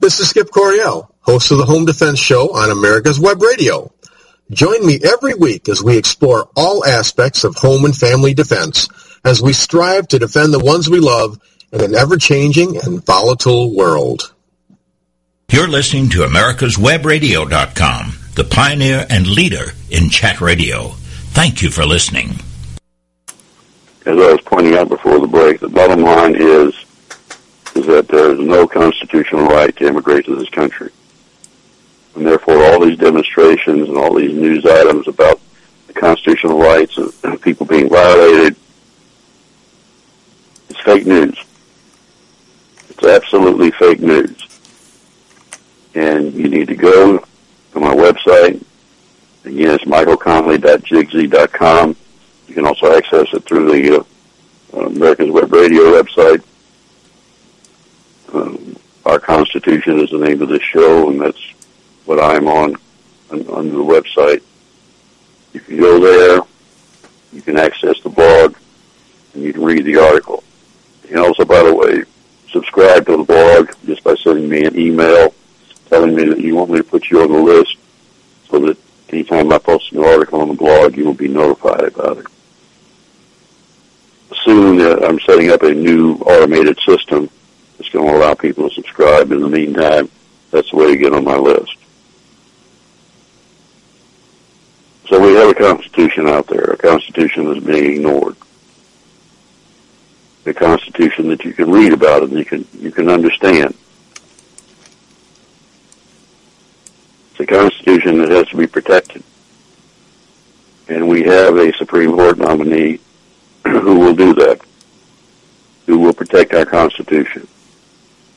This 0.00 0.18
is 0.20 0.30
Skip 0.30 0.50
Coryell, 0.50 1.10
host 1.20 1.50
of 1.50 1.58
the 1.58 1.66
Home 1.66 1.84
Defense 1.84 2.18
Show 2.18 2.54
on 2.54 2.70
America's 2.70 3.20
Web 3.20 3.42
Radio. 3.42 3.92
Join 4.50 4.84
me 4.84 4.98
every 5.02 5.34
week 5.34 5.68
as 5.68 5.82
we 5.82 5.96
explore 5.96 6.50
all 6.56 6.84
aspects 6.84 7.44
of 7.44 7.56
home 7.56 7.84
and 7.84 7.96
family 7.96 8.34
defense 8.34 8.88
as 9.24 9.40
we 9.40 9.52
strive 9.52 10.08
to 10.08 10.18
defend 10.18 10.52
the 10.52 10.58
ones 10.58 10.90
we 10.90 11.00
love 11.00 11.38
in 11.74 11.80
an 11.80 11.94
ever-changing 11.94 12.76
and 12.84 13.04
volatile 13.04 13.74
world. 13.74 14.32
You're 15.50 15.68
listening 15.68 16.08
to 16.10 16.20
America'sWebRadio.com, 16.20 18.18
the 18.36 18.44
pioneer 18.44 19.04
and 19.10 19.26
leader 19.26 19.72
in 19.90 20.08
chat 20.08 20.40
radio. 20.40 20.90
Thank 21.34 21.62
you 21.62 21.70
for 21.70 21.84
listening. 21.84 22.38
As 24.06 24.18
I 24.18 24.32
was 24.32 24.40
pointing 24.44 24.76
out 24.76 24.88
before 24.88 25.18
the 25.18 25.26
break, 25.26 25.58
the 25.60 25.68
bottom 25.68 26.02
line 26.02 26.36
is 26.36 26.74
is 27.74 27.86
that 27.86 28.06
there 28.06 28.32
is 28.32 28.38
no 28.38 28.68
constitutional 28.68 29.46
right 29.46 29.74
to 29.76 29.88
immigrate 29.88 30.26
to 30.26 30.36
this 30.36 30.48
country. 30.50 30.90
And 32.14 32.24
therefore 32.24 32.64
all 32.66 32.78
these 32.84 32.98
demonstrations 32.98 33.88
and 33.88 33.98
all 33.98 34.14
these 34.14 34.32
news 34.32 34.64
items 34.64 35.08
about 35.08 35.40
the 35.88 35.92
constitutional 35.92 36.60
rights 36.60 36.96
of 36.98 37.20
people 37.42 37.66
being 37.66 37.88
violated, 37.88 38.54
it's 40.70 40.80
fake 40.82 41.04
news. 41.04 41.36
It's 42.94 43.06
absolutely 43.06 43.70
fake 43.72 44.00
news. 44.00 44.48
And 45.94 46.32
you 46.34 46.48
need 46.48 46.68
to 46.68 46.76
go 46.76 47.18
to 47.18 47.80
my 47.80 47.94
website. 47.94 48.62
Again, 49.44 49.74
it's 49.74 49.84
michaelconnelly.jigsy.com. 49.84 51.96
You 52.48 52.54
can 52.54 52.66
also 52.66 52.96
access 52.96 53.26
it 53.32 53.44
through 53.44 53.70
the 53.72 54.00
uh, 54.00 54.04
America's 54.86 55.30
Web 55.30 55.52
Radio 55.52 55.82
website. 56.00 56.42
Um, 58.32 58.76
Our 59.04 59.18
Constitution 59.18 60.00
is 60.00 60.10
the 60.10 60.18
name 60.18 60.40
of 60.42 60.48
this 60.48 60.62
show, 60.62 61.10
and 61.10 61.20
that's 61.20 61.52
what 62.06 62.18
I'm 62.20 62.48
on, 62.48 62.76
on 63.30 63.46
on 63.48 63.68
the 63.68 63.76
website. 63.76 64.42
You 65.52 65.60
can 65.60 65.76
go 65.78 66.00
there. 66.00 66.40
You 67.32 67.42
can 67.42 67.58
access 67.58 68.00
the 68.00 68.08
blog, 68.08 68.56
and 69.34 69.42
you 69.42 69.52
can 69.52 69.64
read 69.64 69.84
the 69.84 69.96
article. 69.96 70.42
And 71.08 71.18
also, 71.18 71.44
by 71.44 71.62
the 71.62 71.74
way, 71.74 72.02
subscribe 72.54 73.04
to 73.04 73.16
the 73.16 73.24
blog 73.24 73.68
just 73.84 74.04
by 74.04 74.14
sending 74.14 74.48
me 74.48 74.64
an 74.64 74.78
email 74.78 75.34
telling 75.88 76.14
me 76.14 76.24
that 76.24 76.40
you 76.40 76.54
want 76.54 76.70
me 76.70 76.78
to 76.78 76.84
put 76.84 77.10
you 77.10 77.20
on 77.20 77.30
the 77.30 77.38
list 77.38 77.76
so 78.48 78.60
that 78.60 78.78
anytime 79.08 79.52
I 79.52 79.58
post 79.58 79.92
an 79.92 80.04
article 80.04 80.40
on 80.40 80.48
the 80.48 80.54
blog, 80.54 80.96
you 80.96 81.04
will 81.04 81.14
be 81.14 81.28
notified 81.28 81.82
about 81.82 82.18
it. 82.18 82.26
Soon, 84.44 84.80
uh, 84.80 85.06
I'm 85.06 85.18
setting 85.20 85.50
up 85.50 85.62
a 85.62 85.72
new 85.72 86.14
automated 86.14 86.78
system 86.80 87.28
that's 87.76 87.90
going 87.90 88.08
to 88.08 88.16
allow 88.16 88.34
people 88.34 88.68
to 88.68 88.74
subscribe. 88.74 89.32
In 89.32 89.40
the 89.40 89.48
meantime, 89.48 90.08
that's 90.50 90.70
the 90.70 90.76
way 90.76 90.92
to 90.92 90.96
get 90.96 91.12
on 91.12 91.24
my 91.24 91.36
list. 91.36 91.74
So 95.08 95.20
we 95.20 95.34
have 95.34 95.50
a 95.50 95.54
constitution 95.54 96.28
out 96.28 96.46
there, 96.46 96.64
a 96.64 96.76
constitution 96.76 97.46
that's 97.46 97.64
being 97.64 97.96
ignored. 97.96 98.36
A 100.46 100.52
constitution 100.52 101.28
that 101.28 101.42
you 101.42 101.54
can 101.54 101.70
read 101.70 101.94
about 101.94 102.22
and 102.22 102.32
you 102.32 102.44
can 102.44 102.66
you 102.78 102.90
can 102.92 103.08
understand. 103.08 103.74
It's 107.30 107.40
a 107.40 107.46
constitution 107.46 108.18
that 108.18 108.28
has 108.30 108.46
to 108.48 108.56
be 108.58 108.66
protected. 108.66 109.22
And 110.88 111.08
we 111.08 111.22
have 111.22 111.56
a 111.56 111.72
Supreme 111.78 112.12
Court 112.12 112.36
nominee 112.36 113.00
who 113.66 113.98
will 113.98 114.14
do 114.14 114.34
that, 114.34 114.60
who 115.86 115.98
will 115.98 116.12
protect 116.12 116.52
our 116.52 116.66
Constitution, 116.66 117.48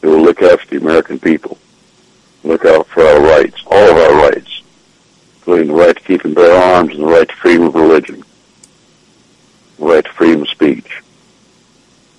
who 0.02 0.12
will 0.12 0.24
look 0.24 0.42
after 0.42 0.68
the 0.70 0.78
American 0.78 1.20
people, 1.20 1.58
look 2.46 2.64
out 2.64 2.88
for 2.88 3.04
our 3.04 3.20
rights, 3.20 3.62
all 3.66 3.90
of 3.92 3.98
our 3.98 4.30
rights, 4.30 4.62
including 5.36 5.68
the 5.68 5.74
right 5.74 5.98
to 5.98 6.04
keep 6.04 6.24
and 6.24 6.34
bear 6.34 6.56
arms 6.56 6.94
and 6.94 7.04
the 7.04 7.08
right 7.08 7.28
to 7.28 7.36
freedom 7.36 7.68
of 7.68 7.76
religion, 7.76 8.24
the 9.78 9.86
right 9.86 10.06
to 10.06 10.12
freedom 10.14 10.44
of 10.44 10.50
speech, 10.50 11.04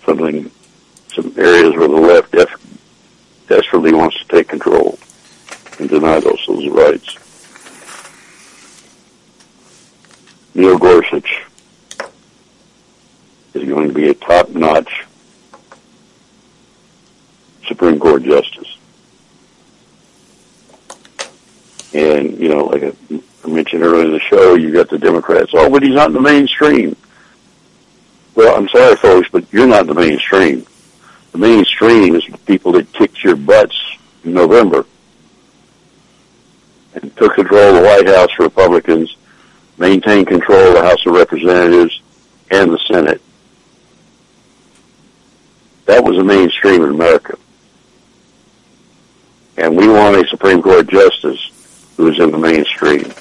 something, 0.09 0.50
some 1.09 1.34
areas 1.36 1.76
where 1.76 1.88
the 1.88 1.94
left 1.94 2.32
def- 2.32 3.46
desperately 3.46 3.92
wants 3.92 4.18
to 4.18 4.24
take 4.28 4.48
control 4.48 4.98
and 5.78 5.88
deny 5.88 6.18
those, 6.20 6.42
those 6.46 6.66
rights. 6.68 7.16
Neil 10.54 10.78
Gorsuch 10.78 11.44
is 13.54 13.68
going 13.68 13.88
to 13.88 13.94
be 13.94 14.09
a 14.09 14.14
top-notch 14.14 15.04
Supreme 17.66 17.98
Court 18.00 18.22
justice. 18.22 18.76
And, 21.92 22.38
you 22.38 22.48
know, 22.48 22.64
like 22.64 22.82
I 22.82 23.48
mentioned 23.48 23.82
earlier 23.82 24.06
in 24.06 24.12
the 24.12 24.20
show, 24.20 24.54
you 24.54 24.72
got 24.72 24.88
the 24.88 24.98
Democrats, 24.98 25.50
oh, 25.52 25.68
but 25.70 25.82
he's 25.82 25.94
not 25.94 26.09
in 26.09 26.14
the 26.14 26.20
mainstream. 26.20 26.96
Well, 28.39 28.57
I'm 28.57 28.68
sorry, 28.68 28.95
folks, 28.95 29.28
but 29.32 29.53
you're 29.53 29.66
not 29.66 29.89
the 29.89 29.95
mainstream. 29.95 30.64
The 31.32 31.39
mainstream 31.39 32.14
is 32.14 32.24
the 32.30 32.39
people 32.39 32.70
that 32.70 32.93
kicked 32.93 33.24
your 33.24 33.34
butts 33.34 33.76
in 34.22 34.32
November 34.32 34.86
and 36.95 37.16
took 37.16 37.34
control 37.34 37.74
of 37.74 37.74
the 37.74 37.82
White 37.82 38.07
House 38.07 38.30
Republicans, 38.39 39.16
maintained 39.76 40.28
control 40.28 40.68
of 40.68 40.74
the 40.74 40.82
House 40.82 41.05
of 41.05 41.14
Representatives 41.14 42.01
and 42.49 42.70
the 42.70 42.78
Senate. 42.86 43.20
That 45.86 46.05
was 46.05 46.16
the 46.16 46.22
mainstream 46.22 46.84
in 46.84 46.91
America. 46.91 47.36
And 49.57 49.76
we 49.76 49.89
want 49.89 50.14
a 50.14 50.28
Supreme 50.28 50.62
Court 50.62 50.86
justice 50.86 51.51
who 51.97 52.07
is 52.07 52.20
in 52.20 52.30
the 52.30 52.39
mainstream. 52.39 53.12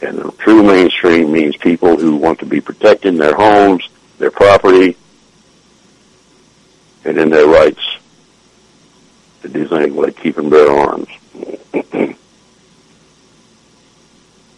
And 0.00 0.18
the 0.18 0.32
true 0.38 0.62
mainstream 0.62 1.32
means 1.32 1.56
people 1.56 1.96
who 1.96 2.16
want 2.16 2.38
to 2.40 2.46
be 2.46 2.60
protected 2.60 3.14
in 3.14 3.18
their 3.18 3.34
homes, 3.34 3.88
their 4.18 4.30
property, 4.30 4.96
and 7.04 7.18
in 7.18 7.30
their 7.30 7.46
rights 7.46 7.80
to 9.42 9.48
do 9.48 9.66
things 9.66 9.94
like 9.94 10.16
keeping 10.16 10.50
bear 10.50 10.70
arms. 10.70 11.08
this 11.72 12.16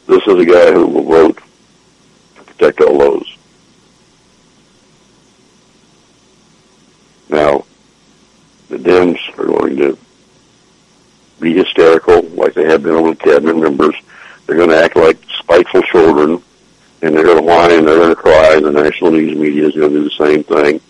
is 0.08 0.26
a 0.26 0.44
guy 0.44 0.72
who 0.72 0.86
will 0.86 1.04
vote 1.04 1.38
to 2.36 2.42
protect 2.42 2.80
all 2.80 2.98
those. 2.98 3.36
Now, 7.28 7.64
the 8.68 8.76
Dems 8.76 9.18
are 9.38 9.46
going 9.46 9.76
to 9.76 9.98
be 11.40 11.54
hysterical 11.56 12.22
like 12.22 12.54
they 12.54 12.64
have 12.64 12.82
been 12.82 12.92
over 12.92 13.10
the 13.10 13.16
cabinet 13.16 13.56
members. 13.56 13.94
They're 14.46 14.56
going 14.56 14.70
to 14.70 14.82
act 14.82 14.96
like 14.96 15.18
spiteful 15.50 15.82
children, 15.82 16.42
and 17.02 17.14
they're 17.14 17.24
going 17.24 17.38
to 17.38 17.42
whine 17.42 17.72
and 17.72 17.88
they're 17.88 17.98
going 17.98 18.10
to 18.10 18.14
cry, 18.14 18.54
and 18.54 18.64
the 18.64 18.70
national 18.70 19.10
news 19.10 19.36
media 19.36 19.66
is 19.66 19.74
going 19.74 19.90
to 19.90 19.98
do 19.98 20.04
the 20.04 20.10
same 20.10 20.44
thing. 20.44 20.80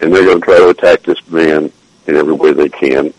And 0.00 0.14
they're 0.14 0.24
going 0.24 0.40
to 0.40 0.44
try 0.44 0.58
to 0.58 0.68
attack 0.68 1.02
this 1.02 1.26
man 1.28 1.72
in 2.06 2.16
every 2.16 2.32
way 2.32 2.52
they 2.52 2.68
can. 2.68 3.12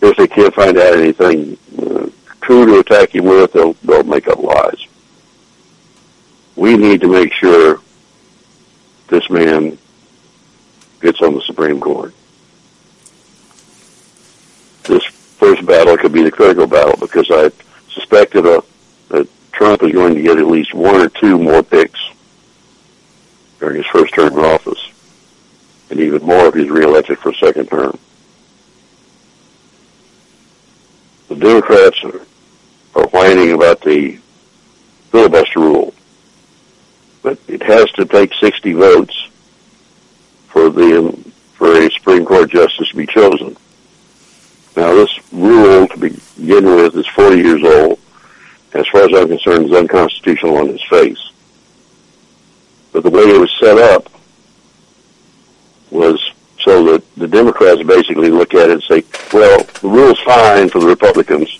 If 0.00 0.16
they 0.16 0.26
can't 0.26 0.54
find 0.54 0.78
out 0.78 0.94
anything 0.94 1.58
uh, 1.78 2.08
true 2.40 2.66
to 2.66 2.78
attack 2.78 3.14
him 3.14 3.26
with, 3.26 3.52
they'll, 3.52 3.74
they'll 3.84 4.02
make 4.02 4.28
up 4.28 4.38
lies. 4.38 4.86
We 6.56 6.76
need 6.76 7.02
to 7.02 7.08
make 7.08 7.32
sure 7.34 7.80
this 9.08 9.28
man 9.28 9.76
gets 11.02 11.20
on 11.20 11.34
the 11.34 11.42
Supreme 11.42 11.80
Court. 11.80 12.14
This 14.84 15.04
first 15.04 15.66
battle 15.66 15.98
could 15.98 16.12
be 16.12 16.22
the 16.22 16.30
critical 16.30 16.66
battle 16.66 16.96
because 16.98 17.30
I 17.30 17.50
suspect 17.90 18.34
uh, 18.34 18.62
that 19.10 19.28
Trump 19.52 19.82
is 19.82 19.92
going 19.92 20.14
to 20.14 20.22
get 20.22 20.38
at 20.38 20.46
least 20.46 20.74
one 20.74 21.00
or 21.00 21.08
two 21.08 21.38
more 21.38 21.62
picks 21.62 22.00
during 23.60 23.76
his 23.76 23.86
first 23.86 24.14
term 24.14 24.32
in 24.32 24.44
office, 24.44 24.90
and 25.90 26.00
even 26.00 26.22
more 26.22 26.46
if 26.46 26.54
he's 26.54 26.70
reelected 26.70 27.18
for 27.18 27.30
a 27.30 27.34
second 27.34 27.68
term. 27.68 27.98
The 31.28 31.36
Democrats 31.36 32.02
are, 32.04 32.20
are 32.94 33.06
whining 33.08 33.52
about 33.52 33.80
the 33.82 34.18
filibuster 35.10 35.60
rule, 35.60 35.94
but 37.22 37.38
it 37.46 37.62
has 37.62 37.90
to 37.92 38.04
take 38.04 38.34
60 38.34 38.72
votes 38.72 39.28
for 40.48 40.70
the 40.70 41.32
for 41.54 41.72
a 41.78 41.90
Supreme 41.92 42.24
Court 42.24 42.50
justice 42.50 42.88
to 42.88 42.96
be 42.96 43.06
chosen. 43.06 43.56
Now, 44.76 44.94
this 44.94 45.32
rule, 45.32 45.86
to 45.86 45.96
begin 45.96 46.64
with, 46.64 46.96
is 46.96 47.06
40 47.06 47.36
years 47.36 47.62
old. 47.62 47.98
As 48.74 48.86
far 48.88 49.02
as 49.02 49.14
I'm 49.14 49.28
concerned, 49.28 49.66
is 49.66 49.72
unconstitutional 49.72 50.56
on 50.56 50.70
its 50.70 50.84
face. 50.84 51.30
But 52.92 53.02
the 53.02 53.10
way 53.10 53.22
it 53.22 53.38
was 53.38 53.54
set 53.60 53.78
up 53.78 54.08
was 55.90 56.18
so 56.60 56.84
that 56.92 57.14
the 57.16 57.28
Democrats 57.28 57.82
basically 57.82 58.30
look 58.30 58.54
at 58.54 58.70
it 58.70 58.72
and 58.72 58.82
say, 58.84 59.04
well, 59.32 59.62
the 59.80 59.88
rule's 59.88 60.20
fine 60.20 60.68
for 60.68 60.80
the 60.80 60.86
Republicans, 60.86 61.58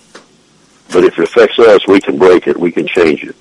but 0.92 1.04
if 1.04 1.18
it 1.18 1.24
affects 1.24 1.58
us, 1.58 1.86
we 1.86 2.00
can 2.00 2.18
break 2.18 2.46
it, 2.46 2.58
we 2.58 2.70
can 2.70 2.86
change 2.86 3.24
it. 3.24 3.36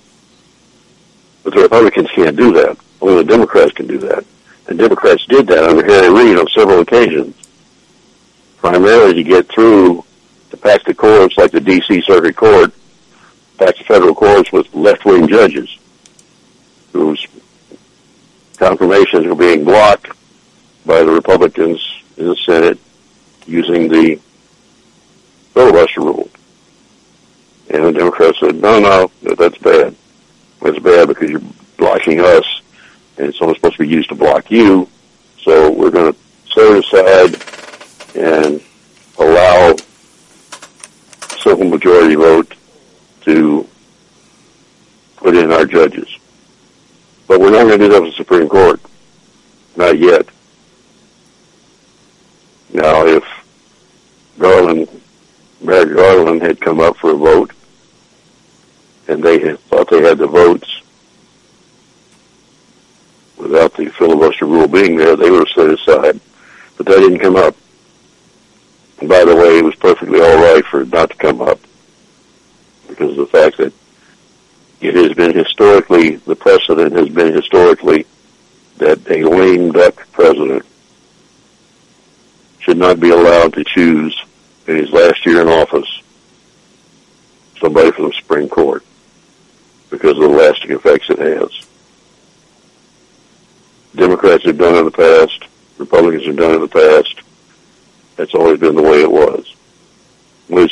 But 1.43 1.53
the 1.53 1.61
Republicans 1.61 2.09
can't 2.15 2.36
do 2.36 2.51
that. 2.53 2.78
Only 3.01 3.24
the 3.24 3.32
Democrats 3.32 3.72
can 3.72 3.88
do 3.88 3.97
that. 3.99 4.26
And 4.67 4.78
Democrats 4.78 5.26
did 5.26 5.47
that 5.47 5.63
under 5.63 5.86
Harry 5.86 6.09
Reid 6.09 6.38
on 6.38 6.47
several 6.55 6.80
occasions, 6.80 7.36
primarily 8.57 9.13
to 9.15 9.24
get 9.24 9.49
through 9.49 10.03
to 10.49 10.57
pack 10.57 10.84
the 10.84 10.93
courts 10.93 11.38
like 11.38 11.51
the 11.51 11.59
D.C. 11.59 12.01
Circuit 12.01 12.36
Court, 12.36 12.74
pack 13.62 13.78
the 13.78 13.84
federal 13.84 14.16
courts 14.16 14.51
with 14.51 14.74
left-wing 14.74 15.28
judges 15.28 15.78
whose 16.93 17.28
confirmations 18.57 19.28
were 19.28 19.36
being 19.36 19.64
blocked 19.64 20.09
by 20.84 21.03
the 21.03 21.12
Republicans 21.12 21.80
in 22.18 22.28
the 22.28 22.36
Senate 22.38 22.80
using 23.45 23.88
the 23.88 24.20
filibuster 25.53 26.01
rule. 26.01 26.28
And 27.70 27.86
the 27.86 27.91
Democrats 27.91 28.39
said, 28.39 28.55
no, 28.55 28.80
no, 28.80 29.12
that's 29.36 29.57
bad. 29.59 29.95
That's 30.62 30.80
bad 30.80 31.07
because 31.07 31.30
you're 31.30 31.41
blocking 31.78 32.20
us, 32.20 32.62
and 33.18 33.28
it's 33.28 33.41
only 33.41 33.55
supposed 33.55 33.76
to 33.78 33.84
be 33.84 33.89
used 33.89 34.09
to 34.09 34.16
block 34.16 34.49
you. 34.49 34.89
So 35.43 35.70
we're 35.72 35.91
going 35.91 36.14
to 36.14 36.20
set 36.51 36.78
aside 36.78 37.43
and 38.16 38.62
allow 39.20 39.76
simple 41.39 41.70
majority 41.70 42.16
vote 42.16 42.55
to 43.22 43.67
put 45.17 45.36
in 45.36 45.51
our 45.51 45.65
judges. 45.65 46.17
But 47.28 47.39
we're 47.39 47.51
not 47.51 47.67
going 47.67 47.80
to 47.80 47.86
do 47.86 47.93
that 47.93 48.01
with 48.01 48.11
the 48.11 48.17
Supreme 48.17 48.49
Court. 48.49 48.82
Not 49.76 49.97
yet. 49.97 50.28
Now, 52.74 53.05
if 53.05 53.24
Garland, 54.39 54.89
Merrick 55.61 55.95
Garland 55.95 56.41
had 56.41 56.59
come 56.59 56.80
up 56.80 56.97
for 56.97 57.11
a 57.11 57.17
vote, 57.17 57.51
and 59.07 59.24
they 59.24 59.39
had 59.39 59.59
thought 59.59 59.89
they 59.89 60.01
had 60.01 60.17
the 60.17 60.28
votes 60.28 60.82
without 63.38 63.76
the 63.76 63.89
filibuster 63.89 64.45
rule 64.45 64.67
being 64.67 64.97
there, 64.97 65.15
they 65.15 65.30
would 65.30 65.47
have 65.47 65.55
set 65.55 65.69
aside. 65.69 66.19
But 66.78 66.86
that 66.88 66.97
didn't 66.97 67.19
come 67.19 67.36
up. 67.36 67.55
And 68.99 69.09
by 69.09 69.26
the 69.26 69.36
way, 69.36 69.59
it 69.59 69.63
was 69.63 69.76
perfectly 69.76 70.22
all 70.22 70.38
right 70.38 70.65
for 70.65 70.82
it 70.82 70.91
not 70.91 71.09
to 71.11 71.15
come 71.17 71.41
up 71.41 71.59
because 73.01 73.17
of 73.17 73.31
the 73.31 73.37
fact 73.37 73.57
that 73.57 73.73
it 74.79 74.93
has 74.93 75.13
been 75.13 75.35
historically, 75.35 76.17
the 76.17 76.35
precedent 76.35 76.93
has 76.93 77.09
been 77.09 77.33
historically 77.33 78.05
that 78.77 78.99
a 79.09 79.23
lame 79.23 79.71
duck 79.71 80.07
president 80.11 80.63
should 82.59 82.77
not 82.77 82.99
be 82.99 83.09
allowed 83.09 83.53
to 83.53 83.63
choose 83.63 84.19
in 84.67 84.75
his 84.75 84.91
last 84.91 85.25
year 85.25 85.41
in 85.41 85.47
office 85.47 86.01
somebody 87.59 87.91
from 87.91 88.05
the 88.05 88.13
Supreme 88.13 88.47
Court 88.47 88.83
because 89.89 90.15
of 90.17 90.21
the 90.23 90.29
lasting 90.29 90.71
effects 90.71 91.09
it 91.09 91.17
has. 91.17 91.67
Democrats 93.95 94.45
have 94.45 94.59
done 94.59 94.75
it 94.75 94.79
in 94.79 94.85
the 94.85 94.91
past. 94.91 95.45
Republicans 95.79 96.27
have 96.27 96.37
done 96.37 96.51
it 96.51 96.55
in 96.55 96.61
the 96.61 96.67
past. 96.67 97.21
That's 98.15 98.35
always 98.35 98.59
been 98.59 98.75
the 98.75 98.81
way 98.83 99.01
it 99.01 99.11
was. 99.11 99.50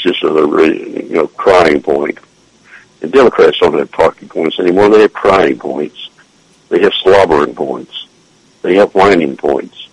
It's 0.06 0.20
just 0.20 0.24
a 0.24 0.30
you 0.30 1.16
know 1.16 1.28
crying 1.28 1.82
point. 1.82 2.20
And 3.02 3.12
Democrats 3.12 3.60
don't 3.60 3.78
have 3.78 3.92
talking 3.92 4.30
points 4.30 4.60
anymore. 4.60 4.90
They 4.90 5.02
have 5.02 5.14
crying 5.14 5.60
points. 5.60 6.10
They 6.70 6.82
have 6.82 6.94
slobbering 6.94 7.56
points. 7.56 8.08
They 8.62 8.76
have 8.76 8.94
whining 8.94 9.36
points. 9.36 9.90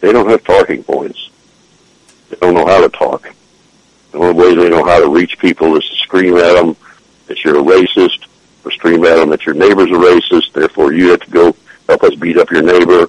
They 0.00 0.12
don't 0.12 0.28
have 0.28 0.42
talking 0.44 0.82
points. 0.82 1.30
They 2.30 2.36
don't 2.36 2.54
know 2.54 2.66
how 2.66 2.80
to 2.80 2.88
talk. 2.88 3.32
The 4.12 4.18
only 4.18 4.34
way 4.34 4.54
they 4.54 4.68
know 4.68 4.84
how 4.84 5.00
to 5.00 5.08
reach 5.08 5.38
people 5.38 5.76
is 5.76 5.88
to 5.88 5.96
scream 5.96 6.36
at 6.36 6.54
them 6.54 6.76
that 7.26 7.44
you're 7.44 7.58
a 7.58 7.62
racist, 7.62 8.26
or 8.64 8.70
scream 8.70 9.04
at 9.04 9.16
them 9.16 9.30
that 9.30 9.46
your 9.46 9.54
neighbor's 9.54 9.90
a 9.90 9.94
racist, 9.94 10.52
therefore 10.52 10.92
you 10.92 11.10
have 11.10 11.20
to 11.20 11.30
go 11.30 11.56
help 11.88 12.02
us 12.02 12.14
beat 12.14 12.36
up 12.36 12.50
your 12.50 12.62
neighbor, 12.62 13.08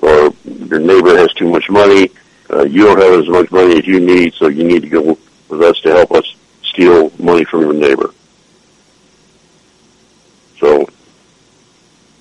or 0.00 0.34
your 0.44 0.80
neighbor 0.80 1.16
has 1.16 1.32
too 1.34 1.48
much 1.48 1.68
money, 1.70 2.10
uh, 2.50 2.64
you 2.64 2.84
don't 2.84 3.00
have 3.00 3.20
as 3.20 3.28
much 3.28 3.50
money 3.50 3.78
as 3.78 3.86
you 3.86 4.00
need, 4.00 4.34
so 4.34 4.48
you 4.48 4.64
need 4.64 4.82
to 4.82 4.88
go 4.88 5.18
with 5.52 5.62
us 5.62 5.78
to 5.80 5.90
help 5.90 6.10
us 6.12 6.34
steal 6.62 7.12
money 7.18 7.44
from 7.44 7.60
your 7.60 7.74
neighbor. 7.74 8.10
So, 10.58 10.88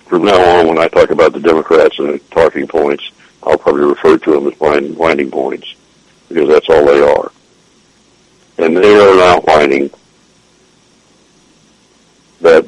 from 0.07 0.25
now 0.25 0.59
on, 0.59 0.67
when 0.67 0.77
I 0.77 0.89
talk 0.89 1.11
about 1.11 1.32
the 1.32 1.39
Democrats 1.39 1.97
and 1.97 2.09
the 2.09 2.19
talking 2.32 2.67
points, 2.67 3.09
I'll 3.41 3.57
probably 3.57 3.86
refer 3.86 4.17
to 4.17 4.32
them 4.32 4.47
as 4.47 4.59
whining 4.59 5.32
points, 5.32 5.73
because 6.27 6.49
that's 6.49 6.69
all 6.69 6.86
they 6.86 7.01
are. 7.01 7.32
And 8.57 8.75
they 8.75 8.95
are 8.95 9.15
now 9.15 9.39
whining 9.41 9.89
that 12.41 12.65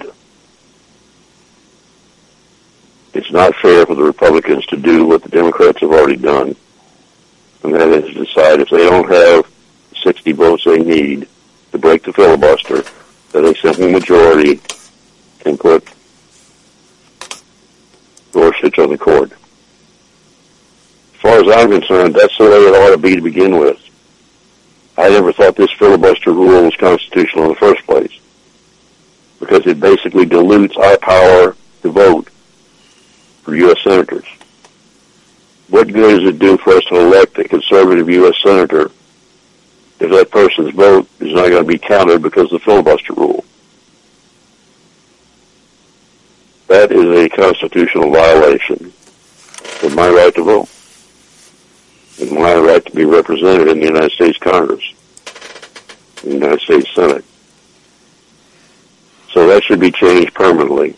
it's 3.14 3.32
not 3.32 3.54
fair 3.56 3.86
for 3.86 3.96
the 3.96 4.04
Republicans 4.04 4.66
to 4.68 4.78
do 4.78 5.06
what 5.06 5.24
the 5.24 5.30
Democrats 5.30 5.82
have 5.82 5.92
already 5.92 6.16
done, 6.16 6.56
and 7.64 7.76
that 7.76 7.90
is 7.90 8.16
decide 8.16 8.62
if 8.62 8.70
they 8.70 8.90
don't 8.90 9.12
have 9.12 9.53
60 10.04 10.32
votes 10.34 10.64
they 10.66 10.80
need 10.80 11.28
to 11.72 11.78
break 11.78 12.04
the 12.04 12.14
filibuster, 12.14 12.84
that 13.32 13.44
a 13.44 13.56
simple 13.60 13.90
majority 13.90 14.62
can 15.40 15.58
put 15.58 15.88
Gorsuch 18.32 18.78
on 18.80 18.90
the 18.90 18.98
court. 18.98 19.32
As 19.32 21.22
far 21.22 21.40
as 21.40 21.58
I'm 21.58 21.72
concerned, 21.72 22.16
that's 22.16 22.38
the 22.38 22.44
way 22.44 22.52
it 22.52 22.76
ought 22.76 22.92
to 22.92 22.98
be 22.98 23.16
to 23.16 23.22
begin 23.22 23.58
with. 23.58 23.80
I 24.98 25.10
never 25.10 25.34
thought 25.34 25.56
this 25.56 25.72
filibuster 25.72 26.32
rule 26.32 26.64
was 26.64 26.76
constitutional 26.76 27.46
in 27.46 27.50
the 27.50 27.56
first 27.56 27.84
place 27.86 28.20
because 29.40 29.66
it 29.66 29.80
basically 29.80 30.26
dilutes 30.26 30.78
our 30.78 30.98
power 30.98 31.56
to 31.82 31.92
vote 31.92 32.30
for 33.42 33.56
U.S. 33.56 33.82
senators. 33.84 34.26
What 35.70 35.92
good 35.92 36.20
does 36.20 36.30
it 36.30 36.40
do 36.40 36.58
for 36.58 36.74
us 36.74 36.84
to 36.86 36.96
elect 36.96 37.38
a 37.40 37.48
conservative 37.48 38.10
U.S. 38.10 38.36
senator 38.44 38.92
if 40.04 40.12
that 40.12 40.32
person's 40.32 40.74
vote 40.74 41.08
is 41.20 41.34
not 41.34 41.50
going 41.50 41.64
to 41.64 41.68
be 41.68 41.78
counted 41.78 42.22
because 42.22 42.52
of 42.52 42.52
the 42.52 42.60
filibuster 42.60 43.14
rule? 43.14 43.44
That 46.68 46.92
is 46.92 47.26
a 47.26 47.30
constitutional 47.30 48.12
violation 48.12 48.92
of 49.84 49.96
my 49.96 50.10
right 50.10 50.34
to 50.36 50.44
vote 50.44 50.70
and 52.20 52.32
my 52.32 52.56
right 52.56 52.86
to 52.86 52.92
be 52.92 53.06
represented 53.06 53.70
in 53.70 53.80
the 53.80 53.86
United 53.86 54.12
States 54.12 54.38
Congress, 54.40 54.84
the 56.22 56.32
United 56.32 56.62
States 56.62 56.94
Senate. 56.94 57.26
So 59.32 59.48
that 59.48 59.64
should 59.64 59.80
be 59.80 59.92
changed 59.92 60.34
permanently. 60.34 60.96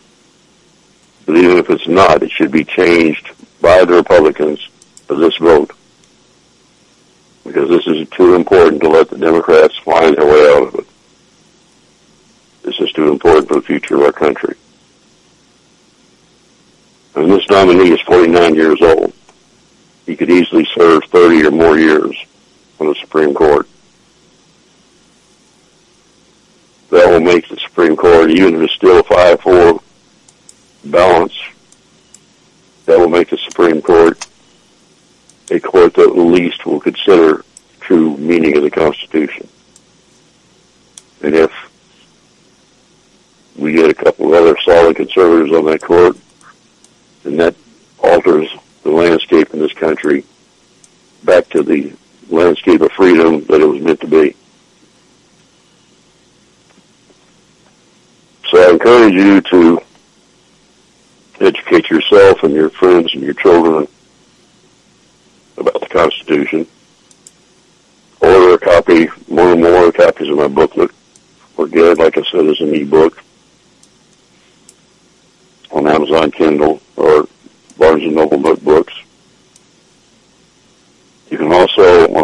But 1.25 1.37
even 1.37 1.57
if 1.57 1.69
it's 1.69 1.87
not, 1.87 2.23
it 2.23 2.31
should 2.31 2.51
be 2.51 2.63
changed 2.63 3.31
by 3.61 3.85
the 3.85 3.95
Republicans 3.95 4.67
for 5.07 5.15
this 5.15 5.37
vote. 5.37 5.71
Because 7.45 7.69
this 7.69 7.87
is 7.87 8.09
too 8.09 8.33
important 8.35 8.81
to 8.81 8.89
let 8.89 9.09
the 9.09 9.17
Democrats 9.17 9.77
find 9.77 10.17
their 10.17 10.25
way 10.25 10.51
out 10.55 10.67
of 10.67 10.75
it. 10.75 10.87
This 12.63 12.79
is 12.79 12.91
too 12.91 13.11
important 13.11 13.47
for 13.47 13.55
the 13.55 13.61
future 13.61 13.95
of 13.95 14.01
our 14.01 14.11
country. 14.11 14.55
And 17.15 17.31
this 17.31 17.47
nominee 17.49 17.91
is 17.91 18.01
49 18.01 18.55
years 18.55 18.81
old. 18.81 19.13
He 20.05 20.15
could 20.15 20.29
easily 20.29 20.67
serve 20.75 21.03
30 21.05 21.45
or 21.45 21.51
more 21.51 21.77
years 21.77 22.17
on 22.79 22.87
the 22.87 22.95
Supreme 22.95 23.33
Court. 23.33 23.67
That 26.89 27.07
will 27.07 27.21
make 27.21 27.47
the 27.47 27.57
Supreme 27.57 27.95
Court, 27.95 28.31
even 28.31 28.55
if 28.55 28.61
it's 28.61 28.73
still 28.73 28.99
a 28.99 29.03
5-4 29.03 29.81
balance, 30.85 31.37
that 32.85 32.99
will 32.99 33.09
make 33.09 33.29
the 33.29 33.37
Supreme 33.37 33.81
Court 33.81 34.27
a 35.51 35.59
court 35.59 35.93
that 35.95 36.07
at 36.07 36.15
least 36.15 36.65
will 36.65 36.79
consider 36.79 37.43
true 37.79 38.17
meaning 38.17 38.57
of 38.57 38.63
the 38.63 38.71
Constitution. 38.71 39.47
And 41.21 41.35
if 41.35 41.51
we 43.55 43.73
get 43.73 43.89
a 43.89 43.93
couple 43.93 44.27
of 44.27 44.33
other 44.33 44.57
solid 44.63 44.95
conservatives 44.95 45.55
on 45.55 45.65
that 45.65 45.81
court, 45.81 46.17
then 47.23 47.37
that 47.37 47.55
alters 47.99 48.49
the 48.83 48.91
landscape 48.91 49.53
in 49.53 49.59
this 49.59 49.73
country 49.73 50.23
back 51.23 51.49
to 51.49 51.63
the 51.63 51.93
landscape 52.29 52.81
of 52.81 52.91
freedom 52.91 53.43
that 53.45 53.61
it 53.61 53.65
was 53.65 53.81
meant 53.81 53.99
to 54.01 54.07
be. 54.07 54.35
So 58.49 58.61
I 58.61 58.71
encourage 58.71 59.13
you 59.13 59.41
to 59.41 59.81
educate 61.39 61.89
yourself 61.89 62.43
and 62.43 62.53
your 62.53 62.69
friends 62.69 63.13
and 63.13 63.23
your 63.23 63.33
children 63.33 63.87
about 65.57 65.79
the 65.81 65.87
Constitution. 65.87 66.67
Order 68.21 68.53
a 68.53 68.59
copy, 68.59 69.05
one 69.27 69.47
or 69.47 69.55
more 69.55 69.91
copies 69.91 70.29
of 70.29 70.37
my 70.37 70.47
booklet, 70.47 70.91
or 71.57 71.67
get 71.67 71.97
like 71.97 72.17
I 72.17 72.23
said, 72.23 72.45
as 72.45 72.59
an 72.61 72.73
e-book 72.73 73.21
on 75.71 75.87
Amazon 75.87 76.31
Kindle 76.31 76.81
or 76.95 77.27
Barnes 77.77 78.03
& 78.03 78.05
Noble 78.13 78.39
Notebooks. 78.39 78.93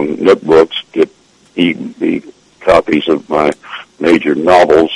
and 0.01 0.19
Nook 0.21 0.41
Books 0.41 0.81
get 0.91 1.09
e- 1.55 1.73
the 1.73 2.23
copies 2.59 3.07
of 3.07 3.29
my 3.29 3.51
major 3.99 4.35
novels, 4.35 4.91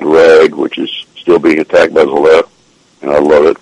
Rag, 0.00 0.54
which 0.54 0.78
is 0.78 0.90
still 1.16 1.38
being 1.38 1.60
attacked 1.60 1.94
by 1.94 2.04
the 2.04 2.10
left, 2.10 2.50
and 3.00 3.10
I 3.10 3.18
love 3.18 3.44
it, 3.44 3.56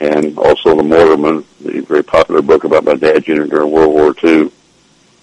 and 0.00 0.38
also 0.38 0.76
The 0.76 0.82
Mortarmen, 0.82 1.44
the 1.60 1.80
very 1.80 2.02
popular 2.02 2.42
book 2.42 2.64
about 2.64 2.84
my 2.84 2.94
dad's 2.94 3.28
unit 3.28 3.50
during 3.50 3.70
World 3.70 3.92
War 3.92 4.14
II, 4.22 4.50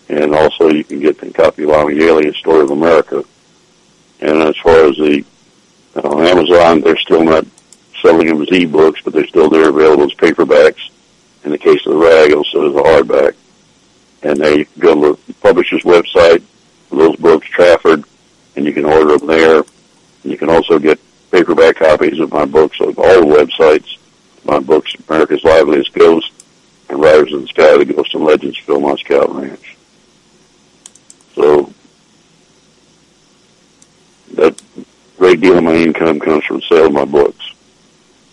and 0.09 0.33
also 0.33 0.69
you 0.69 0.83
can 0.83 0.99
get 0.99 1.19
the 1.19 1.31
copy 1.31 1.63
of 1.63 1.69
Galey, 1.69 2.29
A 2.29 2.33
Story 2.33 2.61
of 2.61 2.71
America. 2.71 3.23
And 4.19 4.41
as 4.41 4.57
far 4.57 4.85
as 4.85 4.97
the 4.97 5.25
uh, 5.95 6.07
on 6.07 6.25
Amazon, 6.25 6.81
they're 6.81 6.97
still 6.97 7.23
not 7.23 7.45
selling 8.01 8.27
them 8.27 8.41
as 8.41 8.51
e-books, 8.51 9.01
but 9.03 9.13
they're 9.13 9.27
still 9.27 9.49
there 9.49 9.69
available 9.69 10.03
as 10.03 10.13
paperbacks. 10.13 10.89
In 11.43 11.51
the 11.51 11.57
case 11.57 11.85
of 11.85 11.93
the 11.93 11.97
rag, 11.97 12.33
also 12.33 12.69
as 12.69 12.75
a 12.75 12.89
hardback. 12.89 13.35
And 14.23 14.39
they 14.39 14.65
go 14.79 15.15
to 15.15 15.21
the 15.27 15.33
publisher's 15.35 15.81
website 15.83 16.43
for 16.89 16.95
those 16.97 17.15
books, 17.15 17.47
Trafford, 17.47 18.03
and 18.55 18.65
you 18.65 18.73
can 18.73 18.85
order 18.85 19.17
them 19.17 19.27
there. 19.27 19.57
And 19.57 20.31
you 20.31 20.37
can 20.37 20.49
also 20.49 20.77
get 20.77 20.99
paperback 21.31 21.77
copies 21.77 22.19
of 22.19 22.31
my 22.31 22.45
books 22.45 22.79
on 22.79 22.93
all 22.97 23.21
the 23.21 23.35
websites. 23.35 23.97
My 24.43 24.59
books, 24.59 24.93
America's 25.07 25.43
Liveliest 25.43 25.93
Ghost, 25.93 26.31
and 26.89 26.99
Riders 26.99 27.31
in 27.31 27.41
the 27.41 27.47
Sky, 27.47 27.77
The 27.77 27.85
Ghosts 27.85 28.13
and 28.13 28.23
Legends, 28.23 28.59
Philmont 28.59 28.99
Scout 28.99 29.33
Ranch. 29.33 29.77
So, 31.35 31.71
that 34.33 34.61
great 35.17 35.39
deal 35.39 35.57
of 35.57 35.63
my 35.63 35.75
income 35.75 36.19
comes 36.19 36.43
from 36.45 36.61
sale 36.61 36.87
of 36.87 36.93
my 36.93 37.05
books. 37.05 37.53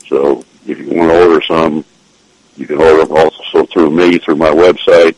So, 0.08 0.44
if 0.66 0.78
you 0.78 0.96
want 0.96 1.10
to 1.10 1.22
order 1.22 1.42
some, 1.42 1.84
you 2.56 2.66
can 2.66 2.80
order 2.80 3.04
them 3.04 3.16
also 3.16 3.66
through 3.66 3.90
me, 3.90 4.18
through 4.18 4.36
my 4.36 4.50
website, 4.50 5.14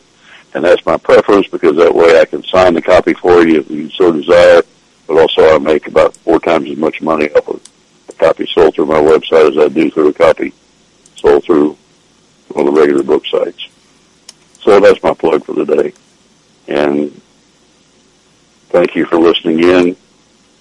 and 0.53 0.63
that's 0.63 0.85
my 0.85 0.97
preference 0.97 1.47
because 1.47 1.77
that 1.77 1.95
way 1.95 2.19
I 2.19 2.25
can 2.25 2.43
sign 2.43 2.73
the 2.73 2.81
copy 2.81 3.13
for 3.13 3.47
you 3.47 3.61
if 3.61 3.71
you 3.71 3.89
so 3.91 4.11
desire, 4.11 4.61
but 5.07 5.17
also 5.17 5.55
I 5.55 5.57
make 5.57 5.87
about 5.87 6.15
four 6.17 6.39
times 6.39 6.69
as 6.69 6.77
much 6.77 7.01
money 7.01 7.29
off 7.31 7.47
of 7.47 7.61
a 8.09 8.13
copy 8.13 8.45
sold 8.53 8.75
through 8.75 8.87
my 8.87 8.99
website 8.99 9.51
as 9.51 9.57
I 9.57 9.69
do 9.69 9.89
through 9.89 10.09
a 10.09 10.13
copy 10.13 10.53
sold 11.21 11.43
through 11.43 11.77
one 12.49 12.67
of 12.67 12.73
the 12.73 12.81
regular 12.81 13.03
book 13.03 13.25
sites. 13.25 13.67
So 14.61 14.79
that's 14.79 15.01
my 15.01 15.13
plug 15.13 15.45
for 15.45 15.53
the 15.53 15.65
day. 15.65 15.93
And 16.67 17.21
thank 18.69 18.95
you 18.95 19.05
for 19.05 19.17
listening 19.17 19.63
in. 19.63 19.95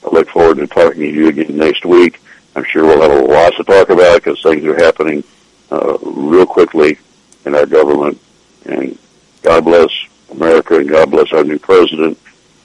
I 0.04 0.08
look 0.10 0.28
forward 0.28 0.58
to 0.58 0.66
talking 0.66 1.00
to 1.00 1.08
you 1.08 1.28
again 1.28 1.56
next 1.56 1.84
week. 1.84 2.20
I'm 2.56 2.64
sure 2.64 2.84
we'll 2.84 3.02
have 3.02 3.10
a 3.10 3.24
lot 3.24 3.52
to 3.56 3.64
talk 3.64 3.90
about 3.90 4.22
because 4.22 4.42
things 4.42 4.64
are 4.64 4.76
happening 4.76 5.22
uh, 5.70 5.98
real 6.02 6.46
quickly 6.46 6.98
in 7.44 7.54
our 7.54 7.66
government. 7.66 8.20
And 8.64 8.98
God 9.42 9.64
bless 9.64 9.90
America 10.30 10.78
and 10.78 10.88
God 10.88 11.10
bless 11.10 11.32
our 11.32 11.44
new 11.44 11.58
president. 11.58 12.18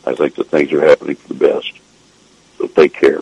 I 0.06 0.16
think 0.16 0.36
that 0.36 0.48
things 0.48 0.72
are 0.72 0.86
happening 0.86 1.16
for 1.16 1.34
the 1.34 1.48
best. 1.48 1.72
So 2.58 2.68
take 2.68 2.94
care. 2.94 3.22